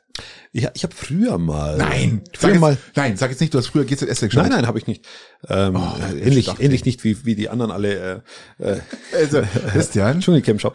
[0.51, 1.77] Ich ich habe früher mal.
[1.77, 2.77] Nein, Früher sag jetzt, mal.
[2.95, 4.43] nein, sag jetzt nicht, du hast früher GZSZ geschaut.
[4.43, 5.05] Nein, nein, habe ich nicht.
[5.47, 5.77] Ähm,
[6.15, 8.23] ich ähnlich, dachte- ähnlich nicht wie, wie die anderen alle
[8.59, 8.79] äh, äh,
[9.15, 9.41] Also,
[9.71, 10.73] Christian, Dschungelcamp schau.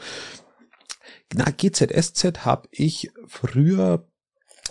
[1.34, 4.06] Na, GZSZ habe ich früher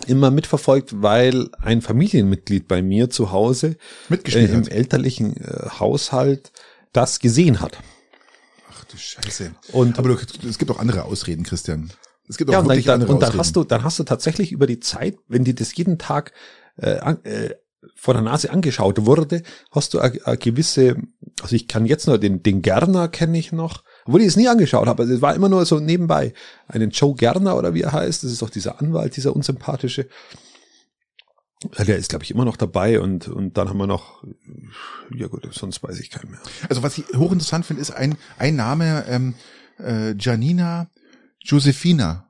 [0.06, 3.76] immer mitverfolgt, weil ein Familienmitglied bei mir zu Hause
[4.10, 6.52] äh, im elterlichen äh, Haushalt
[6.92, 7.78] das gesehen hat.
[8.70, 9.52] Ach du Scheiße.
[9.72, 11.90] Und Aber du, es gibt auch andere Ausreden, Christian.
[12.28, 13.38] Es gibt auch ja, und dann, dann, und dann Ausreden.
[13.38, 16.32] hast du, dann hast du tatsächlich über die Zeit, wenn dir das jeden Tag
[16.76, 17.54] äh, äh,
[17.94, 20.96] vor der Nase angeschaut wurde, hast du eine, gewisse,
[21.42, 24.48] also ich kann jetzt nur den, den Gerner kenne ich noch, obwohl ich es nie
[24.48, 26.32] angeschaut habe, also es war immer nur so nebenbei.
[26.66, 30.08] Einen Joe Gerner oder wie er heißt, das ist doch dieser Anwalt, dieser unsympathische.
[31.78, 34.22] Der ist, glaube ich, immer noch dabei und, und dann haben wir noch,
[35.14, 36.40] ja gut, sonst weiß ich keinen mehr.
[36.68, 39.34] Also was ich hochinteressant finde, ist ein, ein Name, ähm,
[39.78, 40.90] äh, Janina
[41.44, 42.28] Josefina.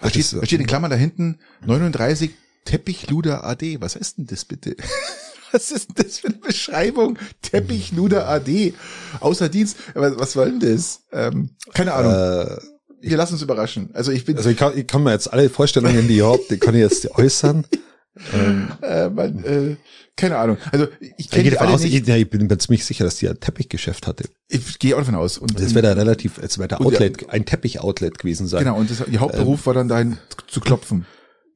[0.00, 2.32] Da steht, da steht in Klammern da hinten 39
[2.64, 3.80] Teppichluder AD.
[3.80, 4.76] Was ist denn das bitte?
[5.52, 7.18] Was ist denn das für eine Beschreibung?
[7.40, 8.74] Teppichluder AD.
[9.20, 9.76] Außer Dienst.
[9.94, 11.02] Was, was war denn das?
[11.12, 12.12] Ähm, keine Ahnung.
[12.12, 12.56] Äh,
[13.00, 13.90] Wir lassen uns überraschen.
[13.94, 16.50] Also ich bin, also ich kann, ich kann mir jetzt alle Vorstellungen, die ihr habt,
[16.50, 17.64] die kann ich jetzt äußern.
[18.34, 19.76] ähm, äh, man, äh,
[20.16, 20.56] keine Ahnung.
[20.72, 20.86] Also
[21.18, 21.94] ich kenne gehe die davon alle aus, nicht.
[21.94, 24.24] ich, ja, ich bin mir ziemlich sicher, dass die ein Teppichgeschäft hatte.
[24.48, 25.36] Ich gehe auch davon aus.
[25.38, 28.64] Und Das wäre da relativ, es wäre der die- Outlet, ein Teppich-Outlet gewesen sein.
[28.64, 31.06] Genau, und das, ihr Hauptberuf war dann dahin zu klopfen.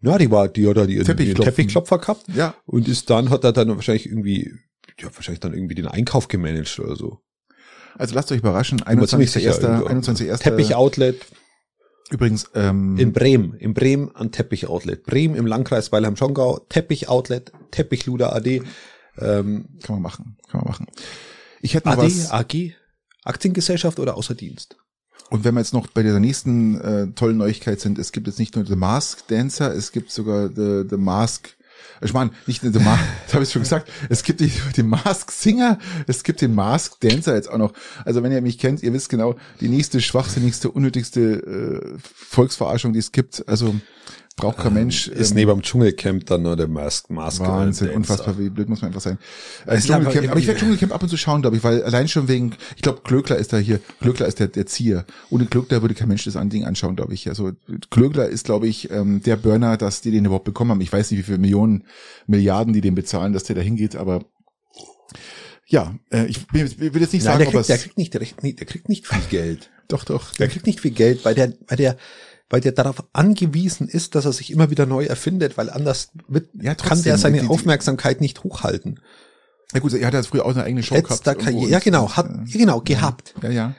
[0.03, 1.45] Ja, die war, die hat da die, die Teppichklopfen.
[1.45, 2.55] Teppichklopfer gehabt Ja.
[2.67, 4.53] und ist dann, hat er dann wahrscheinlich irgendwie,
[4.99, 7.19] ja, wahrscheinlich dann irgendwie den Einkauf gemanagt oder so.
[7.99, 8.79] Also lasst euch überraschen.
[8.87, 9.63] Bin mir ziemlich sicher, 21.1.
[9.63, 10.11] irgendwo.
[10.13, 10.39] 21.1.
[10.39, 11.17] Teppich-Outlet
[12.11, 15.05] Übrigens, ähm, in Bremen, in Bremen ein Teppich-Outlet.
[15.05, 18.63] Bremen im Landkreis Weilheim-Schongau, Teppich-Outlet, Teppichluder AD,
[19.19, 20.87] ähm, kann man machen, kann man machen.
[21.61, 22.33] Ich hätte noch AD, was.
[22.33, 22.75] AG,
[23.25, 24.77] Aktiengesellschaft oder außer Dienst?
[25.31, 28.41] Und wenn wir jetzt noch bei der nächsten äh, tollen Neuigkeit sind, es gibt jetzt
[28.41, 31.57] nicht nur The Mask Dancer, es gibt sogar The, the Mask,
[32.01, 35.31] ich meine, nicht nur The Mask, das habe ich schon gesagt, es gibt den Mask
[35.31, 37.73] Singer, es gibt den Mask Dancer jetzt auch noch.
[38.05, 42.99] Also wenn ihr mich kennt, ihr wisst genau, die nächste schwachsinnigste, unnötigste äh, Volksverarschung, die
[42.99, 43.47] es gibt.
[43.49, 43.75] Also
[44.41, 45.09] braucht kein Mensch.
[45.09, 48.83] Ist ähm, neben dem Dschungelcamp dann nur der Mask, Mask Wahnsinn, unfassbar, wie blöd muss
[48.83, 49.19] man einfach sein.
[49.67, 51.83] Äh, ist einfach Dschungelcamp, aber ich werde Dschungelcamp ab und zu schauen, glaube ich, weil
[51.83, 55.05] allein schon wegen, ich glaube, Klöckler ist da hier, Klöckler ist der, der Zieher.
[55.31, 57.29] Ohne Klöckler würde kein Mensch das Ding anschauen, glaube ich.
[57.29, 57.53] Also
[57.91, 60.81] Klöckler ist, glaube ich, ähm, der Burner, dass die den überhaupt bekommen haben.
[60.81, 61.85] Ich weiß nicht, wie viele Millionen,
[62.27, 64.25] Milliarden die den bezahlen, dass der da hingeht, aber
[65.67, 67.83] ja, äh, ich will ich will jetzt nicht Nein, sagen, der ob kriegt, der es,
[67.83, 69.71] kriegt nicht, der, der kriegt nicht viel Geld.
[69.89, 70.33] doch, doch.
[70.35, 71.97] Der kriegt nicht viel Geld, weil der, weil der,
[72.51, 76.51] weil der darauf angewiesen ist, dass er sich immer wieder neu erfindet, weil anders wird,
[76.55, 79.01] Ja, kann trotzdem, der seine die- Auch nicht hochhalten.
[79.73, 81.45] Ja gut, er hat ja früher auch eine eigene Show Letzter gehabt.
[81.45, 83.35] Karriere, ja genau, hat, äh, genau, gehabt.
[83.43, 83.75] Ja, ja.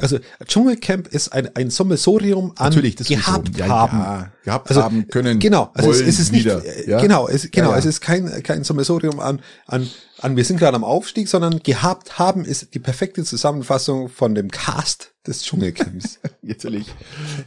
[0.00, 3.56] Also Dschungelcamp ist ein, ein Sammelsurium an Natürlich, das gehabt.
[3.56, 3.98] Ja, haben.
[3.98, 5.38] Ja, gehabt Also, haben können.
[5.38, 7.00] Genau, also es, wollen es ist nicht, wieder, äh, ja?
[7.00, 10.76] genau, es, genau, Ja, es ist kein, kein Sammelsurium an, an, an, wir sind gerade
[10.76, 16.18] am Aufstieg, sondern gehabt haben ist die perfekte Zusammenfassung von dem Cast des Dschungelcamps.
[16.42, 16.86] Natürlich.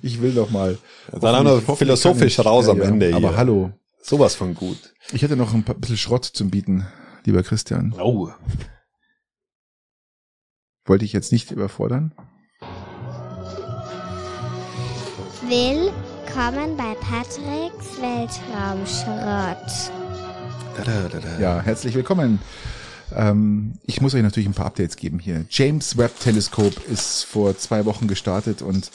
[0.01, 0.77] Ich will doch mal.
[1.11, 3.37] Dann auch noch philosophisch ich- raus am Ende Aber hier.
[3.37, 3.71] hallo.
[4.01, 4.93] Sowas von gut.
[5.11, 6.87] Ich hätte noch ein paar, bisschen Schrott zum Bieten,
[7.25, 7.93] lieber Christian.
[7.99, 8.29] Oh.
[10.85, 12.13] Wollte ich jetzt nicht überfordern.
[15.47, 19.91] Willkommen bei Patricks Weltraumschrott.
[20.77, 21.39] Da, da, da, da.
[21.39, 22.39] Ja, herzlich willkommen.
[23.15, 25.45] Ähm, ich muss euch natürlich ein paar Updates geben hier.
[25.49, 28.91] James Webb Teleskop ist vor zwei Wochen gestartet und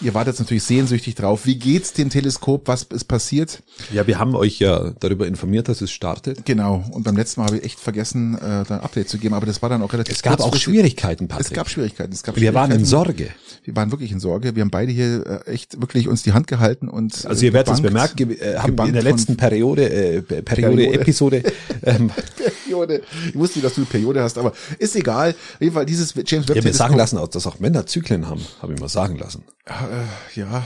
[0.00, 1.44] ihr wartet natürlich sehnsüchtig drauf.
[1.46, 2.68] Wie geht's dem Teleskop?
[2.68, 3.62] Was ist passiert?
[3.92, 6.44] Ja, wir haben euch ja darüber informiert, dass es startet.
[6.44, 6.84] Genau.
[6.92, 9.46] Und beim letzten Mal habe ich echt vergessen, äh, da ein Update zu geben, aber
[9.46, 10.54] das war dann auch relativ Es gab auch.
[10.56, 11.46] Schwierigkeiten, Patrick.
[11.48, 12.12] Es gab Schwierigkeiten.
[12.12, 13.24] Es gab wir waren in Schwierigkeiten.
[13.24, 13.28] Sorge.
[13.64, 14.54] Wir waren wirklich in Sorge.
[14.54, 17.74] Wir haben beide hier äh, echt wirklich uns die Hand gehalten und Also ihr werdet
[17.74, 21.00] es bemerkt, ge- äh, haben wir in der letzten Periode, äh, Periode, Periode.
[21.00, 21.42] Episode,
[21.84, 22.10] ähm,
[22.64, 23.02] Periode.
[23.28, 25.30] Ich wusste nicht, dass du eine Periode hast, aber ist egal.
[25.30, 28.26] Auf jeden Fall dieses James Webb ich habe mir sagen lassen, dass auch Männer Zyklen
[28.28, 29.42] haben, habe ich mal sagen lassen.
[29.88, 30.62] Äh, ja.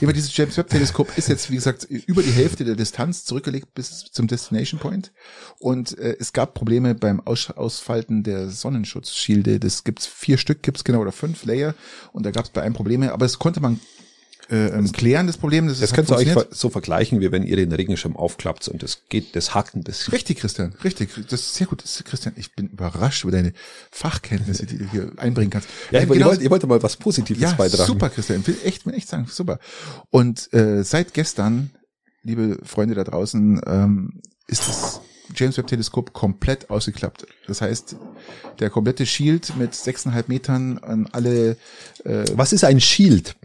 [0.00, 3.74] Aber dieses James Webb Teleskop ist jetzt, wie gesagt, über die Hälfte der Distanz zurückgelegt
[3.74, 5.12] bis zum Destination Point.
[5.58, 9.58] Und äh, es gab Probleme beim Aus Ausfalten der Sonnenschutzschilde.
[9.58, 11.74] Das gibt's vier Stück, gibt's genau oder fünf Layer.
[12.12, 13.80] Und da gab es bei einem Probleme, aber es konnte man
[14.50, 15.68] äh, ähm, klären, das Problem.
[15.68, 19.02] Das, Das könnt ihr euch so vergleichen, wie wenn ihr den Regenschirm aufklappt und das
[19.08, 20.12] geht, das hakt ein bisschen.
[20.12, 21.10] Richtig, Christian, richtig.
[21.28, 21.82] Das ist sehr gut.
[21.82, 23.52] Das ist, Christian, ich bin überrascht über deine
[23.90, 25.68] Fachkenntnisse, die du hier einbringen kannst.
[25.90, 27.86] Ja, ich, wollte- genau- ihr, wollt, ihr wollt mal was Positives ja, beitragen.
[27.86, 28.46] super, Christian.
[28.46, 29.58] Will echt, will echt sagen, super.
[30.10, 31.70] Und äh, seit gestern,
[32.22, 35.00] liebe Freunde da draußen, ähm, ist das
[35.34, 37.26] James Webb Teleskop komplett ausgeklappt.
[37.46, 37.96] Das heißt,
[38.60, 41.58] der komplette Shield mit sechseinhalb Metern an alle
[42.34, 43.36] Was ist ein Shield?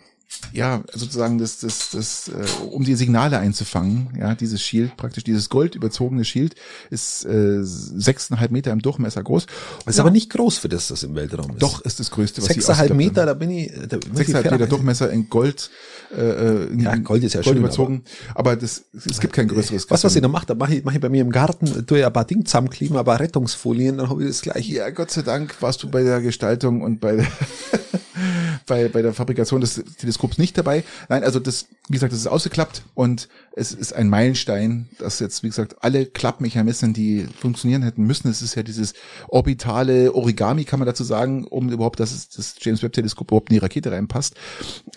[0.52, 5.50] Ja, sozusagen das, das, das, äh, um die Signale einzufangen, ja, dieses Shield, praktisch dieses
[5.50, 6.56] goldüberzogene Shield,
[6.90, 9.46] ist äh, sechseinhalb Meter im Durchmesser groß.
[9.86, 11.62] Ist aber nicht groß für das, das im Weltraum ist.
[11.62, 14.68] Doch ist das größte, was Sechseinhalb Meter, da bin ich, da muss ich Sechseinhalb Meter
[14.68, 15.70] Durchmesser in Gold.
[16.16, 18.04] Äh, äh, in- Ja, Gold ist ja Gold schön, überzogen.
[18.36, 19.90] Aber, das, es gibt kein größeres.
[19.90, 22.00] Was, was ich noch mache, da mache ich, mach ich bei mir im Garten, tue
[22.00, 24.68] ich ein paar Dinge zusammenkleben, ein paar Rettungsfolien, dann habe ich das gleich.
[24.70, 27.28] Ja, Gott sei Dank warst du bei der Gestaltung und bei der,
[28.66, 30.84] bei, bei der Fabrikation des Teleskops nicht dabei.
[31.09, 35.43] Nein, also das, wie gesagt, das ist ausgeklappt und es ist ein Meilenstein, dass jetzt,
[35.43, 38.93] wie gesagt, alle Klappmechanismen, die funktionieren hätten müssen, es ist ja dieses
[39.28, 43.49] orbitale Origami, kann man dazu sagen, um überhaupt, dass es, das James Webb Teleskop überhaupt
[43.49, 44.36] in die Rakete reinpasst.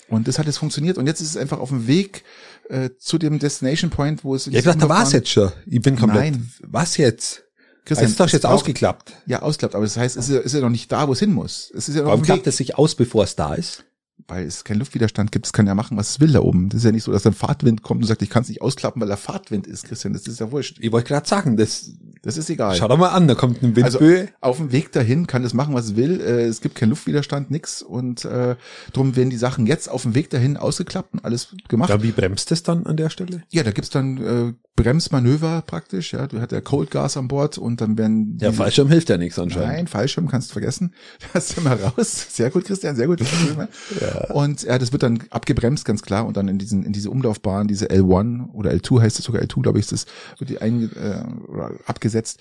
[0.08, 2.24] Und das hat jetzt funktioniert und jetzt ist es einfach auf dem Weg
[2.68, 5.52] äh, zu dem Destination Point, wo es Ja, ich dachte, da war's jetzt schon.
[5.66, 6.32] Ich bin komplett.
[6.32, 6.52] Nein.
[6.62, 7.45] Was jetzt?
[7.86, 9.14] Christian, ist doch es jetzt ausgeklappt.
[9.26, 11.20] Ja, ausklappt, aber das heißt, es ist ja, ist ja noch nicht da, wo es
[11.20, 11.72] hin muss.
[11.74, 13.84] Es ist ja noch Warum klappt es sich aus, bevor es da ist?
[14.28, 16.68] weil es keinen Luftwiderstand gibt, es kann ja machen, was es will da oben.
[16.68, 18.62] Das ist ja nicht so, dass ein Fahrtwind kommt und sagt, ich kann es nicht
[18.62, 20.12] ausklappen, weil da Fahrtwind ist, Christian.
[20.12, 20.78] Das ist ja wurscht.
[20.80, 22.74] Ich wollte gerade sagen, das, Das ist egal.
[22.76, 24.28] schau doch mal an, da kommt Also Windböe.
[24.40, 26.20] auf dem Weg dahin kann es machen, was es will.
[26.20, 27.82] Äh, es gibt keinen Luftwiderstand, nix.
[27.82, 28.56] Und äh,
[28.92, 31.90] drum werden die Sachen jetzt auf dem Weg dahin ausgeklappt und alles gemacht.
[31.90, 33.42] ja, wie bremst es dann an der Stelle?
[33.50, 36.12] Ja, da gibt's dann äh, Bremsmanöver praktisch.
[36.12, 39.08] Ja, du hast ja Cold Gas an Bord und dann werden Der die- Fallschirm hilft
[39.08, 39.68] ja nichts anscheinend.
[39.68, 40.92] Nein, Fallschirm kannst du vergessen.
[41.32, 42.26] Das sind wir raus.
[42.30, 43.20] Sehr gut, Christian, sehr gut.
[44.32, 47.68] Und ja, das wird dann abgebremst, ganz klar, und dann in diesen in diese Umlaufbahn,
[47.68, 50.06] diese L1 oder L2 heißt es sogar L2, glaube ich, ist das
[50.38, 51.72] wird die ein, äh, oder
[52.16, 52.40] abgesetzt.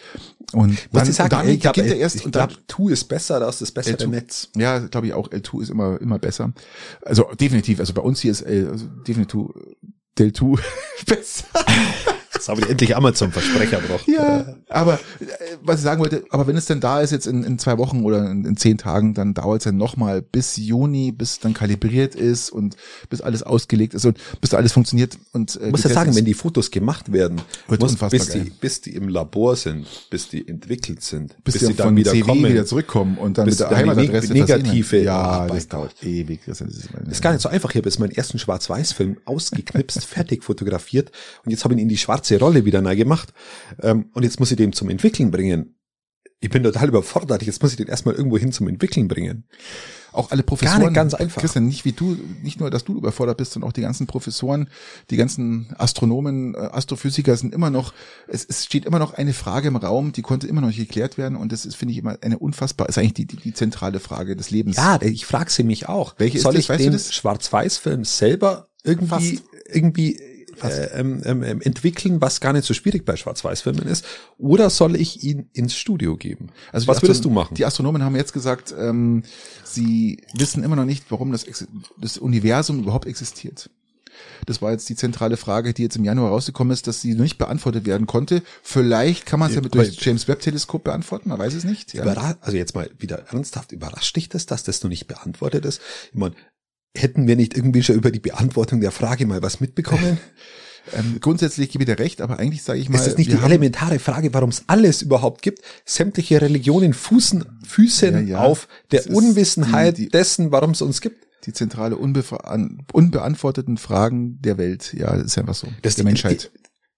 [0.54, 3.06] Und dann, ich sagen, dann ich beginnt er erst ich und dann glaube, Tu ist
[3.06, 4.08] besser, da ist das bessere L2.
[4.08, 4.50] Netz.
[4.56, 6.54] ja, glaube ich auch, L2 ist immer immer besser.
[7.02, 9.48] Also definitiv, also bei uns hier ist L, also definitiv
[10.18, 10.60] Del2
[11.06, 11.46] besser.
[12.36, 14.08] Jetzt habe ich endlich Amazon-Versprecher braucht.
[14.08, 15.26] Ja, aber äh,
[15.64, 18.04] was ich sagen wollte, aber wenn es denn da ist jetzt in, in zwei Wochen
[18.04, 22.14] oder in, in zehn Tagen, dann dauert es ja nochmal bis Juni, bis dann kalibriert
[22.16, 22.76] ist und
[23.10, 25.18] bis alles ausgelegt ist und bis da alles funktioniert.
[25.34, 26.18] Und äh, Ich muss ja sagen, ist.
[26.18, 30.48] wenn die Fotos gemacht werden, muss, bis, die, bis die im Labor sind, bis die
[30.48, 33.76] entwickelt sind, bis, die dann von CW wieder zurückkommen und dann bis mit der die
[33.76, 36.42] Heimatadresse negative Ja, Arbeit das dauert ewig.
[36.46, 37.70] Das ist, Das ist gar nicht so einfach.
[37.72, 41.12] Ich habe jetzt meinen ersten Schwarz-Weiß-Film ausgeknipst, fertig fotografiert
[41.44, 43.34] und jetzt habe ich ihn in die schwarze Rolle wieder neu gemacht
[43.82, 45.76] ähm, und jetzt muss ich den zum Entwickeln bringen.
[46.42, 47.44] Ich bin total überfordert.
[47.44, 49.46] Jetzt muss ich den erstmal irgendwo hin zum Entwickeln bringen.
[50.12, 50.82] auch alle Professoren.
[50.82, 51.42] Gar nicht ganz einfach.
[51.42, 54.70] Christian, nicht wie du, nicht nur, dass du überfordert bist, sondern auch die ganzen Professoren,
[55.10, 57.94] die ganzen Astronomen, äh, Astrophysiker sind immer noch,
[58.28, 61.18] es, es steht immer noch eine Frage im Raum, die konnte immer noch nicht geklärt
[61.18, 64.00] werden und das ist, finde ich, immer eine unfassbar, ist eigentlich die, die, die zentrale
[64.00, 64.78] Frage des Lebens.
[64.78, 66.16] Ja, ich frage sie mich auch.
[66.18, 66.64] Welche ist Soll das?
[66.64, 67.00] ich Weißt den?
[67.00, 69.44] Schwarz-Weiß-Film selber irgendwie, Fast.
[69.68, 70.20] irgendwie
[70.64, 74.06] ähm, ähm, ähm, entwickeln, was gar nicht so schwierig bei Schwarz-Weiß-Filmen ist?
[74.38, 76.50] Oder soll ich ihn ins Studio geben?
[76.72, 77.56] Also was würdest du machen?
[77.56, 79.24] Die Astronomen haben jetzt gesagt, ähm,
[79.64, 81.46] sie wissen immer noch nicht, warum das,
[81.98, 83.70] das Universum überhaupt existiert.
[84.46, 87.24] Das war jetzt die zentrale Frage, die jetzt im Januar rausgekommen ist, dass sie noch
[87.24, 88.44] nicht beantwortet werden konnte.
[88.64, 91.64] Vielleicht kann man es ja, Ja, mit durch James Webb Teleskop beantworten, man weiß es
[91.64, 91.94] nicht.
[91.94, 92.04] Ja.
[92.42, 95.82] Also jetzt mal wieder ernsthaft, überrascht dich das, dass das noch nicht beantwortet ist?
[96.12, 96.36] Ich meine,
[96.96, 100.18] hätten wir nicht irgendwie schon über die Beantwortung der Frage mal was mitbekommen?
[100.94, 103.38] Ähm, grundsätzlich gebe ich dir recht, aber eigentlich sage ich mal, ist das nicht die
[103.44, 105.62] elementare Frage, warum es alles überhaupt gibt?
[105.84, 108.44] Sämtliche Religionen fußen, füßen Ja, ja.
[108.46, 111.26] auf der Unwissenheit die- die- dessen, warum es uns gibt.
[111.48, 114.94] die zentrale unbeantworteten Fragen der Welt.
[114.96, 115.68] Ja, das ist einfach so.
[115.82, 116.52] Das der die, Menschheit.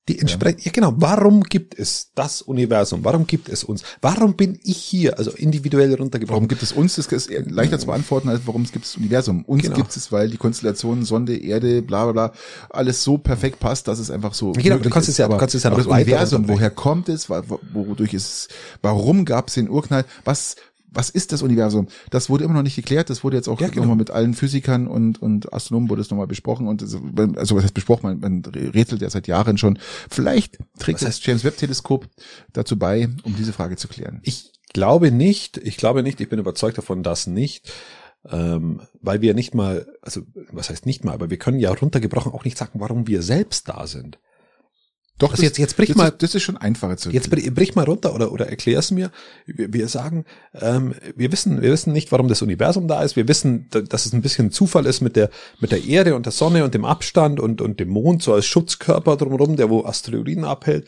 [0.07, 0.71] Die, entsprechend, ja.
[0.71, 3.03] genau, warum gibt es das Universum?
[3.03, 3.83] Warum gibt es uns?
[4.01, 5.17] Warum bin ich hier?
[5.17, 6.35] Also individuell runtergebrochen.
[6.35, 6.95] Warum gibt es uns?
[6.95, 9.43] Das ist leichter zu beantworten, als warum es gibt das Universum.
[9.45, 9.75] Uns Genau.
[9.75, 12.33] gibt es, weil die Konstellation Sonde, Erde, bla bla bla,
[12.69, 15.13] alles so perfekt passt, dass es einfach so Genau, du kannst ist.
[15.15, 18.13] es ja- du aber, kannst es ja aber noch das Universum, woher kommt es, wodurch
[18.13, 18.47] ist es,
[18.81, 20.55] warum gab es den Urknall, was
[20.89, 21.87] was ist das Universum?
[22.09, 23.09] Das wurde immer noch nicht geklärt.
[23.09, 23.81] Das wurde jetzt auch Ja, genau.
[23.81, 26.67] nochmal mit allen Physikern und, und Astronomen wurde es nochmal besprochen.
[26.67, 28.19] Und also was heißt besprochen?
[28.19, 29.79] Man, man rätselt ja seit Jahren schon.
[30.09, 32.07] Vielleicht trägt das James Webb Teleskop
[32.53, 34.19] dazu bei, um diese Frage zu klären.
[34.23, 37.71] Ich glaube nicht, ich glaube nicht, ich bin überzeugt davon, dass nicht,
[38.29, 42.31] ähm, weil wir nicht mal, also was heißt nicht mal, aber wir können ja runtergebrochen
[42.31, 44.19] auch nicht sagen, warum wir selbst da sind.
[45.19, 47.51] Doch, Also jetzt- jetzt brich das mal- Ist, das ist schon einfacher zu Jetzt brich,
[47.51, 49.09] brich mal runter oder, oder erklär's mir.
[49.47, 53.15] Wir, wir sagen, ähm, wir wissen, wir wissen nicht, warum das Universum da ist.
[53.15, 56.27] Wir wissen, da- dass es ein bisschen Zufall ist mit der, mit der Erde und
[56.27, 59.85] der Sonne und dem Abstand und, und dem Mond so als Schutzkörper drumherum, der wo
[59.85, 60.87] Asteroiden abhält.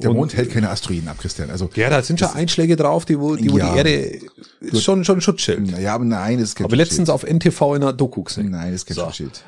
[0.00, 1.50] Der und, Mond hält keine Asteroiden ab, Christian.
[1.50, 3.72] Also, Ja, da sind schon Einschläge drauf, die wo, die, wo Ja.
[3.72, 4.20] die Erde
[4.60, 5.68] ist schon, schon Schutzschild.
[5.70, 8.50] naja, aber nein, das ist kein Aber letztens auf NTV in einer Doku gesehen.
[8.50, 9.04] Nein, das ist kein So.
[9.06, 9.42] Schutzschild.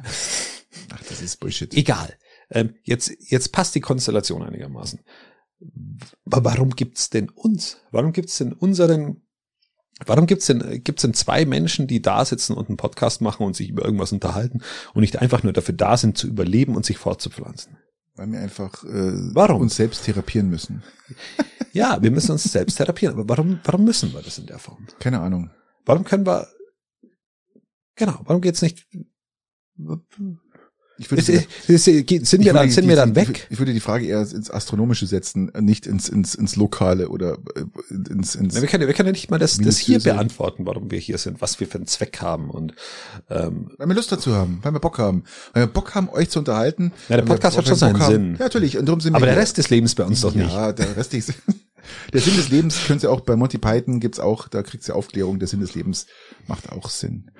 [0.94, 1.72] Ach, das ist Bullshit.
[1.74, 2.12] Egal.
[2.50, 5.00] Ähm, jetzt, jetzt passt die Konstellation einigermaßen.
[6.24, 7.78] Aber warum gibt's denn uns?
[7.90, 9.22] Warum gibt's denn unseren,
[10.04, 13.56] warum gibt's denn, gibt's denn zwei Menschen, die da sitzen und einen Podcast machen und
[13.56, 14.60] sich über irgendwas unterhalten
[14.94, 17.78] und nicht einfach nur dafür da sind, zu überleben und sich fortzupflanzen?
[18.14, 19.62] Weil wir einfach äh, Warum?
[19.62, 20.82] uns selbst therapieren müssen.
[21.72, 24.86] Ja, wir müssen uns selbst therapieren, aber warum, warum müssen wir das in der Form?
[24.98, 25.50] Keine Ahnung.
[25.84, 26.48] Warum können wir,
[27.96, 28.86] genau, warum geht's nicht,
[30.98, 33.46] Ich würde, ist, ist, geht- sind wir dann, sind die- wir dann weg?
[33.50, 37.94] Ich würde die Frage eher ins Astronomische setzen, nicht ins, ins, ins Lokale oder äh,
[38.10, 40.90] ins, ins Na, wir, können, wir können ja nicht mal das, das hier beantworten, warum
[40.90, 42.74] wir hier sind, was wir für einen Zweck haben und
[43.28, 45.24] ähm, Weil wir Lust dazu haben, weil wir Bock haben.
[45.52, 46.92] Weil wir Bock haben, euch zu unterhalten.
[47.10, 48.32] Ja, der wir- Podcast hat wir schon seinen Bock haben- Sinn.
[48.38, 48.78] Ja, natürlich.
[48.78, 49.42] Und darum sind wir aber der hier.
[49.42, 50.50] Rest des Lebens bei uns doch nicht.
[50.50, 51.34] Ja, der Rest ist,
[52.14, 54.94] der Sinn des Lebens könnt ihr auch bei Monty Python gibt's auch, da kriegt's ja
[54.94, 56.06] Aufklärung, der Sinn des Lebens
[56.46, 57.30] macht auch Sinn.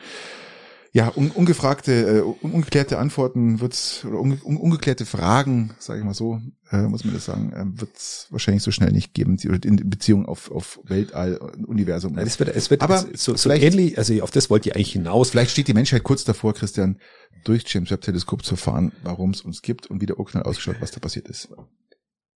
[0.97, 6.07] Ja, un, ungefragte, äh, un, ungeklärte Antworten wird's, oder un, un, ungeklärte Fragen, sage ich
[6.07, 6.41] mal so,
[6.71, 10.51] äh, muss man das sagen, äh, wird's wahrscheinlich so schnell nicht geben, in Beziehung auf,
[10.51, 11.37] auf Weltall,
[11.67, 12.15] Universum.
[12.15, 14.93] Nein, es wird, es wird Aber so, so ähnlich, also auf das wollt ihr eigentlich
[14.93, 15.29] hinaus.
[15.29, 16.99] Vielleicht steht die Menschheit kurz davor, Christian,
[17.45, 20.77] durch James Webb Teleskop zu erfahren, warum es uns gibt und wie der Urknall ausgeschaut,
[20.81, 21.51] was da passiert ist.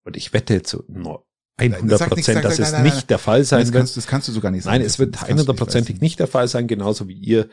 [0.03, 1.25] Und ich wette zu no,
[1.57, 3.81] Nein, 100 sag nichts, Prozent, dass es nicht der Fall sein das, wird.
[3.81, 4.77] kannst, das kannst du sogar nicht sagen.
[4.77, 5.97] Nein, es wird Das kannst du nicht 100%ig leisten.
[5.99, 7.49] nicht der Fall sein, genauso wie ihr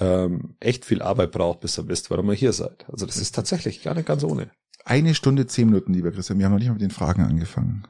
[0.00, 2.84] ähm, echt viel Arbeit braucht, bis ihr wisst, warum ihr hier seid.
[2.90, 4.50] Also das ist tatsächlich gar nicht ganz ohne.
[4.84, 6.38] Eine Stunde, zehn Minuten, lieber Christian.
[6.38, 7.84] Wir haben noch nicht mal mit den Fragen angefangen.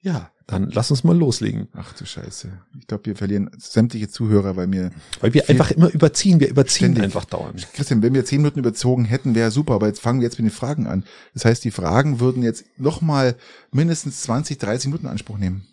[0.00, 1.68] Ja, dann lass uns mal loslegen.
[1.74, 2.50] Ach du Scheiße.
[2.80, 6.92] Ich glaube, wir verlieren sämtliche Zuhörer, weil mir, Weil wir einfach immer überziehen, wir überziehen
[6.92, 7.02] Ständig.
[7.04, 7.68] einfach dauernd.
[7.74, 10.46] Christian, wenn wir zehn Minuten überzogen hätten, wäre super, aber jetzt fangen wir jetzt mit
[10.50, 11.04] den Fragen an.
[11.34, 13.36] Das heißt, die Fragen würden jetzt nochmal
[13.72, 15.66] mindestens 20, 30 Minuten in Anspruch nehmen.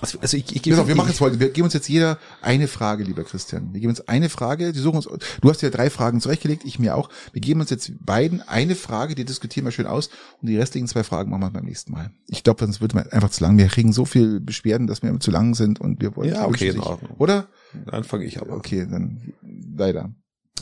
[0.00, 1.46] Also, also ich, ich, Pass auf, wir ich- machen jetzt folgendes.
[1.46, 3.72] Wir geben uns jetzt jeder eine Frage, lieber Christian.
[3.72, 5.08] Wir geben uns eine Frage, die suchen uns,
[5.40, 7.10] du hast ja drei Fragen zurechtgelegt, ich mir auch.
[7.32, 10.08] Wir geben uns jetzt beiden eine Frage, die diskutieren wir schön aus
[10.40, 12.12] und die restlichen zwei Fragen machen wir beim nächsten Mal.
[12.28, 13.58] Ich glaube, sonst wird man einfach zu lang.
[13.58, 16.30] Wir kriegen so viel Beschwerden, dass wir zu lang sind und wir wollen.
[16.30, 17.16] Ja, okay, in Ordnung.
[17.18, 17.48] Oder?
[17.86, 18.56] Dann fange ich aber.
[18.56, 19.32] Okay, dann
[19.76, 20.14] leider.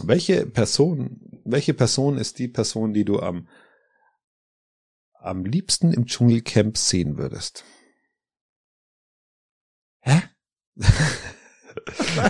[0.02, 3.48] Welche Person, welche Person ist die Person, die du am,
[5.20, 7.64] am liebsten im Dschungelcamp sehen würdest?
[10.00, 10.22] Hä?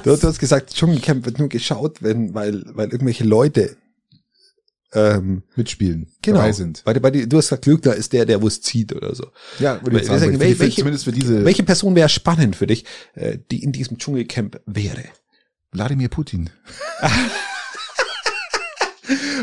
[0.05, 3.77] Du, du hast gesagt, Dschungelcamp wird nur geschaut, wenn, weil, weil irgendwelche Leute,
[4.93, 6.13] ähm, Mitspielen.
[6.23, 6.83] genau, Dabei sind.
[6.85, 9.29] Bei, bei, du hast gesagt, Glückler ist der, der wo es zieht oder so.
[9.59, 12.67] Ja, würde ich sagen, die- für, welche- zumindest für diese Welche Person wäre spannend für
[12.67, 12.85] dich,
[13.15, 15.05] äh, die in diesem Dschungelcamp wäre?
[15.73, 16.51] Wladimir Putin.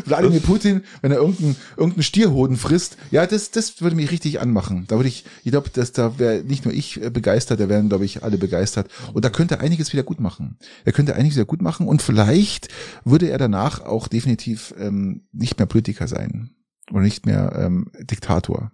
[0.05, 4.85] Wladimir Putin, wenn er irgendeinen irgendeinen Stierhoden frisst, ja, das, das würde mich richtig anmachen.
[4.87, 7.89] Da würde ich, ich glaube, dass da wäre nicht nur ich äh, begeistert, da wären,
[7.89, 8.89] glaube ich, alle begeistert.
[9.13, 10.57] Und da könnte er einiges wieder gut machen.
[10.83, 12.69] Er könnte einiges wieder gut machen und vielleicht
[13.03, 16.51] würde er danach auch definitiv ähm, nicht mehr Politiker sein
[16.91, 18.71] oder nicht mehr ähm, Diktator.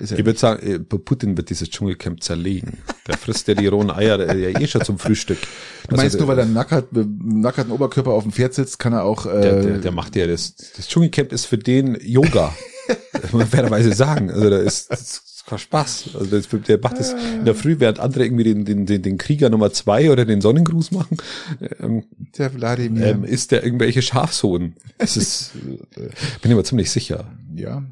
[0.00, 0.12] Ist.
[0.12, 2.78] Ich würde sagen, äh, Putin wird dieses Dschungelcamp zerlegen.
[3.06, 5.38] Der frisst ja die rohen Eier äh, ja eh schon zum Frühstück.
[5.88, 8.92] Du meinst Also, nur, weil er nackert, einem nackerten Oberkörper auf dem Pferd sitzt, kann
[8.92, 12.52] er auch äh, der, der, der macht ja das, das Dschungelcamp ist für den Yoga.
[13.32, 14.30] Man fairerweise sagen.
[14.30, 16.10] Also da ist, das ist kein Spaß.
[16.14, 19.18] Also das, der macht das in der Früh, während andere irgendwie den, den, den, den
[19.18, 21.16] Krieger Nummer zwei oder den Sonnengruß machen,
[21.80, 22.04] ähm,
[22.36, 23.06] der Wladimir.
[23.06, 24.74] ähm, isst der irgendwelche Schafshoden.
[24.98, 25.52] Das ist,
[25.96, 26.00] äh,
[26.40, 27.30] bin ich mir ziemlich sicher.
[27.56, 27.82] Ja.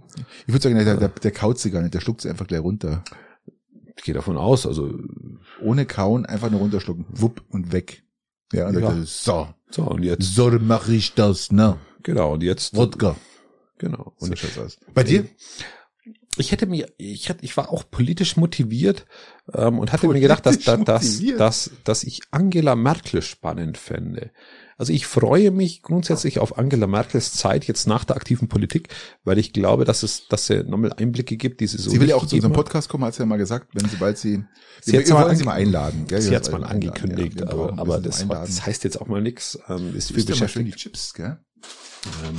[0.47, 2.61] Ich würde sagen, der, der, der kaut sie gar nicht, der schluckt sie einfach gleich
[2.61, 3.05] runter.
[3.97, 4.93] Ich gehe davon aus, also
[5.61, 7.05] Ohne kauen, einfach nur runterschlucken.
[7.11, 8.03] Wupp und weg.
[8.53, 8.81] Ja, und Ja.
[8.81, 9.49] dann, so.
[9.70, 11.78] so und jetzt, So mache ich das, ne?
[12.03, 13.16] genau, und jetzt, Wodka.
[13.78, 14.15] genau.
[14.19, 14.78] So Und schaut's aus.
[14.95, 15.27] Bei dir?
[16.37, 19.05] ich hätte mir, ich hätte, ich war auch politisch motiviert
[19.53, 23.77] ähm, und hatte mir gedacht, dass, dass, Politisch dass, dass, dass ich Angela Merkel spannend
[23.77, 24.31] fände.
[24.81, 28.89] Also ich freue mich grundsätzlich auf Angela Merkels Zeit jetzt nach der aktiven Politik,
[29.24, 32.09] weil ich glaube, dass es, dass sie nochmal Einblicke gibt, die sie so sie will
[32.09, 32.55] ja auch zu unserem.
[32.55, 34.43] Podcast kommen, hat sie ja mal gesagt, wenn sobald sie,
[34.81, 36.07] Sie wir, hat's wir mal sie mal einladen.
[36.07, 36.23] Gell?
[36.23, 37.47] Sie hat es mal angekündigt, ja.
[37.47, 39.59] Wir aber, aber das, das heißt jetzt auch mal nix.
[39.69, 40.78] Ähm, ist viel isst ja die beschäftigt.
[40.78, 41.36] Chips, gell?
[42.24, 42.36] Ähm,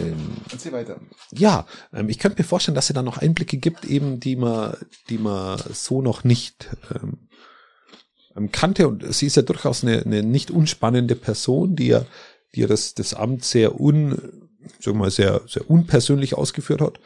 [0.00, 1.00] ähm, Erzähl weiter.
[1.32, 4.76] ja, ähm, ich könnte mir vorstellen, dass sie da noch Einblicke gibt, eben die man,
[5.08, 7.25] die man so noch nicht ähm,
[8.52, 8.88] kannte.
[8.88, 12.04] Und sie ist ja durchaus eine, eine nicht unspannende Person, die ja,
[12.54, 14.10] die ja das, das Amt sehr un,
[14.80, 17.00] sagen wir mal, sehr, sehr unpersönlich ausgeführt hat.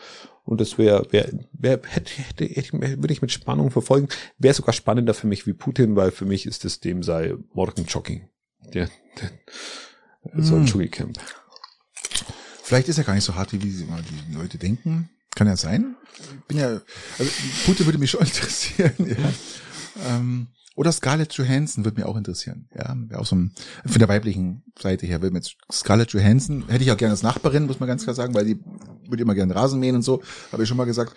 [0.44, 4.08] Und das wäre, wär, wär, hätte, hätte, hätte, würde ich mit Spannung verfolgen.
[4.38, 8.28] Wäre sogar spannender für mich wie Putin, weil für mich ist es dem sei Morgenjogging.
[8.74, 8.88] Der,
[9.20, 9.30] der,
[10.42, 10.66] so ein Hm.
[10.66, 11.18] Dschungelcamp.
[12.62, 15.10] Vielleicht ist er gar nicht so hart, wie die, die Leute denken.
[15.34, 15.96] Kann ja sein.
[16.18, 16.80] Ich bin ja,
[17.18, 17.30] also
[17.64, 18.92] Putin würde mich schon interessieren.
[18.98, 20.16] Ja.
[20.16, 20.48] Ähm,
[20.80, 22.66] oder Scarlett Johansson würde mir auch interessieren.
[22.74, 23.52] Ja, auch so ein,
[23.84, 27.22] von der weiblichen Seite her, würde mir jetzt Scarlett Johansson, hätte ich auch gerne als
[27.22, 28.58] Nachbarin, muss man ganz klar sagen, weil die
[29.06, 31.14] würde immer gerne Rasen mähen und so, habe ich schon mal gesagt.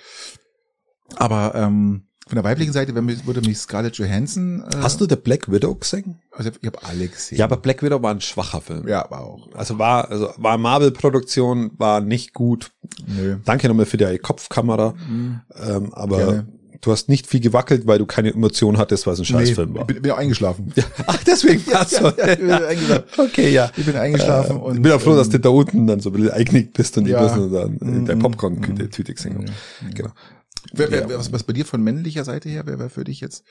[1.15, 4.65] Aber ähm, von der weiblichen Seite würde mich Scarlett Johansson.
[4.69, 6.19] Äh, Hast du The Black Widow gesehen?
[6.31, 7.37] Also ich habe alle gesehen.
[7.37, 8.85] Ja, aber Black Widow war ein schwacher Film.
[8.85, 9.47] ja, aber auch.
[9.53, 12.71] Also war, also war Marvel-Produktion, war nicht gut.
[13.07, 13.37] Nö.
[13.45, 14.93] Danke nochmal für die Kopfkamera.
[15.55, 16.47] Ähm, aber Gerne.
[16.83, 19.75] Du hast nicht viel gewackelt, weil du keine Emotion hattest, weil es ein Scheißfilm Nee,
[19.75, 19.81] war.
[19.81, 20.71] ich bin, bin auch eingeschlafen.
[21.07, 22.03] Ach, deswegen war's so.
[22.09, 23.03] ja, eingeschlafen.
[23.17, 23.71] Okay, ja.
[23.75, 25.99] Ich bin eingeschlafen Äh, und ich bin auch froh, dass ähm, du da unten dann
[26.01, 27.17] so ein bisschen eingenickt bist und Ja.
[27.27, 28.19] die müssen dann in der Mhm.
[28.21, 29.93] Popcorn-Tüte gesehen haben.
[29.93, 30.09] Genau.
[30.71, 31.09] Wer, wer, Ja.
[31.09, 33.43] wer, was, was bei dir von männlicher Seite her, wer wäre für dich jetzt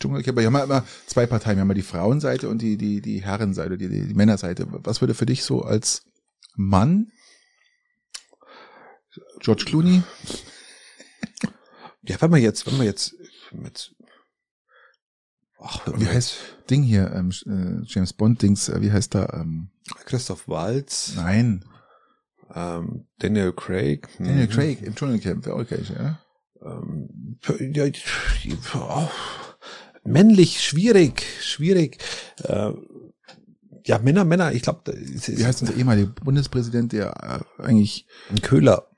[0.00, 0.38] Dschungelcamp?
[0.38, 3.22] Wir haben ja immer zwei Parteien, wir haben ja die Frauenseite und die, die, die
[3.22, 4.66] Herrenseite, die, die, die Männerseite.
[4.70, 6.02] Was würde für dich so als
[6.56, 7.08] Mann
[9.40, 10.02] George Clooney?
[12.06, 13.14] Ja, wenn wir jetzt, wenn wir jetzt,
[13.64, 13.94] jetzt
[15.58, 16.36] ach, Wie heißt
[16.70, 19.28] Ding hier, ähm, äh, James Bond Dings, äh, wie heißt da?
[19.40, 19.70] Ähm,
[20.04, 21.64] Christoph Waltz, nein,
[22.54, 24.08] ähm, Daniel Craig.
[24.18, 24.50] Daniel mhm.
[24.50, 26.20] Craig im Dschungelcamp, wäre okay, ja?
[26.62, 27.38] Ähm,
[27.72, 27.86] ja,
[28.74, 29.08] oh,
[30.04, 31.98] männlich, schwierig, schwierig.
[32.42, 32.72] Äh,
[33.84, 38.88] ja, Männer, Männer, ich glaube, Wie heißt unser ehemaliger Bundespräsident, der äh, eigentlich ein Köhler,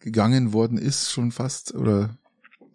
[0.00, 2.18] gegangen worden ist schon fast, oder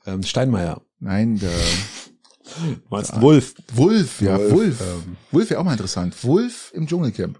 [0.06, 1.49] ähm, Steinmeier, nein, der
[2.56, 3.22] du meinst Ja.
[3.22, 3.56] Wolf.
[3.73, 4.82] Wulf, ja, Wolf, Wulf.
[4.82, 5.18] ähm.
[5.49, 6.23] Wäre auch mal interessant.
[6.23, 7.40] Wulf im Dschungelcamp.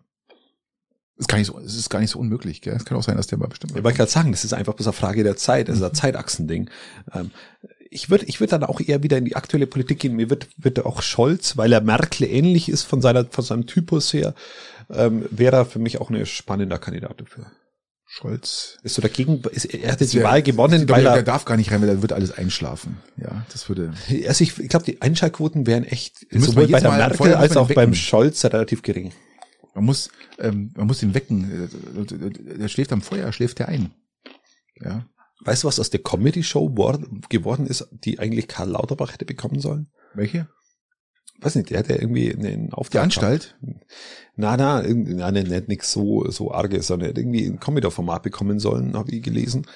[1.18, 2.76] Ist gar nicht so, es ist gar nicht so unmöglich, gell?
[2.76, 3.72] Es kann auch sein, dass der mal bestimmt.
[3.78, 5.92] Ich wollte gerade sagen, das ist einfach bloß eine Frage der Zeit, das ist ein
[5.92, 5.96] Mhm.
[5.96, 6.70] Zeitachsending.
[7.14, 7.32] Ähm,
[7.90, 10.16] ich würde ich würd dann auch eher wieder in die aktuelle Politik gehen.
[10.18, 14.12] Mir wird, wird auch Scholz, weil er Merkel ähnlich ist von seiner, von seinem Typus
[14.12, 14.36] her,
[14.90, 17.46] ähm, wäre er für mich auch eine spannender Kandidat dafür.
[18.18, 18.78] Scholz.
[18.84, 21.58] Ist so dagegen, ist, er hat jetzt die Wahl gewonnen, weil der er, darf gar
[21.58, 22.98] nicht rein, weil er wird alles einschlafen.
[23.18, 23.94] Ja, das würde.
[24.28, 27.94] also ich, ich glaube, die Einschaltquoten wären echt sowohl bei der Merkel als auch beim.
[27.94, 29.12] Scholz relativ gering.
[29.74, 30.10] Man muss,
[30.40, 31.70] ähm, man muss ihn wecken.
[32.10, 33.92] Der- Der schläft am Feuer, schläft er ein.
[34.82, 35.06] Ja.
[35.42, 39.60] Weißt du, was aus der Comedy-Show wor- geworden ist, die eigentlich Karl Lauterbach hätte bekommen
[39.60, 39.88] sollen?
[40.14, 40.48] Welche?
[41.46, 42.92] Weiß nicht, der hätte irgendwie einen Auftrag.
[42.92, 43.56] Die Anstalt?
[44.36, 48.24] Na, na, irgendwie, na, ne, nicht nix so, so arges, sondern er irgendwie ein Comedy-Format
[48.24, 49.68] bekommen sollen, habe ich gelesen.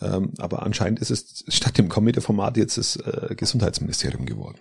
[0.00, 4.58] Ähm, aber anscheinend ist es statt dem Comedy-Format jetzt das äh, Gesundheitsministerium geworden.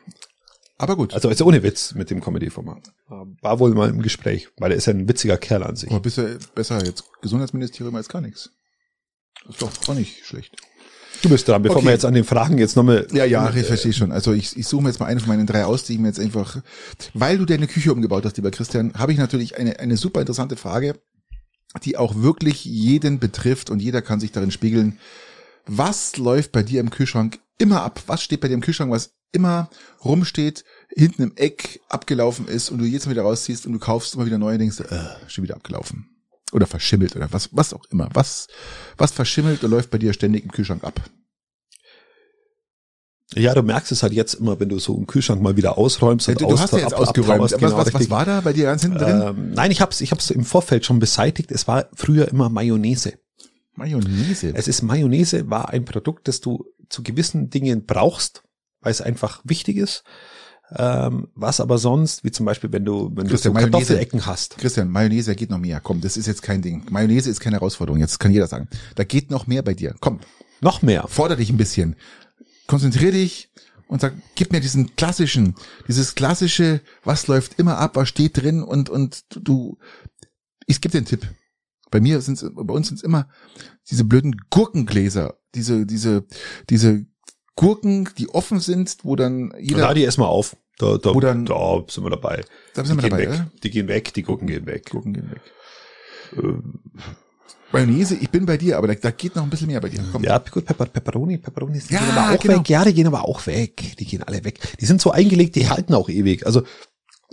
[0.77, 1.13] Aber gut.
[1.13, 2.91] Also, also ohne Witz mit dem Comedy-Format.
[3.07, 5.89] War wohl mal im Gespräch, weil er ist ja ein witziger Kerl an sich.
[5.89, 8.51] Aber besser, besser jetzt Gesundheitsministerium als gar nichts.
[9.45, 10.53] Das ist doch auch nicht schlecht.
[11.21, 11.85] Du bist dran, bevor Okay.
[11.85, 13.07] wir jetzt an den Fragen jetzt nochmal.
[13.11, 14.11] Ja, ja, ich verstehe schon.
[14.11, 16.07] Also ich, ich suche mir jetzt mal eine von meinen drei aus, die ich mir
[16.07, 16.61] jetzt einfach,
[17.13, 20.55] weil du deine Küche umgebaut hast, lieber Christian, habe ich natürlich eine, eine super interessante
[20.55, 20.95] Frage,
[21.83, 24.97] die auch wirklich jeden betrifft und jeder kann sich darin spiegeln.
[25.67, 28.01] Was läuft bei dir im Kühlschrank immer ab?
[28.07, 29.69] Was steht bei dir im Kühlschrank, was immer
[30.03, 34.15] rumsteht, hinten im Eck abgelaufen ist und du jetzt mal wieder rausziehst und du kaufst
[34.15, 36.07] immer wieder neue, denkst, du, äh, schon wieder abgelaufen.
[36.51, 38.09] Oder verschimmelt oder was, was auch immer.
[38.13, 38.47] Was,
[38.97, 40.99] was verschimmelt und läuft bei dir ständig im Kühlschrank ab?
[43.33, 46.27] Ja, du merkst es halt jetzt immer, wenn du so einen Kühlschrank mal wieder ausräumst.
[46.27, 47.39] Ja, und du, du hast ja jetzt ab- ausgeräumt.
[47.41, 49.21] was, genau, was, was war da bei dir ganz hinten drin?
[49.25, 51.49] Ähm, nein, ich habe es ich hab's im Vorfeld schon beseitigt.
[51.49, 53.13] Es war früher immer Mayonnaise.
[53.75, 54.51] Mayonnaise.
[54.53, 58.43] Es ist Mayonnaise, war ein Produkt, das du zu gewissen Dingen brauchst,
[58.81, 60.03] weil es einfach wichtig ist.
[60.73, 64.25] Ähm, was aber sonst, wie zum Beispiel, wenn du, wenn du Christian, so Mayonnaise- Kartoffelecken
[64.25, 64.57] hast.
[64.57, 65.81] Christian, Mayonnaise geht noch mehr.
[65.81, 66.85] Komm, das ist jetzt kein Ding.
[66.89, 67.99] Mayonnaise ist keine Herausforderung.
[67.99, 68.69] Jetzt kann jeder sagen.
[68.95, 69.95] Da geht noch mehr bei dir.
[69.99, 70.19] Komm,
[70.61, 71.05] Noch mehr.
[71.09, 71.95] forder dich ein bisschen.
[72.67, 73.49] Konzentrier dich
[73.87, 75.55] und sag, gib mir diesen klassischen,
[75.89, 79.77] dieses klassische, was läuft immer ab, was steht drin und, und du,
[80.67, 81.27] ich gebe dir einen Tipp.
[81.89, 83.27] Bei mir sind bei uns sind immer
[83.89, 86.23] diese blöden Gurkengläser, diese, diese,
[86.69, 87.05] diese
[87.55, 90.55] Gurken, die offen sind, wo dann jeder, Da die erstmal auf.
[90.77, 92.43] Da, da, Wo dann- da sind wir dabei.
[92.73, 93.39] da sind wir die dabei, gehen weg.
[93.39, 93.51] ja?
[93.63, 94.89] Die gehen weg, die Gurken gehen weg.
[94.89, 95.41] Gurken gehen weg.
[96.37, 96.79] Ähm,
[97.73, 100.03] Mayonnaise, ich bin bei dir, aber da, da geht noch ein bisschen mehr bei dir.
[100.11, 100.23] Komm.
[100.23, 102.59] Ja, gut, Pepper, Pepperoni, Pepperoni, die Ja, gehen aber auch genau.
[102.59, 102.69] weg.
[102.69, 103.95] Ja, die gehen aber auch weg.
[103.97, 104.59] Die gehen alle weg.
[104.79, 106.45] Die sind so eingelegt, die halten auch ewig.
[106.45, 106.63] Also,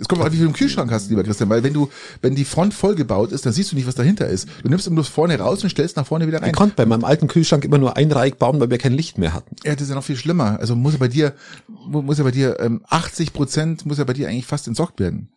[0.01, 1.89] Es kommt auch an, wie viel du im Kühlschrank hast, lieber Christian, weil wenn du,
[2.21, 4.47] wenn die Front vollgebaut ist, dann siehst du nicht, was dahinter ist.
[4.63, 6.53] Du nimmst immer bloß vorne raus und stellst nach vorne wieder ich rein.
[6.53, 9.33] konnte bei meinem alten Kühlschrank immer nur ein Reich bauen, weil wir kein Licht mehr
[9.33, 9.55] hatten.
[9.65, 10.57] Ja, das ist ja noch viel schlimmer.
[10.59, 11.35] Also muss ja bei dir,
[11.67, 14.99] mu- muss ja bei dir, ähm, 80 Prozent muss ja bei dir eigentlich fast entsorgt
[15.01, 15.29] werden.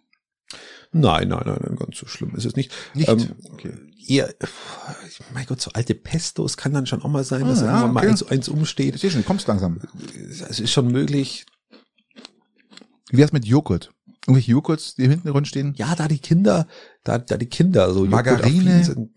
[0.92, 2.70] Nein, nein, nein, nein, ganz so schlimm ist es nicht.
[2.94, 3.08] Nicht?
[3.08, 3.72] Ähm, Okay.
[4.06, 4.34] Eher,
[5.32, 7.92] mein Gott, so alte Pestos kann dann schon auch mal sein, dass Ah, ja, irgendwann
[7.94, 8.08] mal okay.
[8.10, 8.96] eins, eins umsteht.
[9.02, 9.80] Ich schon, du kommst langsam.
[10.28, 11.46] Es ist schon möglich.
[13.10, 13.90] Wie wär's mit Joghurt?
[14.26, 15.74] Irgendwelche Joghurts, die hinten drin stehen?
[15.76, 16.68] Ja, da die Kinder,
[17.02, 19.10] da, da die Kinder so Margarine, sind.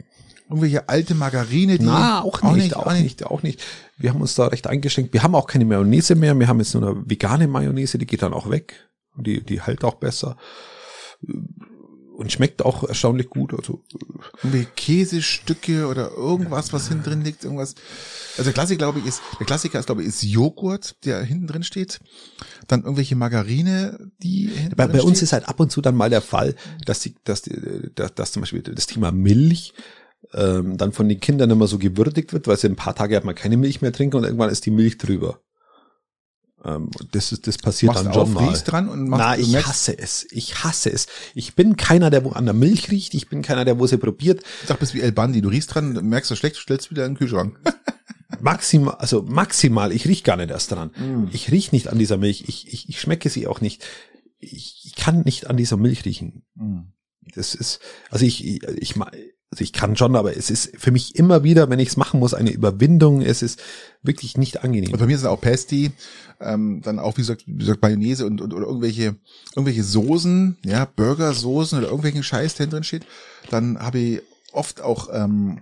[0.49, 1.85] Irgendwelche alte Margarine, die...
[1.85, 3.63] Na, auch nicht, auch nicht, auch nicht.
[3.97, 5.13] Wir haben uns da recht eingeschränkt.
[5.13, 6.37] Wir haben auch keine Mayonnaise mehr.
[6.37, 8.89] Wir haben jetzt nur eine vegane Mayonnaise, die geht dann auch weg.
[9.17, 10.37] Die, die hält auch besser.
[12.15, 13.53] Und schmeckt auch erstaunlich gut.
[13.53, 13.83] Also,
[14.37, 17.75] Irgendwelche Käsestücke oder irgendwas, was hinten drin liegt, irgendwas.
[18.37, 21.47] Also der Klassiker, glaube ich, ist, der Klassiker ist, glaube ich, ist Joghurt, der hinten
[21.47, 21.99] drin steht.
[22.67, 25.23] Dann irgendwelche Margarine, die hinten bei, drin bei uns steht.
[25.23, 26.55] ist halt ab und zu dann mal der Fall,
[26.85, 29.73] dass die, dass, die, dass, dass zum Beispiel das Thema Milch
[30.33, 33.25] ähm, dann von den Kindern immer so gewürdigt wird, weil sie ein paar Tage hat
[33.25, 35.41] man keine Milch mehr trinken und irgendwann ist die Milch drüber.
[36.65, 38.47] Ähm, das ist, das passiert machst dann schon mal.
[38.47, 40.25] riechst dran und machst, Na, ich hasse es.
[40.31, 41.07] Ich hasse es.
[41.35, 43.13] Ich bin keiner, der wo an der Milch riecht.
[43.13, 44.41] Ich bin keiner, der wo sie probiert.
[44.61, 45.41] Ich sag, bist wie El Bandi.
[45.41, 47.59] Du riechst dran, merkst du schlecht, stellst wieder in den Kühlschrank.
[48.41, 49.91] Maximal, also maximal.
[49.91, 50.91] Ich riech gar nicht erst dran.
[50.97, 51.29] Mm.
[51.31, 52.45] Ich riech nicht an dieser Milch.
[52.47, 53.85] Ich, ich, ich schmecke sie auch nicht.
[54.39, 56.43] Ich, ich kann nicht an dieser Milch riechen.
[57.33, 57.79] Das ist,
[58.09, 58.95] also ich, ich, ich,
[59.55, 62.19] also ich kann schon, aber es ist für mich immer wieder, wenn ich es machen
[62.19, 63.21] muss, eine Überwindung.
[63.21, 63.61] Es ist
[64.03, 64.91] wirklich nicht angenehm.
[64.91, 65.91] Und bei mir ist es auch Pesti,
[66.41, 69.15] ähm, dann auch wie gesagt, wie gesagt Mayonnaise und, und oder irgendwelche
[69.55, 73.05] irgendwelche Soßen, ja Burgersoßen oder irgendwelchen Scheiß, der drin steht.
[73.49, 74.21] Dann habe ich
[74.51, 75.61] oft auch ähm,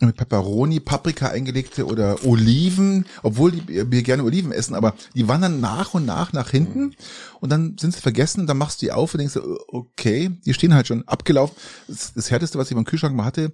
[0.00, 5.60] mit Peperoni, Paprika eingelegte oder Oliven, obwohl die, wir gerne Oliven essen, aber die wandern
[5.60, 6.94] nach und nach nach hinten
[7.40, 10.52] und dann sind sie vergessen, dann machst du die auf und denkst, du, okay, die
[10.54, 11.56] stehen halt schon abgelaufen.
[11.86, 13.52] Das, das härteste, was ich beim Kühlschrank mal hatte,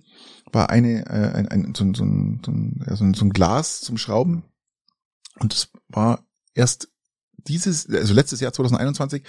[0.50, 3.24] war eine äh, ein, ein, so, ein- so, ein, so, ein, ja, so, ein, so
[3.26, 4.42] ein Glas zum Schrauben
[5.40, 6.88] und das war erst
[7.46, 9.22] dieses, also letztes Jahr 2021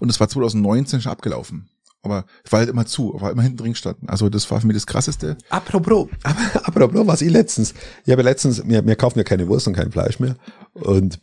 [0.00, 1.68] und es war 2019 schon abgelaufen.
[2.06, 4.08] Aber es war halt immer zu, war immer hinten drin gestanden.
[4.08, 5.36] Also das war für mich das krasseste.
[5.50, 6.08] Apropos,
[6.62, 7.74] apropos, was ich letztens,
[8.04, 10.36] ich habe letztens, wir, wir kaufen ja keine Wurst und kein Fleisch mehr
[10.74, 11.18] und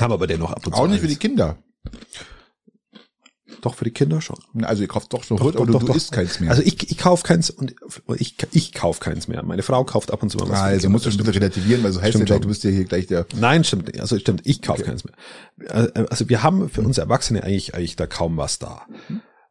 [0.00, 1.20] haben aber dennoch ab und zu Auch nicht für die eins.
[1.20, 1.58] Kinder.
[3.60, 4.36] Doch für die Kinder schon.
[4.62, 5.96] Also ihr kauft doch schon Doch, Hut, doch, aber doch, du, doch.
[5.96, 6.50] isst keins mehr.
[6.50, 7.74] Also ich, ich kaufe keins und
[8.18, 9.42] ich, ich kaufe keins mehr.
[9.42, 10.58] Meine Frau kauft ab und zu mal was.
[10.58, 12.42] die also musst du schon relativieren, weil so heißt ja Stimmt schon.
[12.42, 13.24] du bist ja hier gleich der.
[13.36, 14.00] Nein, stimmt nicht.
[14.00, 15.14] Also stimmt, ich kaufe keins mehr.
[15.96, 18.82] Äh, Also wir haben für uns Erwachsene eigentlich, eigentlich da kaum was da.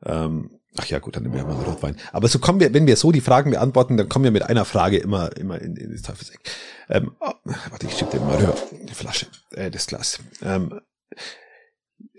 [0.06, 1.96] Ähm, ach ja, gut, dann nehmen wir mal Rotwein.
[2.12, 4.66] Aber so kommen wir, wenn wir so die Fragen beantworten, dann kommen wir mit einer
[4.66, 6.40] Frage immer, immer in, in das Teufelseck.
[6.90, 7.32] Ähm, oh,
[7.70, 10.20] warte, ich schieb dir mal rüber, die Flasche, äh, das Glas.
[10.42, 10.80] Ähm,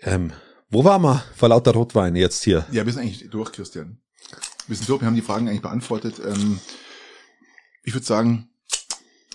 [0.03, 0.33] ähm,
[0.71, 2.67] wo waren wir vor lauter Rotwein jetzt hier?
[2.71, 3.99] Ja, wir sind eigentlich durch, Christian.
[4.67, 6.21] Wir sind durch, wir haben die Fragen eigentlich beantwortet.
[6.25, 6.59] Ähm,
[7.83, 8.49] ich würde sagen,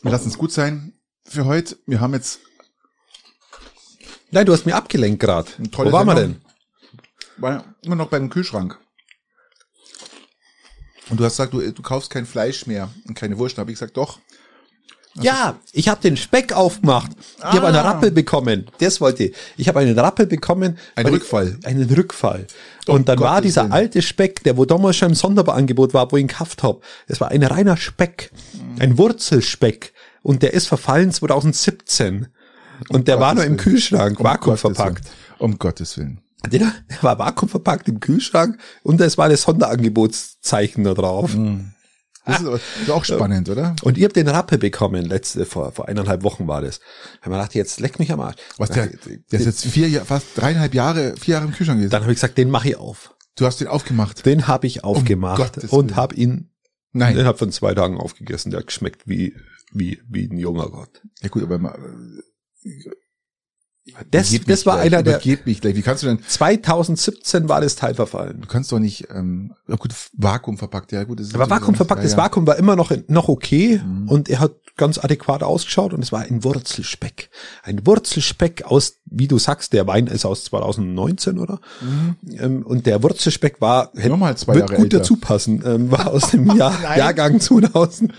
[0.01, 0.93] wir lassen es gut sein
[1.23, 1.77] für heute.
[1.85, 2.39] Wir haben jetzt
[4.31, 5.49] Nein, du hast mir abgelenkt gerade.
[5.71, 6.41] Wo waren wir denn?
[7.39, 8.77] War immer noch beim Kühlschrank.
[11.09, 13.57] Und du hast gesagt, du, du kaufst kein Fleisch mehr und keine Wurst.
[13.57, 14.19] Da habe ich gesagt, doch.
[15.15, 17.11] Ja, ich habe den Speck aufgemacht.
[17.39, 17.69] Ich habe Ah.
[17.69, 18.67] einen Rappel bekommen.
[18.77, 19.35] Das wollte ich.
[19.57, 20.77] Ich habe einen Rappel bekommen.
[20.95, 21.57] Ein Rückfall.
[21.59, 22.45] Ich, einen Rückfall.
[22.87, 23.71] Um Und dann war Gottes dieser Willen.
[23.73, 26.83] alte Speck, der wo damals schon im Sonderangebot war, wo ich ihn gekauft hab.
[27.07, 28.31] Das war ein reiner Speck.
[28.77, 29.93] Ein Wurzelspeck.
[30.21, 32.27] Und der ist verfallen 2017.
[32.89, 33.63] Und der war noch im Gottes.
[33.63, 35.05] Kühlschrank, Um Vakuum Gottes verpackt.
[35.05, 35.15] Willen.
[35.39, 36.21] Um Gottes Willen.
[36.47, 41.35] Der, der war vakuumverpackt im Kühlschrank und es war das Sonderangebotszeichen da drauf.
[41.35, 41.73] Mhm.
[42.25, 43.75] Das ist, das ist auch spannend, oder?
[43.81, 46.79] Und ihr habt den Rappel bekommen, letzte, vor, vor eineinhalb Wochen war das.
[47.23, 48.35] Da mir gedacht, jetzt leck mich am Arsch.
[48.57, 51.91] Was der, der ist jetzt vier Jahre, fast dreieinhalb Jahre, vier Jahre im Kühlschrank gewesen.
[51.91, 53.15] Dann habe ich gesagt, den mache ich auf.
[53.35, 54.25] Du hast den aufgemacht.
[54.25, 56.51] Den habe ich aufgemacht Gottes und habe ihn
[56.91, 57.15] Nein.
[57.15, 58.51] innerhalb von zwei Tagen aufgegessen.
[58.51, 59.35] Der hat geschmeckt wie,
[59.71, 61.01] wie, wie ein junger Gott.
[61.21, 61.79] Ja gut, aber mal,
[64.11, 65.75] Das, das war gleich, einer der, mich gleich.
[65.75, 68.41] Wie kannst du denn, 2017 war das Teil verfallen.
[68.41, 71.19] du kannst doch nicht, ähm, ja gut, Vakuum verpackt, ja gut.
[71.19, 72.17] Das ist Aber Vakuum verpackt, das.
[72.17, 74.07] Vakuum war immer noch, noch okay Mhm.
[74.09, 77.29] und er hat ganz adäquat ausgeschaut und es war ein Wurzelspeck.
[77.63, 81.59] Ein Wurzelspeck aus, wie du sagst, der Wein ist aus 2019, oder?
[82.37, 84.99] Ähm, und der Wurzelspeck war, hätte Nochmal zwei wird Jahre gut älter.
[84.99, 86.97] dazu passen, ähm, war aus dem Jahr.
[86.97, 88.13] Jahrgang 2000.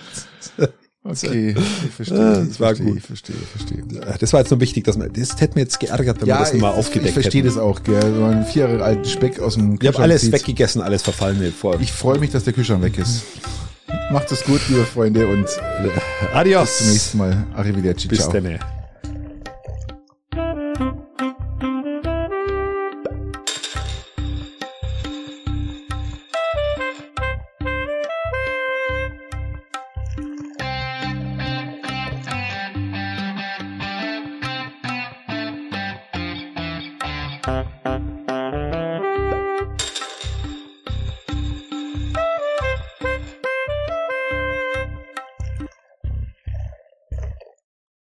[1.02, 1.54] Okay,
[1.86, 2.16] ich verstehe.
[2.18, 2.98] Das war verstehe, gut.
[2.98, 4.16] Ich verstehe, ich verstehe.
[4.20, 6.52] Das war jetzt nur wichtig, dass man, das hätte mir jetzt geärgert, wenn wir das
[6.52, 7.54] nochmal aufgedeckt ich verstehe hätten.
[7.54, 8.00] das auch, gell.
[8.14, 10.32] So einen vier Jahre alten Speck aus dem Ich habe Kühlschrank alles zieht.
[10.32, 11.80] weggegessen, alles verfallene vor.
[11.80, 13.22] Ich freue mich, dass der Kühlschrank weg ist.
[14.12, 15.46] Macht es gut, liebe Freunde, und
[16.34, 16.78] Adios.
[16.78, 17.46] zum nächsten Mal.
[17.54, 18.06] Arrivederci.
[18.08, 18.32] Bis Ciao.
[18.32, 18.79] dann.